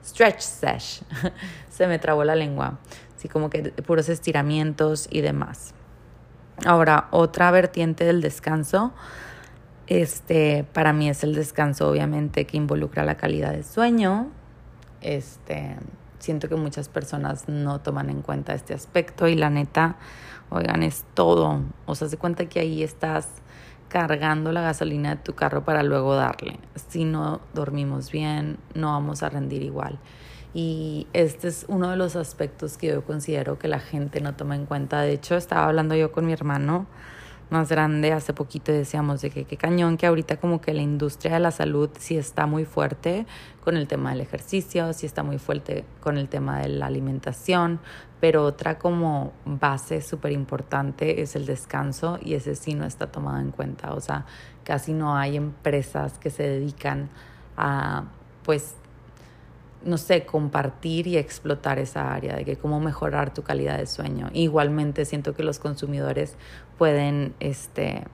stretch 0.02 0.40
sesh, 0.40 1.02
se 1.68 1.86
me 1.86 1.98
trabó 1.98 2.24
la 2.24 2.34
lengua, 2.34 2.78
así 3.14 3.28
como 3.28 3.50
que 3.50 3.64
puros 3.82 4.08
estiramientos 4.08 5.08
y 5.11 5.20
demás. 5.20 5.74
Ahora, 6.66 7.08
otra 7.11 7.50
vertiente 7.50 8.04
del 8.04 8.20
descanso 8.20 8.92
Este, 9.86 10.64
para 10.72 10.92
mí 10.92 11.08
es 11.08 11.24
el 11.24 11.34
descanso, 11.34 11.88
obviamente, 11.90 12.46
que 12.46 12.56
involucra 12.56 13.04
la 13.04 13.16
calidad 13.16 13.50
de 13.52 13.64
sueño. 13.64 14.28
Este, 15.00 15.76
siento 16.20 16.48
que 16.48 16.54
muchas 16.54 16.88
personas 16.88 17.48
no 17.48 17.80
toman 17.80 18.08
en 18.08 18.22
cuenta 18.22 18.54
este 18.54 18.72
aspecto 18.72 19.26
y 19.26 19.34
la 19.34 19.50
neta, 19.50 19.96
oigan, 20.48 20.84
es 20.84 21.04
todo. 21.14 21.62
O 21.86 21.94
sea, 21.96 22.08
se 22.08 22.18
cuenta 22.18 22.46
que 22.48 22.61
ahí 22.61 22.84
estás 22.84 23.28
cargando 23.88 24.52
la 24.52 24.61
gasolina 24.61 25.16
de 25.16 25.22
tu 25.22 25.34
carro 25.34 25.64
para 25.64 25.82
luego 25.82 26.14
darle. 26.14 26.61
Si 26.88 27.04
no 27.04 27.40
dormimos 27.52 28.12
bien, 28.12 28.58
no 28.74 28.92
vamos 28.92 29.24
a 29.24 29.28
rendir 29.28 29.62
igual. 29.62 29.98
Y 30.53 31.07
este 31.12 31.48
es 31.48 31.64
uno 31.68 31.90
de 31.90 31.96
los 31.96 32.16
aspectos 32.16 32.76
que 32.76 32.88
yo 32.88 33.05
considero 33.05 33.59
que 33.59 33.68
la 33.68 33.78
gente 33.78 34.20
no 34.20 34.34
toma 34.34 34.57
en 34.57 34.66
cuenta. 34.66 35.01
De 35.01 35.12
hecho, 35.12 35.36
estaba 35.36 35.66
hablando 35.66 35.94
yo 35.94 36.11
con 36.11 36.26
mi 36.26 36.32
hermano 36.32 36.86
más 37.51 37.68
grande 37.68 38.12
hace 38.12 38.32
poquito 38.32 38.72
decíamos 38.72 39.20
de 39.20 39.30
que 39.30 39.44
qué 39.44 39.57
cañón 39.57 39.96
que 39.96 40.07
ahorita 40.07 40.38
como 40.38 40.61
que 40.61 40.72
la 40.72 40.82
industria 40.82 41.34
de 41.34 41.40
la 41.40 41.51
salud 41.51 41.90
sí 41.98 42.16
está 42.16 42.46
muy 42.46 42.64
fuerte 42.64 43.26
con 43.62 43.76
el 43.76 43.88
tema 43.88 44.11
del 44.11 44.20
ejercicio, 44.20 44.92
sí 44.92 45.07
está 45.07 45.22
muy 45.22 45.38
fuerte 45.38 45.84
con 46.01 46.16
el 46.16 46.28
tema 46.28 46.61
de 46.61 46.68
la 46.68 46.86
alimentación, 46.86 47.80
pero 48.20 48.44
otra 48.44 48.78
como 48.78 49.32
base 49.44 50.01
súper 50.01 50.32
importante 50.32 51.22
es 51.22 51.34
el 51.36 51.44
descanso 51.44 52.18
y 52.22 52.34
ese 52.34 52.55
sí 52.55 52.74
no 52.74 52.86
está 52.86 53.11
tomado 53.11 53.40
en 53.40 53.51
cuenta, 53.51 53.94
o 53.94 54.01
sea, 54.01 54.26
casi 54.64 54.92
no 54.92 55.16
hay 55.16 55.36
empresas 55.36 56.18
que 56.18 56.30
se 56.30 56.44
dedican 56.44 57.11
a 57.57 58.05
pues 58.44 58.74
no 59.85 59.97
sé, 59.97 60.26
compartir 60.26 61.07
y 61.07 61.16
explotar 61.16 61.78
esa 61.78 62.12
área 62.12 62.37
de 62.37 62.45
que 62.45 62.57
cómo 62.57 62.81
mejorar 62.81 63.33
tu 63.33 63.43
calidad 63.43 63.78
de 63.78 63.87
sueño. 63.87 64.28
Igualmente 64.33 65.05
siento 65.05 65.35
que 65.35 65.43
los 65.43 65.59
consumidores 65.59 66.37
pueden 66.78 67.35
este, 67.41 68.05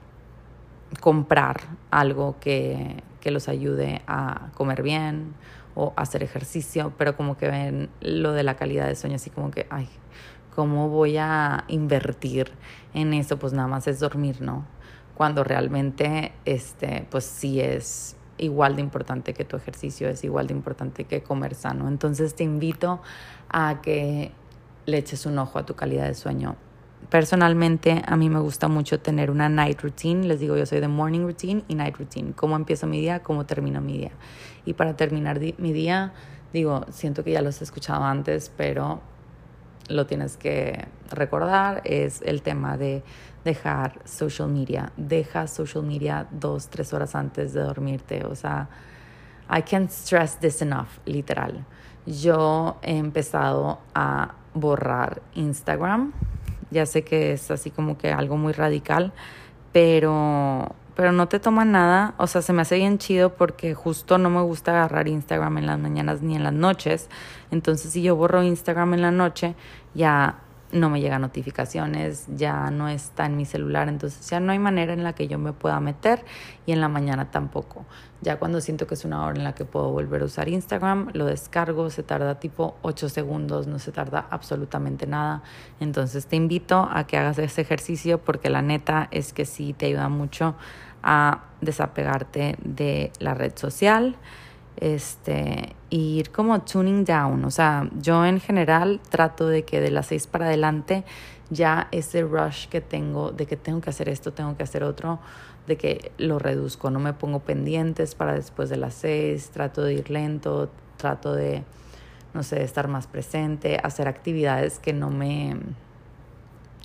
comprar 1.01 1.61
algo 1.91 2.37
que, 2.39 3.03
que 3.19 3.31
los 3.31 3.49
ayude 3.49 4.01
a 4.07 4.49
comer 4.53 4.81
bien 4.83 5.33
o 5.75 5.93
hacer 5.95 6.23
ejercicio, 6.23 6.93
pero 6.97 7.15
como 7.15 7.37
que 7.37 7.49
ven 7.49 7.89
lo 8.01 8.31
de 8.31 8.43
la 8.43 8.55
calidad 8.55 8.87
de 8.87 8.95
sueño 8.95 9.17
así 9.17 9.29
como 9.29 9.51
que, 9.51 9.67
ay, 9.69 9.87
¿cómo 10.55 10.89
voy 10.89 11.17
a 11.17 11.65
invertir 11.67 12.51
en 12.95 13.13
eso? 13.13 13.37
Pues 13.37 13.53
nada 13.53 13.67
más 13.67 13.87
es 13.87 13.99
dormir, 13.99 14.41
¿no? 14.41 14.65
Cuando 15.13 15.43
realmente, 15.43 16.31
este, 16.45 17.05
pues 17.11 17.25
sí 17.25 17.59
es 17.61 18.16
igual 18.37 18.75
de 18.75 18.81
importante 18.81 19.33
que 19.33 19.45
tu 19.45 19.55
ejercicio, 19.57 20.09
es 20.09 20.23
igual 20.23 20.47
de 20.47 20.53
importante 20.53 21.05
que 21.05 21.21
comer 21.21 21.55
sano. 21.55 21.87
Entonces 21.87 22.35
te 22.35 22.43
invito 22.43 23.01
a 23.49 23.81
que 23.81 24.31
le 24.85 24.97
eches 24.97 25.25
un 25.25 25.37
ojo 25.39 25.59
a 25.59 25.65
tu 25.65 25.75
calidad 25.75 26.07
de 26.07 26.15
sueño. 26.15 26.55
Personalmente, 27.09 28.01
a 28.05 28.15
mí 28.17 28.29
me 28.29 28.39
gusta 28.39 28.67
mucho 28.67 28.99
tener 28.99 29.31
una 29.31 29.49
night 29.49 29.81
routine. 29.81 30.27
Les 30.27 30.39
digo, 30.39 30.57
yo 30.57 30.65
soy 30.65 30.79
de 30.79 30.87
morning 30.87 31.21
routine 31.21 31.63
y 31.67 31.75
night 31.75 31.95
routine. 31.97 32.33
Cómo 32.33 32.55
empiezo 32.55 32.87
mi 32.87 32.99
día, 32.99 33.21
cómo 33.21 33.45
termino 33.45 33.81
mi 33.81 33.97
día. 33.97 34.11
Y 34.65 34.73
para 34.73 34.95
terminar 34.97 35.39
mi 35.57 35.73
día, 35.73 36.13
digo, 36.53 36.85
siento 36.89 37.23
que 37.23 37.31
ya 37.31 37.41
los 37.41 37.61
he 37.61 37.63
escuchado 37.63 38.03
antes, 38.03 38.51
pero 38.55 39.01
lo 39.89 40.05
tienes 40.05 40.37
que 40.37 40.85
recordar, 41.09 41.81
es 41.85 42.21
el 42.23 42.41
tema 42.41 42.77
de 42.77 43.03
dejar 43.47 43.99
social 44.05 44.49
media. 44.49 44.91
Deja 44.97 45.47
social 45.47 45.83
media 45.83 46.27
dos, 46.29 46.67
tres 46.67 46.93
horas 46.93 47.15
antes 47.15 47.53
de 47.53 47.61
dormirte. 47.61 48.25
O 48.25 48.35
sea, 48.35 48.67
I 49.49 49.61
can't 49.61 49.89
stress 49.89 50.37
this 50.39 50.61
enough, 50.61 50.89
literal. 51.05 51.65
Yo 52.05 52.77
he 52.81 52.97
empezado 52.97 53.79
a 53.95 54.35
borrar 54.53 55.21
Instagram. 55.35 56.11
Ya 56.69 56.85
sé 56.85 57.03
que 57.03 57.31
es 57.31 57.49
así 57.49 57.71
como 57.71 57.97
que 57.97 58.11
algo 58.11 58.35
muy 58.35 58.51
radical, 58.51 59.13
pero 59.71 60.75
pero 60.97 61.11
no 61.11 61.27
te 61.27 61.39
toma 61.39 61.63
nada, 61.63 62.15
o 62.17 62.25
sea, 62.25 62.41
se 62.41 62.53
me 62.53 62.63
hace 62.63 62.75
bien 62.75 62.97
chido 62.97 63.35
porque 63.35 63.75
justo 63.75 64.17
no 64.17 64.31
me 64.31 64.41
gusta 64.41 64.71
agarrar 64.71 65.07
Instagram 65.07 65.59
en 65.59 65.67
las 65.67 65.77
mañanas 65.77 66.23
ni 66.23 66.35
en 66.35 66.43
las 66.43 66.53
noches. 66.53 67.07
Entonces, 67.51 67.91
si 67.91 68.01
yo 68.01 68.15
borro 68.15 68.41
Instagram 68.41 68.95
en 68.95 69.03
la 69.03 69.11
noche, 69.11 69.53
ya 69.93 70.39
no 70.71 70.89
me 70.89 70.99
llegan 70.99 71.21
notificaciones, 71.21 72.25
ya 72.35 72.69
no 72.71 72.89
está 72.89 73.25
en 73.25 73.37
mi 73.37 73.45
celular, 73.45 73.87
entonces 73.87 74.29
ya 74.29 74.39
no 74.39 74.51
hay 74.51 74.59
manera 74.59 74.93
en 74.93 75.03
la 75.03 75.13
que 75.13 75.27
yo 75.27 75.37
me 75.39 75.53
pueda 75.53 75.79
meter 75.79 76.25
y 76.65 76.71
en 76.71 76.81
la 76.81 76.89
mañana 76.89 77.31
tampoco. 77.31 77.85
Ya 78.21 78.37
cuando 78.37 78.59
siento 78.61 78.87
que 78.87 78.95
es 78.95 79.05
una 79.05 79.23
hora 79.25 79.37
en 79.37 79.43
la 79.43 79.55
que 79.55 79.63
puedo 79.63 79.91
volver 79.91 80.21
a 80.23 80.25
usar 80.25 80.49
Instagram, 80.49 81.09
lo 81.13 81.25
descargo, 81.25 81.89
se 81.89 82.03
tarda 82.03 82.39
tipo 82.39 82.75
8 82.81 83.09
segundos, 83.09 83.67
no 83.67 83.79
se 83.79 83.91
tarda 83.91 84.27
absolutamente 84.29 85.07
nada. 85.07 85.43
Entonces 85.79 86.25
te 86.25 86.35
invito 86.35 86.89
a 86.91 87.05
que 87.05 87.17
hagas 87.17 87.37
ese 87.39 87.61
ejercicio 87.61 88.17
porque 88.17 88.49
la 88.49 88.61
neta 88.61 89.07
es 89.11 89.33
que 89.33 89.45
sí 89.45 89.73
te 89.73 89.85
ayuda 89.85 90.09
mucho 90.09 90.55
a 91.03 91.43
desapegarte 91.61 92.57
de 92.63 93.11
la 93.19 93.33
red 93.33 93.53
social 93.55 94.17
este, 94.77 95.75
ir 95.89 96.31
como 96.31 96.61
tuning 96.61 97.03
down. 97.05 97.45
O 97.45 97.51
sea, 97.51 97.89
yo 97.99 98.25
en 98.25 98.39
general 98.39 98.99
trato 99.09 99.47
de 99.47 99.63
que 99.63 99.81
de 99.81 99.91
las 99.91 100.07
seis 100.07 100.27
para 100.27 100.45
adelante 100.45 101.03
ya 101.49 101.87
ese 101.91 102.23
rush 102.23 102.67
que 102.67 102.81
tengo 102.81 103.31
de 103.31 103.45
que 103.45 103.55
tengo 103.55 103.81
que 103.81 103.89
hacer 103.89 104.09
esto, 104.09 104.33
tengo 104.33 104.57
que 104.57 104.63
hacer 104.63 104.83
otro, 104.83 105.19
de 105.65 105.77
que 105.77 106.11
lo 106.17 106.39
reduzco. 106.39 106.89
No 106.89 106.99
me 106.99 107.13
pongo 107.13 107.39
pendientes 107.39 108.15
para 108.15 108.33
después 108.33 108.69
de 108.69 108.77
las 108.77 108.93
seis, 108.93 109.49
trato 109.51 109.81
de 109.81 109.93
ir 109.93 110.09
lento, 110.09 110.69
trato 110.97 111.33
de, 111.33 111.63
no 112.33 112.43
sé, 112.43 112.63
estar 112.63 112.87
más 112.87 113.07
presente, 113.07 113.79
hacer 113.81 114.07
actividades 114.07 114.79
que 114.79 114.93
no 114.93 115.09
me, 115.09 115.57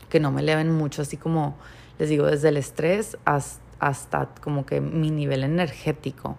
que 0.08 0.20
no 0.20 0.30
me 0.30 0.42
eleven 0.42 0.72
mucho, 0.72 1.02
así 1.02 1.16
como 1.16 1.56
les 1.98 2.08
digo, 2.08 2.26
desde 2.26 2.48
el 2.48 2.56
estrés 2.56 3.16
hasta, 3.24 3.62
hasta 3.80 4.28
como 4.40 4.64
que 4.64 4.80
mi 4.80 5.10
nivel 5.10 5.42
energético. 5.42 6.38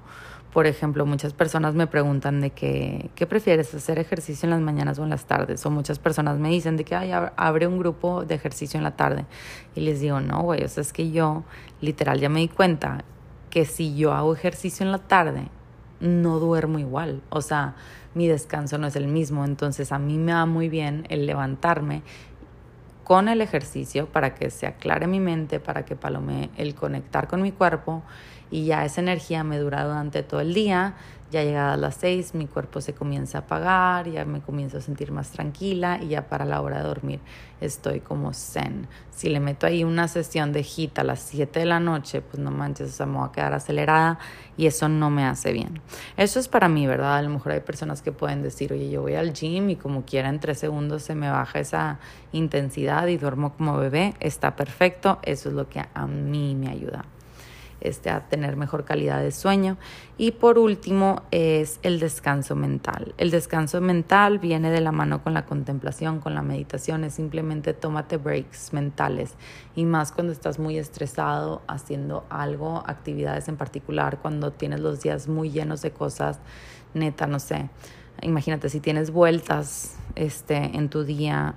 Por 0.54 0.68
ejemplo, 0.68 1.08
muchas 1.08 1.34
personas 1.34 1.74
me 1.74 1.88
preguntan 1.88 2.39
de 2.39 2.51
que, 2.51 3.10
¿qué 3.16 3.26
prefieres, 3.26 3.74
hacer 3.74 3.97
ejercicio 3.97 4.45
en 4.45 4.51
las 4.51 4.62
mañanas 4.62 4.99
o 4.99 5.04
en 5.04 5.10
las 5.10 5.26
tardes? 5.26 5.66
O 5.66 5.72
muchas 5.72 5.97
personas 5.97 6.38
me 6.38 6.49
dicen 6.49 6.78
de 6.78 6.84
que, 6.84 6.95
ay, 6.95 7.12
abre 7.12 7.66
un 7.66 7.80
grupo 7.80 8.24
de 8.24 8.36
ejercicio 8.36 8.78
en 8.78 8.84
la 8.84 8.95
tarde. 8.95 9.26
Y 9.74 9.82
les 9.82 9.99
digo, 9.99 10.20
no, 10.20 10.43
güey, 10.43 10.64
o 10.64 10.68
sea, 10.68 10.82
es 10.82 10.93
que 10.93 11.10
yo 11.10 11.43
literal 11.82 12.20
ya 12.20 12.30
me 12.30 12.39
di 12.39 12.49
cuenta 12.49 13.04
que 13.49 13.66
si 13.66 13.95
yo 13.95 14.14
hago 14.14 14.32
ejercicio 14.32 14.86
en 14.86 14.91
la 14.91 14.99
tarde, 14.99 15.47
no 15.99 16.38
duermo 16.38 16.78
igual. 16.78 17.24
O 17.30 17.41
sea, 17.41 17.74
mi 18.14 18.28
descanso 18.28 18.78
no 18.78 18.86
es 18.86 18.95
el 18.95 19.08
mismo. 19.08 19.45
Entonces 19.45 19.91
a 19.91 19.97
mí 19.97 20.20
me 20.20 20.34
va 20.34 20.45
muy 20.45 20.70
bien 20.70 21.08
el 21.10 21.26
levantarme 21.26 22.04
con 23.04 23.28
el 23.28 23.41
ejercicio 23.41 24.06
para 24.06 24.36
que 24.36 24.49
se 24.49 24.68
aclare 24.68 25.08
mi 25.08 25.20
mente, 25.20 25.60
para 25.60 25.84
que 25.84 25.95
palome 25.95 26.51
el 26.58 26.76
conectar 26.76 27.28
con 27.28 27.41
mi 27.41 27.51
cuerpo 27.51 28.04
y 28.52 28.66
ya 28.66 28.86
esa 28.86 29.02
energía 29.02 29.44
me 29.44 29.58
dura 29.58 29.84
durante 29.84 30.24
todo 30.24 30.41
el 30.41 30.54
día. 30.54 30.96
Ya 31.32 31.44
llegadas 31.44 31.80
las 31.80 31.96
seis, 31.96 32.36
mi 32.36 32.46
cuerpo 32.46 32.80
se 32.80 32.94
comienza 32.94 33.39
a 33.39 33.41
apagar, 33.41 34.08
ya 34.08 34.24
me 34.24 34.41
comienzo 34.41 34.78
a 34.78 34.82
sentir 34.82 35.12
más 35.12 35.32
tranquila 35.32 35.98
y 36.00 36.10
ya 36.10 36.28
para 36.28 36.46
la 36.46 36.62
hora 36.62 36.78
de 36.78 36.84
dormir 36.84 37.22
estoy 37.60 38.02
como 38.02 38.34
zen. 38.34 38.88
Si 39.10 39.30
le 39.30 39.39
meto 39.39 39.66
ahí 39.66 39.84
una 39.84 40.08
sesión 40.08 40.54
de 40.54 40.62
HIT 40.62 41.00
a 41.00 41.04
las 41.04 41.22
7 41.22 41.62
de 41.62 41.66
la 41.66 41.80
noche, 41.80 42.22
pues 42.22 42.38
no 42.38 42.52
manches, 42.52 43.02
o 43.02 43.08
me 43.08 43.18
voy 43.18 43.30
a 43.30 43.32
quedar 43.32 43.54
acelerada 43.54 44.20
y 44.58 44.68
eso 44.68 44.88
no 44.89 45.10
me 45.10 45.26
hace 45.26 45.54
bien. 45.54 45.82
Eso 46.18 46.39
es 46.39 46.48
para 46.48 46.70
mí, 46.70 46.86
¿verdad? 46.86 47.18
A 47.18 47.22
lo 47.24 47.32
mejor 47.32 47.54
hay 47.54 47.62
personas 47.62 48.04
que 48.04 48.12
pueden 48.12 48.44
decir, 48.44 48.72
oye, 48.72 48.91
yo 48.91 49.02
voy 49.02 49.16
al 49.16 49.34
gym 49.34 49.72
y 49.72 49.76
como 49.76 50.06
quiera 50.06 50.30
en 50.30 50.39
tres 50.39 50.60
segundos 50.60 51.02
se 51.02 51.16
me 51.16 51.32
baja 51.32 51.60
esa 51.60 51.98
intensidad 52.32 53.08
y 53.08 53.18
duermo 53.18 53.54
como 53.54 53.76
bebé. 53.78 54.14
Está 54.20 54.56
perfecto, 54.56 55.18
eso 55.24 55.50
es 55.50 55.56
lo 55.56 55.68
que 55.68 55.84
a 55.91 56.06
mí 56.06 56.54
me 56.54 56.70
ayuda 56.70 57.06
este, 57.84 58.10
a 58.10 58.28
tener 58.30 58.56
mejor 58.56 58.86
calidad 58.86 59.22
de 59.22 59.32
sueño. 59.32 59.78
Y 60.18 60.32
por 60.32 60.58
último 60.58 61.22
es 61.32 61.80
el 61.84 62.00
descanso 62.00 62.56
mental. 62.56 63.14
El 63.18 63.30
descanso 63.30 63.82
mental 63.82 64.40
viene 64.40 64.72
de 64.72 64.82
la 64.82 64.92
mano 64.92 65.22
con 65.22 65.34
la 65.34 65.46
contemplación, 65.46 66.20
con 66.20 66.34
la 66.34 66.42
meditación, 66.42 67.04
es 67.04 67.14
simplemente 67.14 67.74
tómate 67.74 68.18
breaks 68.18 68.74
mentales 68.74 69.36
y 69.76 69.86
más 69.86 70.12
cuando 70.14 70.32
estás 70.32 70.60
muy 70.60 70.78
estresado 70.78 71.62
haciendo 71.68 72.26
algo, 72.30 72.84
actividades 72.88 73.50
en 73.50 73.58
particular, 73.58 74.20
cuando 74.22 74.52
tienes 74.52 74.80
los 74.80 75.02
días 75.02 75.28
muy 75.28 75.52
llenos 75.52 75.82
de 75.82 75.92
cosas, 75.92 76.40
neta, 76.94 77.28
no 77.28 77.40
sé. 77.40 77.70
Imagínate 78.22 78.70
si 78.70 78.80
tienes 78.80 79.12
vueltas 79.12 79.98
este 80.16 80.56
en 80.56 80.88
tu 80.88 81.04
día, 81.04 81.56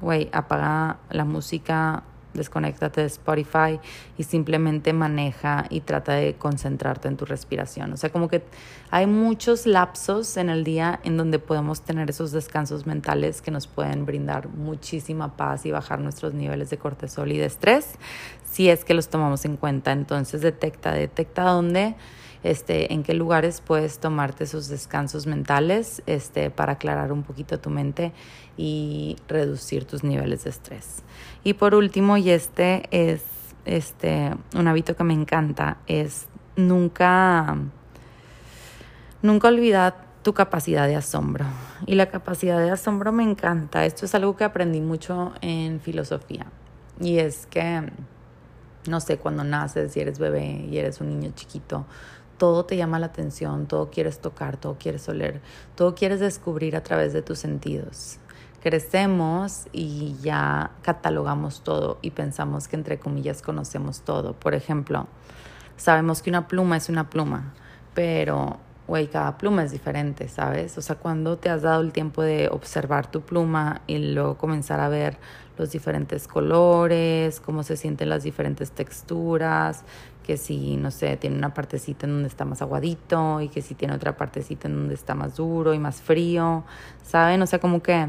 güey, 0.00 0.30
apaga 0.32 0.98
la 1.10 1.24
música 1.24 2.04
desconéctate 2.34 3.00
de 3.00 3.06
Spotify 3.06 3.80
y 4.16 4.24
simplemente 4.24 4.92
maneja 4.92 5.66
y 5.70 5.80
trata 5.80 6.12
de 6.12 6.34
concentrarte 6.34 7.08
en 7.08 7.16
tu 7.16 7.24
respiración. 7.24 7.92
O 7.92 7.96
sea, 7.96 8.10
como 8.10 8.28
que 8.28 8.42
hay 8.90 9.06
muchos 9.06 9.66
lapsos 9.66 10.36
en 10.36 10.50
el 10.50 10.64
día 10.64 11.00
en 11.04 11.16
donde 11.16 11.38
podemos 11.38 11.82
tener 11.82 12.10
esos 12.10 12.32
descansos 12.32 12.86
mentales 12.86 13.42
que 13.42 13.50
nos 13.50 13.66
pueden 13.66 14.06
brindar 14.06 14.48
muchísima 14.48 15.36
paz 15.36 15.66
y 15.66 15.70
bajar 15.70 16.00
nuestros 16.00 16.34
niveles 16.34 16.70
de 16.70 16.78
cortisol 16.78 17.32
y 17.32 17.38
de 17.38 17.46
estrés, 17.46 17.96
si 18.44 18.68
es 18.68 18.84
que 18.84 18.94
los 18.94 19.08
tomamos 19.08 19.44
en 19.44 19.56
cuenta. 19.56 19.92
Entonces, 19.92 20.40
detecta, 20.40 20.92
detecta 20.92 21.42
dónde 21.42 21.96
este, 22.42 22.92
en 22.92 23.02
qué 23.02 23.14
lugares 23.14 23.60
puedes 23.60 23.98
tomarte 23.98 24.44
esos 24.44 24.68
descansos 24.68 25.26
mentales 25.26 26.02
este, 26.06 26.50
para 26.50 26.74
aclarar 26.74 27.12
un 27.12 27.22
poquito 27.22 27.58
tu 27.60 27.70
mente 27.70 28.12
y 28.56 29.16
reducir 29.28 29.84
tus 29.84 30.04
niveles 30.04 30.44
de 30.44 30.50
estrés. 30.50 31.02
Y 31.44 31.54
por 31.54 31.74
último, 31.74 32.16
y 32.16 32.30
este 32.30 32.88
es 32.90 33.22
este, 33.64 34.34
un 34.56 34.68
hábito 34.68 34.96
que 34.96 35.04
me 35.04 35.14
encanta 35.14 35.78
es 35.86 36.26
nunca, 36.56 37.56
nunca 39.22 39.48
olvidar 39.48 40.08
tu 40.22 40.34
capacidad 40.34 40.86
de 40.86 40.96
asombro. 40.96 41.46
Y 41.86 41.94
la 41.94 42.10
capacidad 42.10 42.58
de 42.58 42.70
asombro 42.70 43.12
me 43.12 43.22
encanta. 43.22 43.84
Esto 43.84 44.04
es 44.04 44.14
algo 44.14 44.36
que 44.36 44.44
aprendí 44.44 44.80
mucho 44.80 45.32
en 45.40 45.80
filosofía. 45.80 46.46
Y 47.00 47.18
es 47.18 47.46
que, 47.46 47.90
no 48.88 49.00
sé, 49.00 49.18
cuando 49.18 49.44
naces 49.44 49.96
y 49.96 50.00
eres 50.00 50.18
bebé 50.18 50.66
y 50.70 50.78
eres 50.78 51.00
un 51.00 51.08
niño 51.08 51.32
chiquito, 51.34 51.86
todo 52.38 52.64
te 52.64 52.76
llama 52.76 52.98
la 52.98 53.06
atención, 53.06 53.66
todo 53.66 53.90
quieres 53.90 54.20
tocar, 54.20 54.56
todo 54.56 54.76
quieres 54.78 55.08
oler, 55.08 55.40
todo 55.74 55.94
quieres 55.94 56.20
descubrir 56.20 56.76
a 56.76 56.82
través 56.82 57.12
de 57.12 57.22
tus 57.22 57.38
sentidos. 57.38 58.18
Crecemos 58.62 59.66
y 59.72 60.16
ya 60.22 60.70
catalogamos 60.82 61.62
todo 61.62 61.98
y 62.00 62.12
pensamos 62.12 62.66
que 62.68 62.76
entre 62.76 62.98
comillas 62.98 63.42
conocemos 63.42 64.00
todo. 64.00 64.32
Por 64.32 64.54
ejemplo, 64.54 65.06
sabemos 65.76 66.22
que 66.22 66.30
una 66.30 66.48
pluma 66.48 66.76
es 66.76 66.88
una 66.88 67.10
pluma, 67.10 67.52
pero 67.94 68.58
güey, 68.88 69.06
cada 69.08 69.36
pluma 69.36 69.64
es 69.64 69.70
diferente, 69.70 70.28
¿sabes? 70.28 70.78
O 70.78 70.82
sea, 70.82 70.96
cuando 70.96 71.36
te 71.36 71.50
has 71.50 71.60
dado 71.60 71.82
el 71.82 71.92
tiempo 71.92 72.22
de 72.22 72.48
observar 72.50 73.10
tu 73.10 73.20
pluma 73.20 73.82
y 73.86 73.98
luego 73.98 74.38
comenzar 74.38 74.80
a 74.80 74.88
ver 74.88 75.18
los 75.58 75.70
diferentes 75.70 76.26
colores, 76.26 77.38
cómo 77.40 77.62
se 77.62 77.76
sienten 77.76 78.08
las 78.08 78.22
diferentes 78.22 78.70
texturas, 78.70 79.84
que 80.28 80.36
si, 80.36 80.76
no 80.76 80.90
sé, 80.90 81.16
tiene 81.16 81.38
una 81.38 81.54
partecita 81.54 82.04
en 82.04 82.12
donde 82.12 82.28
está 82.28 82.44
más 82.44 82.60
aguadito 82.60 83.40
y 83.40 83.48
que 83.48 83.62
si 83.62 83.74
tiene 83.74 83.94
otra 83.94 84.18
partecita 84.18 84.68
en 84.68 84.74
donde 84.74 84.92
está 84.92 85.14
más 85.14 85.36
duro 85.36 85.72
y 85.72 85.78
más 85.78 86.02
frío, 86.02 86.64
¿saben? 87.02 87.40
O 87.40 87.46
sea, 87.46 87.60
como 87.60 87.82
que 87.82 88.08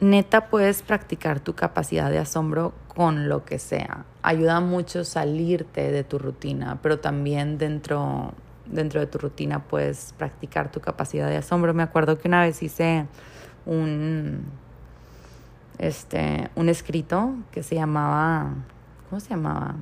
neta 0.00 0.48
puedes 0.48 0.80
practicar 0.80 1.40
tu 1.40 1.54
capacidad 1.54 2.10
de 2.10 2.20
asombro 2.20 2.72
con 2.88 3.28
lo 3.28 3.44
que 3.44 3.58
sea. 3.58 4.06
Ayuda 4.22 4.60
mucho 4.60 5.04
salirte 5.04 5.92
de 5.92 6.04
tu 6.04 6.18
rutina, 6.18 6.78
pero 6.80 7.00
también 7.00 7.58
dentro 7.58 8.32
dentro 8.64 9.00
de 9.00 9.06
tu 9.06 9.18
rutina 9.18 9.62
puedes 9.64 10.14
practicar 10.16 10.72
tu 10.72 10.80
capacidad 10.80 11.28
de 11.28 11.36
asombro. 11.36 11.74
Me 11.74 11.82
acuerdo 11.82 12.18
que 12.18 12.28
una 12.28 12.40
vez 12.40 12.62
hice 12.62 13.06
un, 13.66 14.46
este, 15.76 16.48
un 16.54 16.70
escrito 16.70 17.34
que 17.52 17.62
se 17.62 17.74
llamaba, 17.74 18.54
¿cómo 19.10 19.20
se 19.20 19.28
llamaba? 19.28 19.74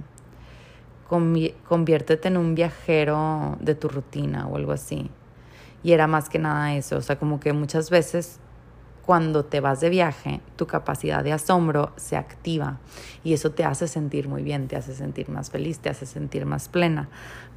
Conviértete 1.68 2.28
en 2.28 2.36
un 2.36 2.54
viajero 2.54 3.56
de 3.60 3.74
tu 3.74 3.88
rutina 3.88 4.46
o 4.46 4.56
algo 4.56 4.72
así. 4.72 5.10
Y 5.82 5.92
era 5.92 6.06
más 6.06 6.28
que 6.28 6.38
nada 6.38 6.74
eso, 6.74 6.96
o 6.96 7.02
sea, 7.02 7.18
como 7.18 7.40
que 7.40 7.52
muchas 7.52 7.90
veces 7.90 8.38
cuando 9.04 9.44
te 9.44 9.60
vas 9.60 9.80
de 9.80 9.90
viaje, 9.90 10.40
tu 10.56 10.66
capacidad 10.66 11.24
de 11.24 11.32
asombro 11.32 11.92
se 11.96 12.16
activa 12.16 12.78
y 13.24 13.32
eso 13.32 13.50
te 13.50 13.64
hace 13.64 13.88
sentir 13.88 14.28
muy 14.28 14.42
bien, 14.42 14.68
te 14.68 14.76
hace 14.76 14.94
sentir 14.94 15.28
más 15.28 15.50
feliz, 15.50 15.80
te 15.80 15.90
hace 15.90 16.06
sentir 16.06 16.46
más 16.46 16.68
plena 16.68 17.08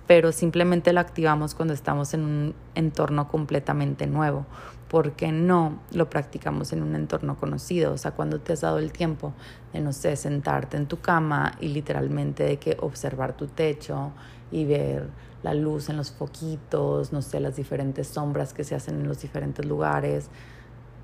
pero 0.08 0.32
simplemente 0.32 0.94
lo 0.94 1.00
activamos 1.00 1.56
cuando 1.56 1.74
estamos 1.74 2.14
en 2.14 2.22
un 2.22 2.56
entorno 2.76 3.28
completamente 3.28 4.08
nuevo. 4.08 4.46
porque 4.88 5.32
no 5.32 5.80
lo 5.92 6.12
practicamos 6.12 6.72
en 6.72 6.84
un 6.84 6.96
entorno 6.96 7.38
conocido? 7.38 7.92
O 7.92 7.98
sea, 7.98 8.12
cuando 8.12 8.40
te 8.40 8.54
has 8.54 8.62
dado 8.62 8.78
el 8.78 8.92
tiempo 8.92 9.34
de, 9.74 9.82
no 9.82 9.92
sé, 9.92 10.16
sentarte 10.16 10.78
en 10.78 10.86
tu 10.86 11.00
cama 11.02 11.54
y 11.60 11.70
literalmente 11.70 12.44
de 12.44 12.58
que 12.58 12.78
observar 12.80 13.36
tu 13.36 13.48
techo 13.48 14.12
y 14.52 14.64
ver 14.64 15.10
la 15.42 15.56
luz 15.56 15.90
en 15.90 15.98
los 15.98 16.12
foquitos, 16.12 17.12
no 17.12 17.24
sé, 17.24 17.40
las 17.40 17.56
diferentes 17.56 18.08
sombras 18.08 18.54
que 18.54 18.64
se 18.64 18.76
hacen 18.76 19.02
en 19.02 19.08
los 19.08 19.20
diferentes 19.20 19.66
lugares. 19.66 20.30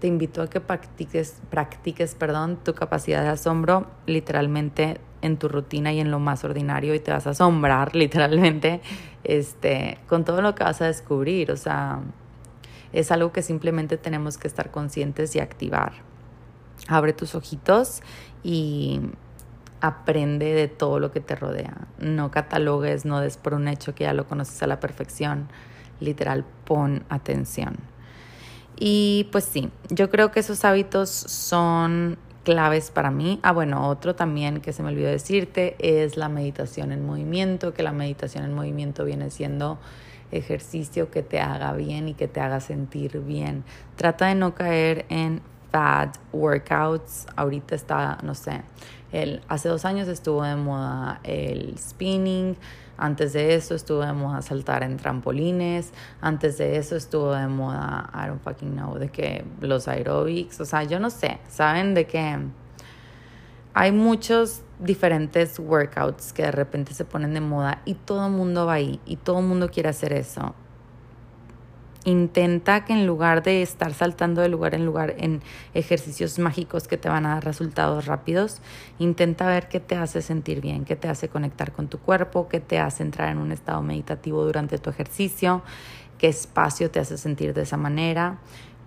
Te 0.01 0.07
invito 0.07 0.41
a 0.41 0.49
que 0.49 0.59
practiques, 0.59 1.35
practiques 1.51 2.15
perdón, 2.15 2.57
tu 2.63 2.73
capacidad 2.73 3.21
de 3.21 3.29
asombro 3.29 3.85
literalmente 4.07 4.99
en 5.21 5.37
tu 5.37 5.47
rutina 5.47 5.93
y 5.93 5.99
en 5.99 6.09
lo 6.09 6.17
más 6.17 6.43
ordinario 6.43 6.95
y 6.95 6.99
te 6.99 7.11
vas 7.11 7.27
a 7.27 7.29
asombrar 7.29 7.95
literalmente 7.95 8.81
este, 9.23 9.99
con 10.07 10.25
todo 10.25 10.41
lo 10.41 10.55
que 10.55 10.63
vas 10.63 10.81
a 10.81 10.87
descubrir. 10.87 11.51
O 11.51 11.55
sea, 11.55 11.99
es 12.93 13.11
algo 13.11 13.31
que 13.31 13.43
simplemente 13.43 13.97
tenemos 13.97 14.39
que 14.39 14.47
estar 14.47 14.71
conscientes 14.71 15.35
y 15.35 15.39
activar. 15.39 15.91
Abre 16.87 17.13
tus 17.13 17.35
ojitos 17.35 18.01
y 18.41 19.01
aprende 19.81 20.55
de 20.55 20.67
todo 20.67 20.99
lo 20.99 21.11
que 21.11 21.19
te 21.19 21.35
rodea. 21.35 21.77
No 21.99 22.31
catalogues, 22.31 23.05
no 23.05 23.19
des 23.19 23.37
por 23.37 23.53
un 23.53 23.67
hecho 23.67 23.93
que 23.93 24.05
ya 24.05 24.13
lo 24.13 24.25
conoces 24.25 24.63
a 24.63 24.65
la 24.65 24.79
perfección. 24.79 25.47
Literal, 25.99 26.43
pon 26.65 27.03
atención. 27.09 27.90
Y 28.83 29.27
pues 29.31 29.43
sí, 29.43 29.69
yo 29.91 30.09
creo 30.09 30.31
que 30.31 30.39
esos 30.39 30.65
hábitos 30.65 31.11
son 31.11 32.17
claves 32.43 32.89
para 32.89 33.11
mí. 33.11 33.39
Ah, 33.43 33.51
bueno, 33.51 33.87
otro 33.87 34.15
también 34.15 34.59
que 34.59 34.73
se 34.73 34.81
me 34.81 34.89
olvidó 34.89 35.07
decirte 35.07 35.75
es 35.77 36.17
la 36.17 36.29
meditación 36.29 36.91
en 36.91 37.05
movimiento, 37.05 37.75
que 37.75 37.83
la 37.83 37.91
meditación 37.91 38.43
en 38.43 38.55
movimiento 38.55 39.05
viene 39.05 39.29
siendo 39.29 39.77
ejercicio 40.31 41.11
que 41.11 41.21
te 41.21 41.39
haga 41.39 41.73
bien 41.73 42.07
y 42.07 42.15
que 42.15 42.27
te 42.27 42.39
haga 42.39 42.59
sentir 42.59 43.19
bien. 43.19 43.63
Trata 43.97 44.25
de 44.25 44.33
no 44.33 44.55
caer 44.55 45.05
en 45.09 45.43
fat 45.71 46.17
workouts. 46.33 47.27
Ahorita 47.35 47.75
está, 47.75 48.17
no 48.23 48.33
sé, 48.33 48.63
el, 49.11 49.43
hace 49.47 49.69
dos 49.69 49.85
años 49.85 50.07
estuvo 50.07 50.41
de 50.41 50.55
moda 50.55 51.19
el 51.23 51.77
spinning, 51.77 52.57
antes 53.01 53.33
de 53.33 53.55
eso 53.55 53.73
estuvo 53.73 54.05
de 54.05 54.13
moda 54.13 54.43
saltar 54.43 54.83
en 54.83 54.97
trampolines. 54.97 55.91
Antes 56.21 56.59
de 56.59 56.77
eso 56.77 56.95
estuvo 56.95 57.33
de 57.33 57.47
moda, 57.47 58.11
I 58.13 58.27
don't 58.27 58.43
fucking 58.43 58.73
know, 58.73 58.99
de 58.99 59.09
que 59.09 59.43
los 59.59 59.87
aerobics. 59.87 60.61
O 60.61 60.65
sea, 60.65 60.83
yo 60.83 60.99
no 60.99 61.09
sé. 61.09 61.39
Saben 61.49 61.95
de 61.95 62.05
que 62.05 62.37
hay 63.73 63.91
muchos 63.91 64.61
diferentes 64.79 65.57
workouts 65.57 66.31
que 66.31 66.43
de 66.43 66.51
repente 66.51 66.93
se 66.93 67.03
ponen 67.03 67.33
de 67.33 67.41
moda 67.41 67.81
y 67.85 67.95
todo 67.95 68.27
el 68.27 68.33
mundo 68.33 68.67
va 68.67 68.73
ahí 68.73 68.99
y 69.05 69.15
todo 69.15 69.39
el 69.39 69.45
mundo 69.45 69.69
quiere 69.69 69.89
hacer 69.89 70.13
eso 70.13 70.53
intenta 72.03 72.83
que 72.85 72.93
en 72.93 73.05
lugar 73.05 73.43
de 73.43 73.61
estar 73.61 73.93
saltando 73.93 74.41
de 74.41 74.49
lugar 74.49 74.73
en 74.73 74.85
lugar 74.85 75.15
en 75.17 75.41
ejercicios 75.73 76.39
mágicos 76.39 76.87
que 76.87 76.97
te 76.97 77.09
van 77.09 77.25
a 77.25 77.35
dar 77.35 77.45
resultados 77.45 78.05
rápidos, 78.05 78.61
intenta 78.97 79.47
ver 79.47 79.67
qué 79.67 79.79
te 79.79 79.95
hace 79.95 80.21
sentir 80.21 80.61
bien, 80.61 80.85
qué 80.85 80.95
te 80.95 81.07
hace 81.07 81.29
conectar 81.29 81.71
con 81.71 81.87
tu 81.87 81.99
cuerpo, 81.99 82.47
qué 82.47 82.59
te 82.59 82.79
hace 82.79 83.03
entrar 83.03 83.29
en 83.29 83.37
un 83.37 83.51
estado 83.51 83.81
meditativo 83.81 84.43
durante 84.43 84.77
tu 84.77 84.89
ejercicio, 84.89 85.61
qué 86.17 86.27
espacio 86.27 86.89
te 86.89 86.99
hace 86.99 87.17
sentir 87.17 87.53
de 87.53 87.61
esa 87.61 87.77
manera. 87.77 88.39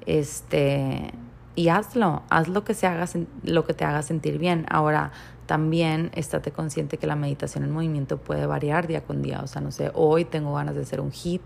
Este, 0.06 1.12
y 1.56 1.68
hazlo, 1.68 2.22
haz 2.30 2.48
lo 2.48 2.64
que, 2.64 2.74
se 2.74 2.86
haga, 2.86 3.06
lo 3.44 3.64
que 3.64 3.74
te 3.74 3.84
haga 3.84 4.02
sentir 4.02 4.38
bien. 4.38 4.66
Ahora, 4.68 5.12
también 5.46 6.10
estate 6.14 6.50
consciente 6.50 6.96
que 6.98 7.06
la 7.06 7.16
meditación 7.16 7.64
en 7.64 7.70
movimiento 7.70 8.18
puede 8.18 8.46
variar 8.46 8.86
día 8.86 9.02
con 9.02 9.22
día. 9.22 9.40
O 9.42 9.46
sea, 9.46 9.62
no 9.62 9.70
sé, 9.70 9.90
hoy 9.94 10.24
tengo 10.24 10.54
ganas 10.54 10.74
de 10.74 10.82
hacer 10.82 11.00
un 11.00 11.12
hit 11.12 11.42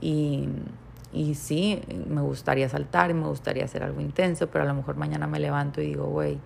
y 0.00 0.48
y 1.14 1.34
sí, 1.34 1.80
me 2.08 2.20
gustaría 2.20 2.68
saltar 2.68 3.14
me 3.14 3.26
gustaría 3.28 3.64
hacer 3.64 3.82
algo 3.82 4.00
intenso, 4.00 4.48
pero 4.48 4.64
a 4.64 4.66
lo 4.66 4.74
mejor 4.74 4.96
mañana 4.96 5.26
me 5.26 5.38
levanto 5.38 5.80
y 5.80 5.86
digo, 5.86 6.06
güey, 6.06 6.38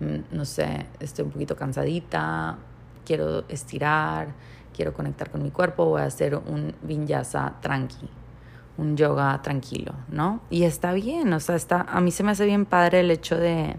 mm, 0.00 0.36
no 0.36 0.44
sé, 0.44 0.86
estoy 1.00 1.24
un 1.24 1.30
poquito 1.30 1.56
cansadita, 1.56 2.58
quiero 3.04 3.44
estirar, 3.48 4.34
quiero 4.74 4.92
conectar 4.92 5.30
con 5.30 5.42
mi 5.42 5.50
cuerpo, 5.50 5.86
voy 5.86 6.02
a 6.02 6.04
hacer 6.04 6.34
un 6.34 6.74
vinyasa 6.82 7.54
tranqui, 7.60 8.08
un 8.78 8.96
yoga 8.96 9.40
tranquilo, 9.42 9.94
¿no? 10.08 10.40
Y 10.50 10.64
está 10.64 10.92
bien, 10.92 11.32
o 11.32 11.40
sea, 11.40 11.56
está, 11.56 11.82
a 11.82 12.00
mí 12.00 12.10
se 12.10 12.22
me 12.22 12.32
hace 12.32 12.44
bien 12.44 12.66
padre 12.66 13.00
el 13.00 13.10
hecho 13.10 13.36
de, 13.36 13.76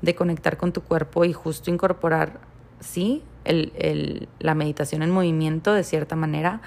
de 0.00 0.14
conectar 0.14 0.56
con 0.56 0.72
tu 0.72 0.82
cuerpo 0.82 1.24
y 1.24 1.32
justo 1.32 1.70
incorporar, 1.70 2.40
sí, 2.80 3.22
el, 3.44 3.72
el, 3.76 4.28
la 4.38 4.54
meditación 4.54 5.02
en 5.02 5.10
movimiento 5.10 5.72
de 5.72 5.84
cierta 5.84 6.16
manera, 6.16 6.60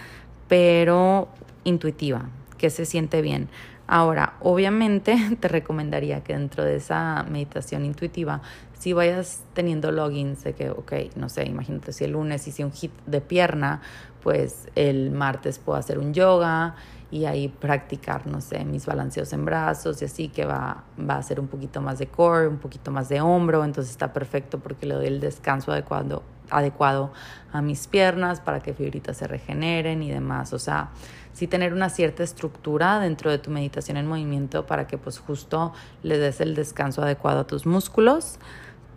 pero 0.47 1.27
intuitiva, 1.63 2.29
que 2.57 2.69
se 2.69 2.85
siente 2.85 3.21
bien. 3.21 3.49
Ahora, 3.87 4.33
obviamente 4.41 5.17
te 5.39 5.47
recomendaría 5.47 6.23
que 6.23 6.33
dentro 6.33 6.63
de 6.63 6.77
esa 6.77 7.23
meditación 7.29 7.85
intuitiva, 7.85 8.41
si 8.77 8.93
vayas 8.93 9.43
teniendo 9.53 9.91
logins 9.91 10.43
de 10.43 10.53
que, 10.53 10.69
ok, 10.69 10.93
no 11.15 11.29
sé, 11.29 11.45
imagínate 11.45 11.93
si 11.93 12.03
el 12.03 12.11
lunes 12.11 12.47
hice 12.47 12.65
un 12.65 12.71
hit 12.71 12.91
de 13.05 13.21
pierna, 13.21 13.81
pues 14.21 14.67
el 14.75 15.11
martes 15.11 15.59
puedo 15.59 15.77
hacer 15.77 15.99
un 15.99 16.13
yoga 16.13 16.75
y 17.11 17.25
ahí 17.25 17.47
practicar, 17.47 18.27
no 18.27 18.41
sé, 18.41 18.65
mis 18.65 18.85
balanceos 18.85 19.31
en 19.33 19.45
brazos 19.45 20.01
y 20.01 20.05
así 20.05 20.27
que 20.29 20.45
va, 20.45 20.83
va 20.97 21.17
a 21.17 21.23
ser 21.23 21.39
un 21.39 21.47
poquito 21.47 21.81
más 21.81 21.99
de 21.99 22.07
core, 22.07 22.47
un 22.47 22.57
poquito 22.57 22.91
más 22.91 23.09
de 23.09 23.21
hombro, 23.21 23.63
entonces 23.63 23.91
está 23.91 24.11
perfecto 24.13 24.59
porque 24.59 24.85
le 24.85 24.95
doy 24.95 25.07
el 25.07 25.19
descanso 25.19 25.71
adecuado, 25.71 26.23
adecuado 26.49 27.11
a 27.51 27.61
mis 27.61 27.87
piernas 27.87 28.39
para 28.41 28.59
que 28.59 28.73
fibritas 28.73 29.17
se 29.17 29.27
regeneren 29.27 30.03
y 30.03 30.11
demás. 30.11 30.53
O 30.53 30.59
sea, 30.59 30.89
sí 31.33 31.47
tener 31.47 31.73
una 31.73 31.89
cierta 31.89 32.23
estructura 32.23 32.99
dentro 32.99 33.29
de 33.29 33.37
tu 33.37 33.51
meditación 33.51 33.97
en 33.97 34.07
movimiento 34.07 34.65
para 34.65 34.87
que 34.87 34.97
pues 34.97 35.19
justo 35.19 35.73
le 36.03 36.17
des 36.17 36.41
el 36.41 36.55
descanso 36.55 37.01
adecuado 37.01 37.41
a 37.41 37.47
tus 37.47 37.65
músculos. 37.65 38.39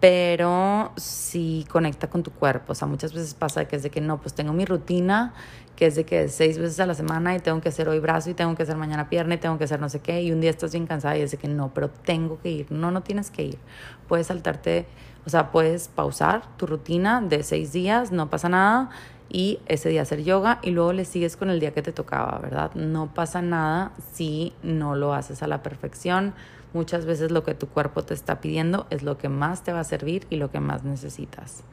Pero 0.00 0.92
sí 0.96 1.66
conecta 1.70 2.08
con 2.08 2.22
tu 2.22 2.30
cuerpo. 2.30 2.72
O 2.72 2.74
sea, 2.74 2.86
muchas 2.86 3.12
veces 3.12 3.34
pasa 3.34 3.64
que 3.66 3.76
es 3.76 3.82
de 3.82 3.90
que 3.90 4.00
no, 4.00 4.20
pues 4.20 4.34
tengo 4.34 4.52
mi 4.52 4.64
rutina, 4.64 5.34
que 5.74 5.86
es 5.86 5.96
de 5.96 6.04
que 6.04 6.28
seis 6.28 6.58
veces 6.58 6.78
a 6.80 6.86
la 6.86 6.94
semana 6.94 7.34
y 7.34 7.40
tengo 7.40 7.60
que 7.60 7.68
hacer 7.68 7.88
hoy 7.88 7.98
brazo 7.98 8.30
y 8.30 8.34
tengo 8.34 8.54
que 8.54 8.62
hacer 8.62 8.76
mañana 8.76 9.08
pierna 9.08 9.34
y 9.34 9.38
tengo 9.38 9.58
que 9.58 9.64
hacer 9.64 9.80
no 9.80 9.88
sé 9.88 10.00
qué, 10.00 10.22
y 10.22 10.32
un 10.32 10.40
día 10.40 10.50
estás 10.50 10.72
bien 10.72 10.86
cansada 10.86 11.16
y 11.16 11.22
es 11.22 11.32
de 11.32 11.36
que 11.36 11.48
no, 11.48 11.72
pero 11.74 11.90
tengo 11.90 12.40
que 12.40 12.50
ir. 12.50 12.72
No, 12.72 12.90
no 12.90 13.02
tienes 13.02 13.30
que 13.30 13.42
ir. 13.42 13.58
Puedes 14.06 14.28
saltarte, 14.28 14.86
o 15.26 15.30
sea, 15.30 15.50
puedes 15.50 15.88
pausar 15.88 16.42
tu 16.56 16.66
rutina 16.66 17.20
de 17.20 17.42
seis 17.42 17.72
días, 17.72 18.12
no 18.12 18.30
pasa 18.30 18.48
nada, 18.48 18.90
y 19.30 19.60
ese 19.66 19.88
día 19.88 20.02
hacer 20.02 20.22
yoga 20.22 20.58
y 20.62 20.70
luego 20.70 20.92
le 20.92 21.04
sigues 21.04 21.36
con 21.36 21.50
el 21.50 21.60
día 21.60 21.72
que 21.72 21.82
te 21.82 21.92
tocaba, 21.92 22.38
¿verdad? 22.38 22.72
No 22.74 23.12
pasa 23.12 23.42
nada 23.42 23.92
si 24.12 24.54
no 24.62 24.94
lo 24.94 25.12
haces 25.12 25.42
a 25.42 25.46
la 25.46 25.62
perfección 25.62 26.34
Muchas 26.72 27.06
veces 27.06 27.30
lo 27.30 27.44
que 27.44 27.54
tu 27.54 27.68
cuerpo 27.68 28.02
te 28.02 28.14
está 28.14 28.40
pidiendo 28.40 28.86
es 28.90 29.02
lo 29.02 29.16
que 29.16 29.28
más 29.28 29.62
te 29.64 29.72
va 29.72 29.80
a 29.80 29.84
servir 29.84 30.26
y 30.30 30.36
lo 30.36 30.50
que 30.50 30.60
más 30.60 30.84
necesitas. 30.84 31.64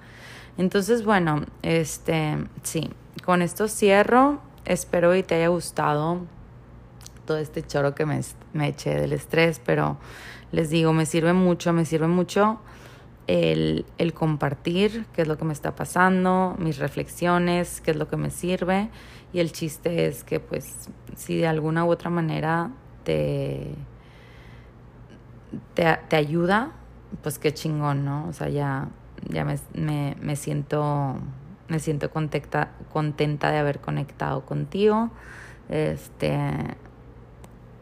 Entonces, 0.58 1.04
bueno, 1.04 1.44
este, 1.64 2.38
sí, 2.64 2.90
con 3.26 3.42
esto 3.42 3.68
cierro. 3.68 4.40
Espero 4.64 5.16
y 5.16 5.22
te 5.22 5.36
haya 5.36 5.50
gustado 5.50 6.22
todo 7.26 7.38
este 7.38 7.62
choro 7.62 7.94
que 7.94 8.06
me, 8.06 8.22
me 8.54 8.70
eché 8.70 8.96
del 8.96 9.14
estrés, 9.14 9.62
pero 9.64 9.98
les 10.52 10.70
digo, 10.70 10.94
me 10.94 11.06
sirve 11.06 11.34
mucho, 11.34 11.74
me 11.74 11.86
sirve 11.86 12.08
mucho 12.08 12.60
el, 13.28 13.86
el, 13.98 14.14
compartir 14.14 15.06
qué 15.14 15.24
es 15.24 15.28
lo 15.28 15.38
que 15.38 15.46
me 15.46 15.54
está 15.54 15.76
pasando, 15.76 16.56
mis 16.58 16.78
reflexiones, 16.78 17.82
qué 17.82 17.92
es 17.92 17.98
lo 17.98 18.08
que 18.08 18.18
me 18.18 18.30
sirve. 18.30 18.90
Y 19.34 19.40
el 19.40 19.52
chiste 19.52 20.06
es 20.06 20.24
que, 20.24 20.40
pues, 20.40 20.90
si 21.16 21.38
de 21.38 21.48
alguna 21.48 21.86
u 21.86 21.90
otra 21.90 22.10
manera 22.10 22.72
te 23.04 23.76
te, 25.74 26.00
te 26.08 26.16
ayuda, 26.16 26.72
pues 27.22 27.40
qué 27.40 27.54
chingón, 27.54 28.06
¿no? 28.06 28.28
O 28.28 28.34
sea, 28.34 28.50
ya, 28.50 28.90
ya 29.30 29.46
me, 29.46 29.58
me, 29.74 30.16
me 30.22 30.36
siento, 30.36 31.18
me 31.68 31.80
siento 31.80 32.12
contenta, 32.12 32.72
contenta 32.92 33.52
de 33.52 33.58
haber 33.58 33.80
conectado 33.80 34.46
contigo. 34.46 35.12
Este, 35.70 36.40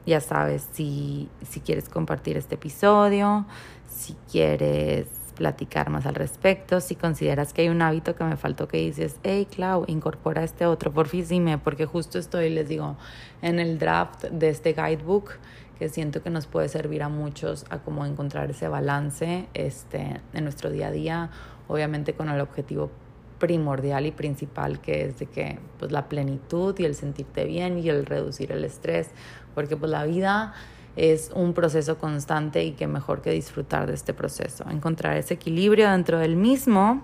ya 0.05 0.21
sabes, 0.21 0.67
si, 0.73 1.29
si 1.49 1.59
quieres 1.59 1.89
compartir 1.89 2.37
este 2.37 2.55
episodio, 2.55 3.45
si 3.89 4.15
quieres 4.31 5.07
platicar 5.33 5.89
más 5.89 6.05
al 6.05 6.15
respecto, 6.15 6.79
si 6.79 6.95
consideras 6.95 7.53
que 7.53 7.63
hay 7.63 7.69
un 7.69 7.81
hábito 7.81 8.15
que 8.15 8.23
me 8.23 8.37
faltó 8.37 8.67
que 8.67 8.77
dices, 8.77 9.17
hey 9.23 9.47
Clau, 9.49 9.83
incorpora 9.87 10.43
este 10.43 10.65
otro, 10.65 10.91
por 10.91 11.07
fin 11.07 11.25
dime, 11.27 11.57
porque 11.57 11.85
justo 11.85 12.19
estoy, 12.19 12.49
les 12.49 12.69
digo, 12.69 12.97
en 13.41 13.59
el 13.59 13.79
draft 13.79 14.25
de 14.25 14.49
este 14.49 14.73
guidebook 14.73 15.31
que 15.77 15.89
siento 15.89 16.23
que 16.23 16.29
nos 16.29 16.47
puede 16.47 16.69
servir 16.69 17.03
a 17.03 17.09
muchos 17.09 17.65
a 17.69 17.79
cómo 17.79 18.05
encontrar 18.05 18.49
ese 18.49 18.67
balance 18.67 19.47
este, 19.53 20.21
en 20.33 20.43
nuestro 20.43 20.69
día 20.69 20.87
a 20.87 20.91
día, 20.91 21.29
obviamente 21.67 22.13
con 22.13 22.29
el 22.29 22.39
objetivo 22.41 22.91
primordial 23.39 24.05
y 24.05 24.11
principal 24.11 24.79
que 24.79 25.05
es 25.05 25.19
de 25.19 25.25
que 25.25 25.59
pues 25.77 25.91
la 25.91 26.07
plenitud 26.07 26.77
y 26.79 26.85
el 26.85 26.95
sentirte 26.95 27.43
bien 27.45 27.77
y 27.79 27.89
el 27.89 28.05
reducir 28.05 28.51
el 28.51 28.63
estrés, 28.63 29.09
porque 29.53 29.75
pues 29.75 29.91
la 29.91 30.05
vida 30.05 30.53
es 30.95 31.31
un 31.33 31.53
proceso 31.53 31.97
constante 31.97 32.63
y 32.63 32.71
que 32.71 32.87
mejor 32.87 33.21
que 33.21 33.31
disfrutar 33.31 33.87
de 33.87 33.95
este 33.95 34.13
proceso, 34.13 34.63
encontrar 34.69 35.17
ese 35.17 35.33
equilibrio 35.33 35.89
dentro 35.89 36.19
del 36.19 36.35
mismo. 36.35 37.03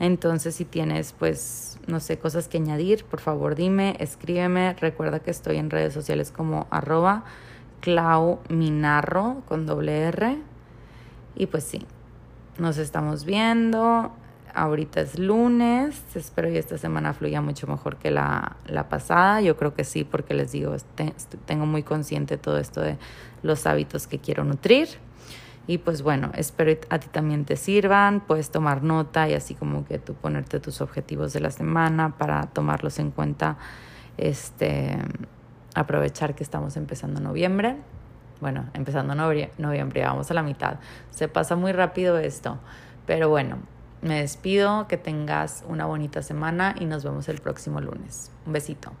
Entonces, 0.00 0.54
si 0.54 0.64
tienes, 0.64 1.12
pues, 1.12 1.78
no 1.86 2.00
sé, 2.00 2.18
cosas 2.18 2.48
que 2.48 2.58
añadir, 2.58 3.04
por 3.04 3.20
favor 3.20 3.54
dime, 3.54 3.96
escríbeme. 3.98 4.74
Recuerda 4.74 5.20
que 5.20 5.30
estoy 5.30 5.56
en 5.56 5.70
redes 5.70 5.92
sociales 5.92 6.30
como 6.30 6.68
arroba 6.70 7.24
Clau 7.80 8.40
Minarro 8.48 9.42
con 9.46 9.66
doble 9.66 10.00
R. 10.08 10.38
Y 11.36 11.46
pues 11.46 11.64
sí, 11.64 11.86
nos 12.58 12.78
estamos 12.78 13.24
viendo. 13.24 14.12
Ahorita 14.54 15.00
es 15.00 15.18
lunes. 15.18 16.02
Espero 16.14 16.48
que 16.48 16.58
esta 16.58 16.78
semana 16.78 17.12
fluya 17.12 17.40
mucho 17.40 17.66
mejor 17.66 17.96
que 17.96 18.10
la, 18.10 18.56
la 18.66 18.88
pasada. 18.88 19.40
Yo 19.40 19.56
creo 19.56 19.74
que 19.74 19.84
sí, 19.84 20.04
porque 20.04 20.34
les 20.34 20.52
digo, 20.52 20.74
tengo 21.46 21.66
muy 21.66 21.82
consciente 21.82 22.38
todo 22.38 22.58
esto 22.58 22.80
de 22.80 22.96
los 23.42 23.66
hábitos 23.66 24.06
que 24.06 24.18
quiero 24.18 24.44
nutrir. 24.44 24.88
Y 25.68 25.76
pues 25.78 26.00
bueno, 26.00 26.30
espero 26.34 26.80
a 26.88 26.98
ti 26.98 27.08
también 27.08 27.44
te 27.44 27.56
sirvan. 27.56 28.20
Puedes 28.20 28.50
tomar 28.50 28.82
nota 28.82 29.28
y 29.28 29.34
así 29.34 29.54
como 29.54 29.84
que 29.84 29.98
tú 29.98 30.14
ponerte 30.14 30.60
tus 30.60 30.80
objetivos 30.80 31.34
de 31.34 31.40
la 31.40 31.50
semana 31.50 32.16
para 32.16 32.46
tomarlos 32.46 32.98
en 32.98 33.10
cuenta. 33.10 33.58
Este 34.16 34.96
aprovechar 35.80 36.34
que 36.34 36.42
estamos 36.42 36.76
empezando 36.76 37.20
noviembre. 37.20 37.76
Bueno, 38.40 38.66
empezando 38.74 39.14
noviembre, 39.14 40.04
vamos 40.04 40.30
a 40.30 40.34
la 40.34 40.42
mitad. 40.42 40.78
Se 41.10 41.28
pasa 41.28 41.56
muy 41.56 41.72
rápido 41.72 42.18
esto, 42.18 42.58
pero 43.06 43.28
bueno, 43.28 43.58
me 44.00 44.20
despido, 44.20 44.86
que 44.86 44.96
tengas 44.96 45.64
una 45.68 45.86
bonita 45.86 46.22
semana 46.22 46.74
y 46.78 46.84
nos 46.84 47.02
vemos 47.04 47.28
el 47.28 47.40
próximo 47.40 47.80
lunes. 47.80 48.30
Un 48.46 48.52
besito. 48.52 48.92